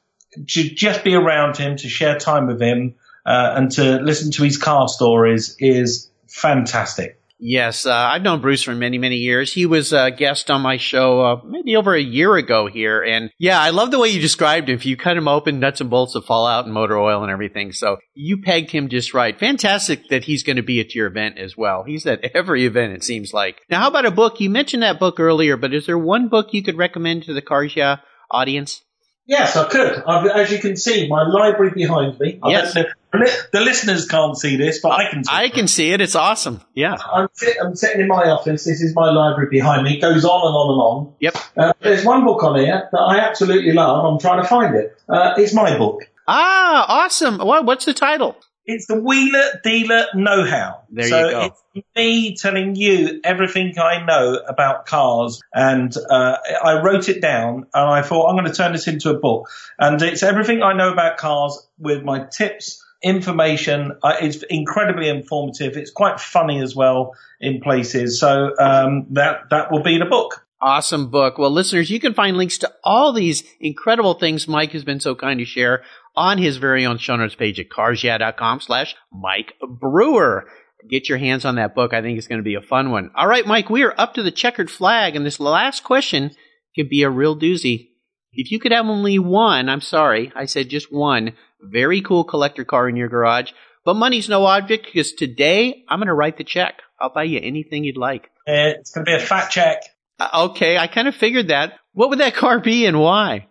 to 0.45 0.63
just 0.69 1.03
be 1.03 1.15
around 1.15 1.57
him, 1.57 1.77
to 1.77 1.89
share 1.89 2.19
time 2.19 2.47
with 2.47 2.61
him, 2.61 2.95
uh, 3.25 3.53
and 3.55 3.71
to 3.71 3.99
listen 3.99 4.31
to 4.31 4.43
his 4.43 4.57
car 4.57 4.87
stories 4.87 5.55
is 5.59 6.09
fantastic. 6.27 7.16
Yes, 7.39 7.85
uh, 7.85 7.93
I've 7.93 8.23
known 8.23 8.41
Bruce 8.41 8.63
for 8.63 8.73
many, 8.73 8.97
many 8.97 9.17
years. 9.17 9.53
He 9.53 9.67
was 9.67 9.93
a 9.93 10.09
guest 10.09 10.49
on 10.49 10.61
my 10.61 10.77
show 10.77 11.21
uh, 11.21 11.41
maybe 11.45 11.75
over 11.75 11.93
a 11.93 12.01
year 12.01 12.35
ago 12.35 12.65
here. 12.65 13.03
And 13.03 13.29
yeah, 13.37 13.59
I 13.61 13.69
love 13.69 13.91
the 13.91 13.99
way 13.99 14.09
you 14.09 14.19
described 14.19 14.69
him. 14.69 14.75
If 14.75 14.87
you 14.87 14.97
cut 14.97 15.17
him 15.17 15.27
open, 15.27 15.59
nuts 15.59 15.79
and 15.79 15.89
bolts 15.89 16.15
of 16.15 16.25
fallout 16.25 16.65
and 16.65 16.73
motor 16.73 16.97
oil 16.97 17.21
and 17.21 17.31
everything. 17.31 17.73
So 17.73 17.97
you 18.15 18.41
pegged 18.41 18.71
him 18.71 18.89
just 18.89 19.13
right. 19.13 19.39
Fantastic 19.39 20.09
that 20.09 20.23
he's 20.23 20.41
going 20.41 20.55
to 20.55 20.63
be 20.63 20.79
at 20.79 20.95
your 20.95 21.05
event 21.05 21.37
as 21.37 21.55
well. 21.55 21.83
He's 21.85 22.07
at 22.07 22.23
every 22.35 22.65
event, 22.65 22.93
it 22.93 23.03
seems 23.03 23.33
like. 23.33 23.61
Now, 23.69 23.81
how 23.81 23.89
about 23.89 24.07
a 24.07 24.11
book? 24.11 24.39
You 24.39 24.49
mentioned 24.49 24.81
that 24.81 24.99
book 24.99 25.19
earlier, 25.19 25.57
but 25.57 25.75
is 25.75 25.85
there 25.85 25.97
one 25.97 26.29
book 26.29 26.47
you 26.53 26.63
could 26.63 26.77
recommend 26.77 27.23
to 27.25 27.33
the 27.35 27.43
Yeah 27.75 27.97
audience? 28.31 28.81
Yes, 29.27 29.55
I 29.55 29.67
could. 29.69 30.03
I've, 30.07 30.25
as 30.25 30.51
you 30.51 30.57
can 30.57 30.75
see, 30.77 31.07
my 31.07 31.27
library 31.27 31.71
behind 31.75 32.17
me. 32.19 32.39
I 32.41 32.49
Yes. 32.49 32.73
don't 32.73 32.83
know- 32.85 32.89
the 33.11 33.61
listeners 33.61 34.05
can't 34.05 34.37
see 34.37 34.57
this, 34.57 34.79
but 34.81 34.91
I 34.91 35.09
can. 35.09 35.23
See 35.23 35.31
I 35.33 35.43
it. 35.43 35.53
can 35.53 35.67
see 35.67 35.91
it. 35.91 36.01
It's 36.01 36.15
awesome. 36.15 36.61
Yeah. 36.73 36.95
I'm, 37.11 37.27
sit, 37.33 37.57
I'm 37.61 37.75
sitting 37.75 38.01
in 38.01 38.07
my 38.07 38.29
office. 38.29 38.65
This 38.65 38.81
is 38.81 38.93
my 38.95 39.09
library 39.09 39.49
behind 39.49 39.83
me. 39.83 39.97
It 39.97 40.01
goes 40.01 40.25
on 40.25 40.47
and 40.47 40.55
on 40.55 40.71
and 40.71 40.81
on. 40.81 41.13
Yep. 41.19 41.37
Uh, 41.55 41.73
there's 41.81 42.05
one 42.05 42.25
book 42.25 42.43
on 42.43 42.59
here 42.59 42.89
that 42.91 42.99
I 42.99 43.19
absolutely 43.19 43.71
love. 43.73 44.05
I'm 44.05 44.19
trying 44.19 44.41
to 44.41 44.47
find 44.47 44.75
it. 44.75 44.97
Uh, 45.07 45.33
it's 45.37 45.53
my 45.53 45.77
book. 45.77 46.01
Ah, 46.27 47.03
awesome. 47.03 47.37
What, 47.39 47.65
what's 47.65 47.85
the 47.85 47.93
title? 47.93 48.35
It's 48.65 48.85
the 48.85 49.01
Wheeler 49.01 49.61
Dealer 49.63 50.07
Know-How. 50.13 50.81
There 50.89 51.05
you 51.05 51.09
so 51.09 51.31
go. 51.31 51.41
it's 51.45 51.85
me 51.95 52.35
telling 52.35 52.75
you 52.75 53.21
everything 53.23 53.73
I 53.79 54.03
know 54.05 54.41
about 54.45 54.85
cars, 54.85 55.39
and 55.53 55.95
uh, 56.09 56.35
I 56.61 56.81
wrote 56.81 57.07
it 57.07 57.21
down, 57.21 57.67
and 57.73 57.89
I 57.89 58.01
thought 58.01 58.27
I'm 58.27 58.35
going 58.35 58.51
to 58.51 58.53
turn 58.53 58.73
this 58.73 58.89
into 58.89 59.09
a 59.09 59.17
book. 59.17 59.49
And 59.79 60.01
it's 60.01 60.21
everything 60.21 60.63
I 60.63 60.73
know 60.73 60.91
about 60.91 61.15
cars 61.15 61.65
with 61.79 62.03
my 62.03 62.25
tips, 62.25 62.83
information. 63.03 63.93
Uh, 64.01 64.15
it's 64.21 64.43
incredibly 64.49 65.09
informative. 65.09 65.77
It's 65.77 65.91
quite 65.91 66.19
funny 66.19 66.61
as 66.61 66.75
well 66.75 67.13
in 67.39 67.61
places. 67.61 68.19
So 68.19 68.53
um, 68.59 69.07
that 69.11 69.49
that 69.49 69.71
will 69.71 69.83
be 69.83 69.97
the 69.97 70.05
book. 70.05 70.43
Awesome 70.59 71.11
book. 71.11 71.37
Well, 71.37 71.51
listeners, 71.51 71.91
you 71.91 71.99
can 71.99 72.15
find 72.15 72.35
links 72.35 72.57
to 72.59 72.73
all 72.83 73.13
these 73.13 73.43
incredible 73.59 74.15
things 74.15 74.47
Mike 74.47 74.71
has 74.71 74.83
been 74.83 74.99
so 74.99 75.13
kind 75.13 75.39
to 75.39 75.45
share 75.45 75.83
on 76.15 76.39
his 76.39 76.57
very 76.57 76.85
own 76.85 76.97
show 76.97 77.15
notes 77.15 77.35
page 77.35 77.59
at 77.59 77.69
carsyeah.com 77.69 78.61
slash 78.61 78.95
Mike 79.11 79.53
Brewer. 79.61 80.49
Get 80.89 81.09
your 81.09 81.19
hands 81.19 81.45
on 81.45 81.55
that 81.55 81.75
book. 81.75 81.93
I 81.93 82.01
think 82.01 82.17
it's 82.17 82.27
going 82.27 82.39
to 82.39 82.43
be 82.43 82.55
a 82.55 82.61
fun 82.61 82.89
one. 82.89 83.11
All 83.15 83.27
right, 83.27 83.45
Mike, 83.45 83.69
we 83.69 83.83
are 83.83 83.93
up 83.99 84.15
to 84.15 84.23
the 84.23 84.31
checkered 84.31 84.71
flag, 84.71 85.15
and 85.15 85.23
this 85.23 85.39
last 85.39 85.83
question 85.83 86.31
could 86.75 86.89
be 86.89 87.03
a 87.03 87.09
real 87.09 87.37
doozy. 87.37 87.89
If 88.33 88.51
you 88.51 88.59
could 88.59 88.71
have 88.71 88.85
only 88.85 89.19
one, 89.19 89.69
I'm 89.69 89.81
sorry, 89.81 90.31
I 90.35 90.45
said 90.45 90.69
just 90.69 90.91
one 90.91 91.33
very 91.61 92.01
cool 92.01 92.23
collector 92.23 92.65
car 92.65 92.87
in 92.89 92.95
your 92.95 93.09
garage, 93.09 93.51
but 93.85 93.95
money's 93.95 94.29
no 94.29 94.45
object 94.45 94.85
because 94.85 95.13
today 95.13 95.83
I'm 95.87 95.99
going 95.99 96.07
to 96.07 96.13
write 96.13 96.37
the 96.37 96.43
check. 96.43 96.81
I'll 96.99 97.13
buy 97.13 97.23
you 97.23 97.39
anything 97.41 97.83
you'd 97.83 97.97
like. 97.97 98.25
Uh, 98.47 98.75
it's 98.79 98.91
going 98.91 99.05
to 99.05 99.09
be 99.09 99.15
a 99.15 99.19
fat 99.19 99.49
check. 99.49 99.83
Uh, 100.19 100.49
okay, 100.49 100.77
I 100.77 100.87
kind 100.87 101.07
of 101.07 101.15
figured 101.15 101.49
that. 101.49 101.73
What 101.93 102.09
would 102.09 102.19
that 102.19 102.35
car 102.35 102.59
be 102.59 102.85
and 102.85 102.99
why? 102.99 103.47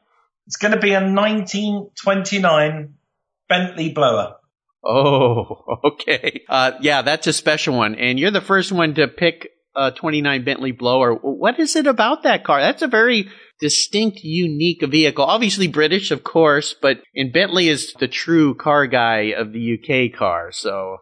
It's 0.47 0.57
going 0.57 0.75
to 0.75 0.81
be 0.81 0.93
a 0.93 1.01
1929 1.01 2.95
Bentley 3.49 3.93
blower. 3.93 4.37
Oh, 4.85 5.81
okay. 5.85 6.43
Uh, 6.49 6.73
yeah, 6.81 7.03
that's 7.03 7.27
a 7.27 7.33
special 7.33 7.77
one. 7.77 7.95
And 7.97 8.19
you're 8.19 8.31
the 8.31 8.41
first 8.41 8.73
one 8.73 8.95
to 8.95 9.09
pick 9.09 9.51
uh, 9.77 9.91
29 9.91 10.45
Bentley 10.45 10.73
Blower. 10.73 11.15
What 11.15 11.61
is 11.61 11.77
it 11.77 11.87
about 11.87 12.23
that 12.23 12.45
car? 12.45 12.61
That's 12.61 12.83
a 12.83 12.89
very 12.89 13.29
distinct, 13.61 14.21
unique 14.23 14.85
vehicle. 14.85 15.25
Obviously 15.25 15.69
British, 15.69 16.11
of 16.11 16.25
course, 16.25 16.75
but 16.81 17.03
and 17.15 17.33
Bentley 17.33 17.69
is 17.69 17.93
the 17.93 18.09
true 18.09 18.55
car 18.55 18.87
guy 18.87 19.33
of 19.37 19.53
the 19.53 19.79
UK 19.79 20.19
car. 20.19 20.51
So 20.53 20.99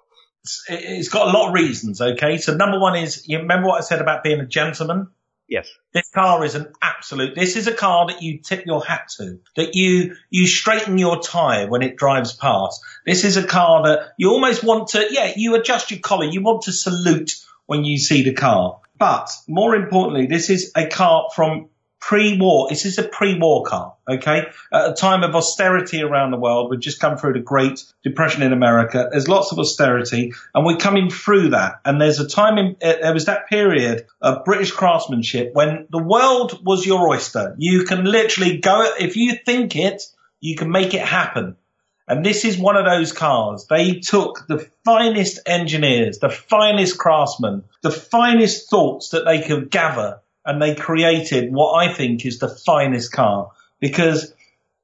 it's 0.69 1.09
got 1.09 1.29
a 1.29 1.31
lot 1.31 1.49
of 1.49 1.55
reasons. 1.55 2.01
Okay, 2.01 2.37
so 2.39 2.55
number 2.55 2.79
one 2.79 2.97
is 2.97 3.27
you 3.29 3.39
remember 3.39 3.69
what 3.69 3.79
I 3.79 3.85
said 3.85 4.01
about 4.01 4.25
being 4.25 4.41
a 4.41 4.47
gentleman. 4.47 5.09
Yes. 5.47 5.69
This 5.93 6.09
car 6.11 6.43
is 6.45 6.55
an 6.55 6.73
absolute. 6.81 7.35
This 7.35 7.57
is 7.57 7.67
a 7.67 7.73
car 7.73 8.07
that 8.07 8.23
you 8.23 8.39
tip 8.39 8.65
your 8.65 8.83
hat 8.83 9.09
to. 9.19 9.41
That 9.57 9.75
you 9.75 10.17
you 10.31 10.47
straighten 10.47 10.97
your 10.97 11.21
tie 11.21 11.67
when 11.67 11.83
it 11.83 11.97
drives 11.97 12.33
past. 12.33 12.81
This 13.07 13.25
is 13.25 13.37
a 13.37 13.47
car 13.47 13.85
that 13.85 14.15
you 14.19 14.31
almost 14.31 14.65
want 14.65 14.89
to. 14.89 15.07
Yeah, 15.11 15.33
you 15.37 15.55
adjust 15.55 15.91
your 15.91 16.01
collar. 16.01 16.25
You 16.25 16.43
want 16.43 16.63
to 16.63 16.73
salute 16.73 17.44
when 17.67 17.85
you 17.85 17.99
see 17.99 18.23
the 18.23 18.35
car. 18.35 18.81
But 18.99 19.31
more 19.49 19.75
importantly, 19.75 20.27
this 20.27 20.51
is 20.51 20.73
a 20.77 20.87
car 20.87 21.29
from 21.35 21.69
pre-war. 22.01 22.69
This 22.69 22.85
is 22.85 22.99
a 22.99 23.03
pre-war 23.03 23.65
car, 23.65 23.95
okay? 24.07 24.47
At 24.71 24.91
a 24.91 24.93
time 24.93 25.23
of 25.23 25.35
austerity 25.35 26.03
around 26.03 26.33
the 26.33 26.37
world, 26.37 26.71
we've 26.71 26.81
just 26.81 27.01
come 27.01 27.17
through 27.17 27.33
the 27.33 27.41
Great 27.41 27.83
Depression 28.03 28.43
in 28.43 28.53
America. 28.53 29.09
There's 29.11 29.27
lots 29.27 29.53
of 29.53 29.59
austerity, 29.59 30.35
and 30.55 30.67
we're 30.67 30.77
coming 30.77 31.09
through 31.09 31.51
that. 31.51 31.81
And 31.85 31.99
there's 31.99 32.21
a 32.21 32.29
time 32.29 32.59
in 32.59 32.77
uh, 32.83 32.95
there 33.01 33.15
was 33.15 33.25
that 33.25 33.49
period 33.49 34.07
of 34.21 34.45
British 34.45 34.71
craftsmanship 34.71 35.55
when 35.55 35.87
the 35.91 36.03
world 36.03 36.61
was 36.63 36.85
your 36.85 37.09
oyster. 37.09 37.55
You 37.57 37.85
can 37.85 38.05
literally 38.05 38.59
go 38.59 38.87
if 39.01 39.17
you 39.17 39.37
think 39.45 39.75
it, 39.75 40.03
you 40.41 40.57
can 40.57 40.71
make 40.71 40.93
it 40.93 41.01
happen. 41.01 41.57
And 42.07 42.25
this 42.25 42.45
is 42.45 42.59
one 42.59 42.77
of 42.77 42.85
those 42.85 43.13
cars. 43.13 43.67
They 43.69 44.01
took 44.01 44.47
the 44.47 44.69
finest 44.85 45.41
engineers, 45.47 46.19
the 46.19 46.29
finest 46.29 46.99
craftsmen, 46.99 47.65
the 47.83 47.91
finest 47.91 48.69
thoughts 48.69 49.11
that 49.11 49.25
they 49.25 49.41
could 49.41 49.71
gather 49.71 50.21
and 50.45 50.61
they 50.61 50.75
created 50.75 51.53
what 51.53 51.73
I 51.75 51.93
think 51.93 52.27
is 52.27 52.39
the 52.39 52.49
finest 52.49 53.13
car 53.13 53.53
because 53.81 54.35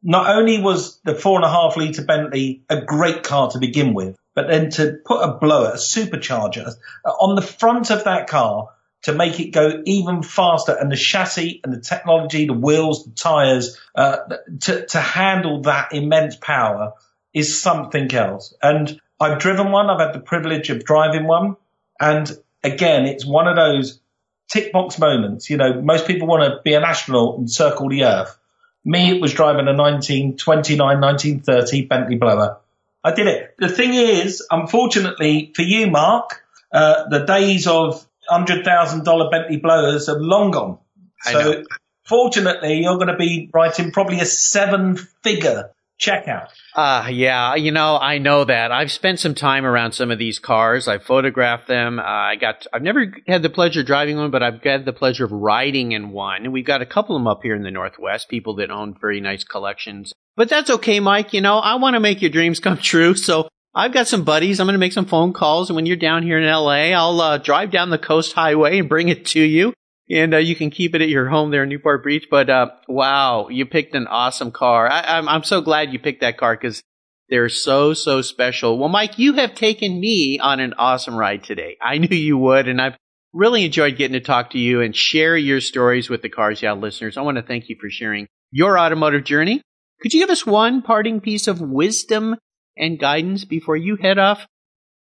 not 0.03 0.35
only 0.35 0.63
was 0.63 0.99
the 1.05 1.15
four 1.15 1.37
and 1.37 1.45
a 1.45 1.51
half 1.51 1.77
litre 1.77 2.05
Bentley 2.05 2.63
a 2.71 2.81
great 2.81 3.23
car 3.23 3.51
to 3.51 3.59
begin 3.59 3.93
with, 3.93 4.17
but 4.35 4.49
then 4.49 4.71
to 4.71 4.99
put 5.05 5.21
a 5.21 5.35
blower, 5.35 5.73
a 5.73 5.77
supercharger 5.77 6.75
on 7.05 7.35
the 7.35 7.43
front 7.43 7.91
of 7.91 8.05
that 8.05 8.29
car 8.29 8.71
to 9.03 9.13
make 9.13 9.41
it 9.41 9.51
go 9.51 9.83
even 9.85 10.23
faster 10.23 10.75
and 10.75 10.91
the 10.91 10.97
chassis 10.97 11.61
and 11.65 11.73
the 11.73 11.81
technology, 11.81 12.47
the 12.47 12.55
wheels, 12.55 13.05
the 13.05 13.13
tires, 13.13 13.79
uh, 13.95 14.19
to, 14.61 14.87
to 14.87 15.01
handle 15.01 15.63
that 15.63 15.93
immense 15.93 16.37
power 16.37 16.95
is 17.33 17.61
something 17.61 18.13
else. 18.15 18.55
And 18.63 19.01
I've 19.19 19.39
driven 19.39 19.71
one. 19.71 19.91
I've 19.91 20.01
had 20.01 20.15
the 20.15 20.21
privilege 20.21 20.71
of 20.71 20.85
driving 20.85 21.27
one. 21.27 21.57
And 22.01 22.31
again, 22.63 23.07
it's 23.07 23.25
one 23.25 23.47
of 23.47 23.57
those 23.57 24.01
tick 24.49 24.73
box 24.73 24.99
moments. 24.99 25.51
You 25.51 25.57
know, 25.57 25.81
most 25.81 26.07
people 26.07 26.27
want 26.27 26.43
to 26.45 26.61
be 26.63 26.75
an 26.75 26.83
astronaut 26.83 27.39
and 27.39 27.51
circle 27.51 27.89
the 27.89 28.05
Earth. 28.05 28.37
Me, 28.85 29.11
it 29.11 29.21
was 29.21 29.35
driving 29.35 29.69
a 29.69 29.75
1929, 29.75 30.79
1930 30.79 31.87
Bentley 31.87 32.17
blower. 32.17 32.59
I 33.05 33.13
did 33.13 33.27
it. 33.27 33.55
The 33.59 33.69
thing 33.69 33.95
is, 33.95 34.47
unfortunately 34.51 35.53
for 35.55 35.63
you, 35.63 35.87
Mark, 35.87 36.43
uh, 36.73 37.09
the 37.09 37.21
days 37.21 37.67
of 37.67 38.07
$100,000 38.31 39.31
Bentley 39.31 39.57
blowers 39.59 40.09
are 40.09 40.19
long 40.19 40.51
gone. 40.51 40.79
So 41.23 41.65
fortunately, 42.05 42.83
you're 42.83 42.97
going 42.97 43.09
to 43.09 43.17
be 43.17 43.51
writing 43.53 43.93
probably 43.93 44.21
a 44.21 44.25
seven 44.25 44.97
figure 44.97 45.71
checkout. 46.01 46.49
Uh, 46.75 47.09
yeah, 47.11 47.55
you 47.55 47.71
know, 47.71 47.99
I 48.01 48.19
know 48.19 48.45
that. 48.45 48.73
I've 48.73 48.91
spent 48.91 49.21
some 49.21 49.35
time 49.35 49.67
around 49.67 49.93
some 49.93 50.11
of 50.11 50.19
these 50.19 50.39
cars. 50.39 50.89
I've 50.89 51.03
photographed 51.03 51.69
them. 51.69 51.99
Uh, 51.99 52.03
I 52.03 52.37
got, 52.37 52.67
I've 52.73 52.83
never 52.83 53.13
had 53.27 53.43
the 53.43 53.51
pleasure 53.51 53.81
of 53.81 53.87
driving 53.87 54.17
one, 54.17 54.31
but 54.31 54.43
I've 54.43 54.63
had 54.63 54.85
the 54.85 54.93
pleasure 54.93 55.25
of 55.25 55.33
riding 55.33 55.93
in 55.93 56.11
one. 56.11 56.45
And 56.45 56.53
we've 56.53 56.65
got 56.65 56.83
a 56.83 56.87
couple 56.87 57.17
of 57.17 57.21
them 57.21 57.29
up 57.29 57.43
here 57.43 57.55
in 57.55 57.63
the 57.63 57.71
Northwest, 57.71 58.29
people 58.29 58.57
that 58.57 58.71
own 58.71 58.97
very 59.01 59.21
nice 59.21 59.45
collections. 59.45 60.13
But 60.37 60.49
that's 60.49 60.71
okay, 60.71 61.01
Mike. 61.01 61.35
You 61.35 61.43
know, 61.43 61.59
I 61.59 61.75
want 61.75 61.95
to 61.95 62.01
make 62.01 62.23
your 62.23 62.31
dreams 62.31 62.61
come 62.61 62.79
true. 62.83 63.15
So 63.15 63.49
I've 63.75 63.93
got 63.93 64.09
some 64.09 64.25
buddies. 64.25 64.59
I'm 64.59 64.67
going 64.67 64.75
to 64.75 64.79
make 64.79 64.93
some 64.93 65.07
phone 65.07 65.33
calls. 65.33 65.69
And 65.69 65.77
when 65.77 65.87
you're 65.87 65.97
down 65.97 66.23
here 66.23 66.39
in 66.39 66.45
LA, 66.45 66.93
I'll 66.97 67.21
uh, 67.21 67.39
drive 67.39 67.71
down 67.71 67.91
the 67.91 67.99
coast 67.99 68.33
highway 68.33 68.79
and 68.79 68.89
bring 68.89 69.09
it 69.09 69.27
to 69.27 69.41
you 69.41 69.75
and 70.11 70.35
uh, 70.35 70.39
you 70.39 70.57
can 70.57 70.71
keep 70.71 70.95
it 70.95 71.03
at 71.03 71.09
your 71.09 71.29
home 71.29 71.51
there 71.51 71.63
in 71.63 71.69
Newport 71.69 72.05
Beach. 72.05 72.27
But 72.31 72.51
uh, 72.51 72.71
wow, 72.89 73.49
you 73.49 73.67
picked 73.67 73.95
an 73.95 74.07
awesome 74.07 74.51
car. 74.51 74.91
I, 74.91 75.01
am 75.01 75.05
I'm, 75.07 75.37
I'm 75.37 75.45
so 75.45 75.61
glad 75.61 75.93
you 75.93 75.99
picked 75.99 76.23
that 76.23 76.37
car 76.37 76.57
because 76.57 76.83
they're 77.29 77.49
so 77.49 77.95
so 77.95 78.23
special. 78.23 78.79
Well, 78.79 78.89
Mike, 78.89 79.19
you 79.19 79.35
have 79.35 79.55
taken 79.55 80.01
me 80.01 80.39
on 80.43 80.59
an 80.61 80.75
awesome 80.77 81.17
ride 81.17 81.45
today. 81.45 81.77
I 81.81 81.99
knew 81.99 82.17
you 82.17 82.37
would, 82.39 82.67
and 82.67 82.81
I've 82.81 82.97
really 83.33 83.65
enjoyed 83.65 83.97
getting 83.97 84.15
to 84.15 84.21
talk 84.21 84.51
to 84.51 84.59
you 84.59 84.81
and 84.81 84.95
share 84.95 85.37
your 85.37 85.61
stories 85.61 86.11
with 86.11 86.23
the 86.23 86.29
Cars 86.29 86.61
Yeah 86.61 86.73
listeners. 86.73 87.17
I 87.17 87.23
want 87.23 87.37
to 87.37 87.43
thank 87.43 87.69
you 87.69 87.77
for 87.81 87.89
sharing 87.89 88.27
your 88.51 88.79
automotive 88.79 89.25
journey. 89.25 89.63
Could 90.03 90.13
you 90.15 90.21
give 90.21 90.31
us 90.31 90.45
one 90.45 90.83
parting 90.83 91.21
piece 91.21 91.47
of 91.47 91.61
wisdom 91.61 92.37
and 92.77 92.99
guidance 92.99 93.45
before 93.45 93.77
you 93.77 93.97
head 93.97 94.19
off 94.19 94.47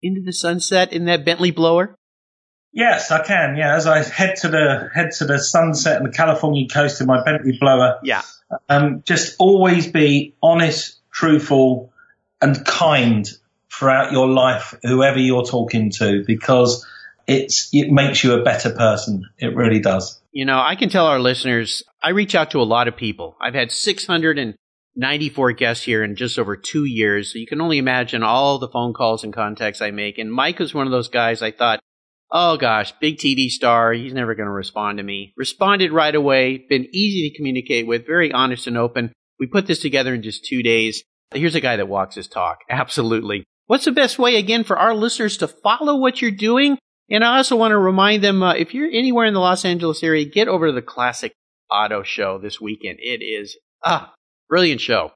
into 0.02 0.20
the 0.24 0.32
sunset 0.32 0.92
in 0.92 1.06
that 1.06 1.24
Bentley 1.24 1.50
blower? 1.50 1.96
Yes, 2.72 3.10
I 3.10 3.22
can. 3.22 3.56
Yeah, 3.56 3.76
as 3.76 3.86
I 3.86 4.02
head 4.02 4.36
to 4.36 4.48
the 4.48 4.90
head 4.94 5.10
to 5.18 5.26
the 5.26 5.38
sunset 5.38 5.98
and 5.98 6.06
the 6.06 6.16
California 6.16 6.66
coast 6.68 7.00
in 7.00 7.06
my 7.06 7.22
Bentley 7.22 7.58
blower. 7.60 7.98
Yeah. 8.02 8.22
Um, 8.68 9.02
just 9.04 9.36
always 9.38 9.86
be 9.86 10.34
honest, 10.42 10.98
truthful, 11.10 11.92
and 12.40 12.64
kind 12.64 13.28
throughout 13.70 14.12
your 14.12 14.28
life, 14.28 14.74
whoever 14.82 15.18
you're 15.18 15.44
talking 15.44 15.90
to, 15.90 16.24
because 16.26 16.86
it's 17.26 17.68
it 17.72 17.90
makes 17.90 18.24
you 18.24 18.34
a 18.34 18.42
better 18.42 18.70
person. 18.70 19.24
It 19.38 19.54
really 19.54 19.80
does. 19.80 20.20
You 20.32 20.46
know, 20.46 20.60
I 20.60 20.76
can 20.76 20.88
tell 20.88 21.06
our 21.06 21.20
listeners. 21.20 21.82
I 22.02 22.10
reach 22.10 22.34
out 22.34 22.50
to 22.52 22.58
a 22.58 22.64
lot 22.64 22.88
of 22.88 22.96
people. 22.96 23.36
I've 23.40 23.54
had 23.54 23.70
694 23.70 25.52
guests 25.52 25.84
here 25.84 26.02
in 26.02 26.16
just 26.16 26.38
over 26.38 26.56
two 26.56 26.84
years. 26.84 27.32
So 27.32 27.38
you 27.38 27.46
can 27.46 27.60
only 27.60 27.78
imagine 27.78 28.22
all 28.22 28.58
the 28.58 28.68
phone 28.68 28.94
calls 28.94 29.24
and 29.24 29.32
contacts 29.32 29.82
I 29.82 29.90
make. 29.90 30.18
And 30.18 30.32
Mike 30.32 30.58
was 30.58 30.72
one 30.72 30.86
of 30.86 30.90
those 30.90 31.08
guys 31.08 31.42
I 31.42 31.50
thought 31.50 31.80
oh 32.32 32.56
gosh, 32.56 32.92
big 33.00 33.18
TV 33.18 33.48
star, 33.48 33.92
he's 33.92 34.14
never 34.14 34.34
going 34.34 34.46
to 34.46 34.52
respond 34.52 34.98
to 34.98 35.04
me. 35.04 35.34
Responded 35.36 35.92
right 35.92 36.14
away, 36.14 36.64
been 36.68 36.88
easy 36.92 37.28
to 37.28 37.36
communicate 37.36 37.86
with, 37.86 38.06
very 38.06 38.32
honest 38.32 38.66
and 38.66 38.78
open. 38.78 39.12
We 39.38 39.46
put 39.46 39.66
this 39.66 39.80
together 39.80 40.14
in 40.14 40.22
just 40.22 40.44
two 40.44 40.62
days. 40.62 41.04
Here's 41.34 41.54
a 41.54 41.60
guy 41.60 41.76
that 41.76 41.88
walks 41.88 42.16
his 42.16 42.28
talk. 42.28 42.60
Absolutely. 42.70 43.44
What's 43.66 43.84
the 43.84 43.92
best 43.92 44.18
way, 44.18 44.36
again, 44.36 44.64
for 44.64 44.78
our 44.78 44.94
listeners 44.94 45.36
to 45.38 45.48
follow 45.48 45.96
what 45.96 46.20
you're 46.20 46.30
doing? 46.30 46.78
And 47.10 47.22
I 47.22 47.36
also 47.36 47.56
want 47.56 47.72
to 47.72 47.78
remind 47.78 48.24
them 48.24 48.42
uh, 48.42 48.54
if 48.54 48.74
you're 48.74 48.90
anywhere 48.90 49.26
in 49.26 49.34
the 49.34 49.40
Los 49.40 49.64
Angeles 49.64 50.02
area, 50.02 50.24
get 50.24 50.48
over 50.48 50.66
to 50.66 50.72
the 50.72 50.82
Classic 50.82 51.32
Auto 51.70 52.02
Show 52.02 52.38
this 52.38 52.60
weekend. 52.60 52.98
It 53.00 53.22
is 53.22 53.56
ah 53.84 54.12
brilliant 54.48 54.80
show. 54.80 55.12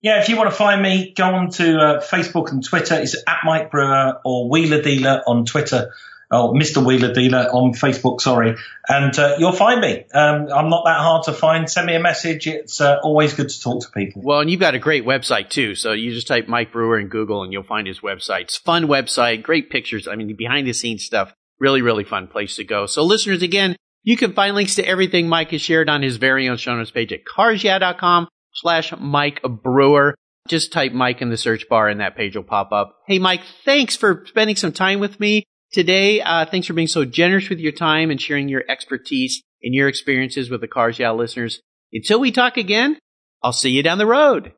Yeah, 0.00 0.20
if 0.20 0.28
you 0.28 0.36
want 0.36 0.48
to 0.48 0.56
find 0.56 0.80
me, 0.80 1.12
go 1.16 1.24
on 1.24 1.50
to 1.52 1.78
uh, 1.78 2.00
Facebook 2.00 2.52
and 2.52 2.64
Twitter. 2.64 2.94
It's 2.94 3.16
at 3.26 3.38
Mike 3.44 3.70
Brewer 3.70 4.20
or 4.24 4.48
Wheeler 4.48 4.80
Dealer 4.80 5.22
on 5.26 5.44
Twitter 5.44 5.92
or 6.30 6.52
Mr. 6.52 6.84
Wheeler 6.84 7.12
Dealer 7.12 7.48
on 7.52 7.72
Facebook, 7.72 8.20
sorry, 8.20 8.56
and 8.88 9.18
uh, 9.18 9.36
you'll 9.38 9.52
find 9.52 9.80
me. 9.80 10.04
Um, 10.12 10.48
I'm 10.52 10.68
not 10.68 10.84
that 10.84 10.98
hard 10.98 11.24
to 11.24 11.32
find. 11.32 11.70
Send 11.70 11.86
me 11.86 11.94
a 11.94 12.00
message. 12.00 12.46
It's 12.46 12.80
uh, 12.80 12.98
always 13.02 13.32
good 13.32 13.48
to 13.48 13.60
talk 13.60 13.82
to 13.82 13.90
people. 13.90 14.22
Well, 14.22 14.40
and 14.40 14.50
you've 14.50 14.60
got 14.60 14.74
a 14.74 14.78
great 14.78 15.04
website 15.04 15.48
too. 15.48 15.74
So 15.74 15.92
you 15.92 16.12
just 16.12 16.26
type 16.26 16.46
Mike 16.46 16.72
Brewer 16.72 16.98
in 16.98 17.08
Google 17.08 17.42
and 17.42 17.52
you'll 17.52 17.62
find 17.62 17.86
his 17.86 18.00
website. 18.00 18.42
It's 18.42 18.56
fun 18.56 18.86
website, 18.86 19.42
great 19.42 19.70
pictures. 19.70 20.06
I 20.06 20.16
mean, 20.16 20.34
behind 20.36 20.66
the 20.66 20.72
scenes 20.72 21.04
stuff. 21.04 21.32
Really, 21.60 21.82
really 21.82 22.04
fun 22.04 22.28
place 22.28 22.56
to 22.56 22.64
go. 22.64 22.86
So 22.86 23.02
listeners, 23.02 23.42
again, 23.42 23.74
you 24.04 24.16
can 24.16 24.32
find 24.32 24.54
links 24.54 24.76
to 24.76 24.86
everything 24.86 25.28
Mike 25.28 25.50
has 25.50 25.60
shared 25.60 25.88
on 25.88 26.02
his 26.02 26.16
very 26.16 26.48
own 26.48 26.56
show 26.56 26.76
notes 26.76 26.92
page 26.92 27.12
at 27.12 27.24
carsyeah.com 27.24 28.28
slash 28.54 28.92
Mike 28.98 29.42
Brewer. 29.42 30.14
Just 30.46 30.72
type 30.72 30.92
Mike 30.92 31.20
in 31.20 31.30
the 31.30 31.36
search 31.36 31.68
bar 31.68 31.88
and 31.88 32.00
that 32.00 32.16
page 32.16 32.36
will 32.36 32.44
pop 32.44 32.70
up. 32.70 32.96
Hey, 33.06 33.18
Mike, 33.18 33.42
thanks 33.64 33.96
for 33.96 34.24
spending 34.26 34.56
some 34.56 34.72
time 34.72 35.00
with 35.00 35.18
me 35.18 35.44
today. 35.72 36.20
Uh, 36.20 36.46
thanks 36.46 36.66
for 36.66 36.74
being 36.74 36.88
so 36.88 37.04
generous 37.04 37.48
with 37.48 37.58
your 37.58 37.72
time 37.72 38.10
and 38.10 38.20
sharing 38.20 38.48
your 38.48 38.64
expertise 38.68 39.42
and 39.62 39.74
your 39.74 39.88
experiences 39.88 40.50
with 40.50 40.60
the 40.60 40.68
Cars 40.68 40.98
Yeah 40.98 41.12
listeners. 41.12 41.60
Until 41.92 42.20
we 42.20 42.32
talk 42.32 42.56
again, 42.56 42.98
I'll 43.42 43.52
see 43.52 43.70
you 43.70 43.82
down 43.82 43.98
the 43.98 44.06
road. 44.06 44.52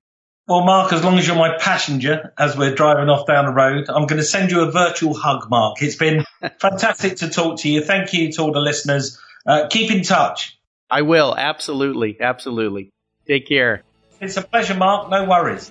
Well, 0.48 0.64
Mark, 0.64 0.92
as 0.92 1.04
long 1.04 1.16
as 1.16 1.26
you're 1.26 1.36
my 1.36 1.56
passenger 1.58 2.32
as 2.36 2.56
we're 2.56 2.74
driving 2.74 3.08
off 3.08 3.26
down 3.26 3.44
the 3.46 3.52
road, 3.52 3.84
I'm 3.88 4.06
going 4.06 4.20
to 4.20 4.24
send 4.24 4.50
you 4.50 4.62
a 4.62 4.70
virtual 4.72 5.14
hug, 5.14 5.48
Mark. 5.48 5.80
It's 5.80 5.96
been 5.96 6.24
fantastic 6.60 7.16
to 7.18 7.28
talk 7.28 7.60
to 7.60 7.68
you. 7.68 7.82
Thank 7.82 8.12
you 8.12 8.32
to 8.32 8.42
all 8.42 8.52
the 8.52 8.60
listeners. 8.60 9.18
Uh, 9.46 9.68
keep 9.68 9.90
in 9.92 10.02
touch. 10.02 10.58
I 10.90 11.02
will. 11.02 11.36
Absolutely. 11.36 12.16
Absolutely. 12.20 12.90
Take 13.28 13.46
care. 13.46 13.84
It's 14.20 14.36
a 14.36 14.42
pleasure, 14.42 14.74
Mark. 14.74 15.08
No 15.08 15.24
worries. 15.24 15.70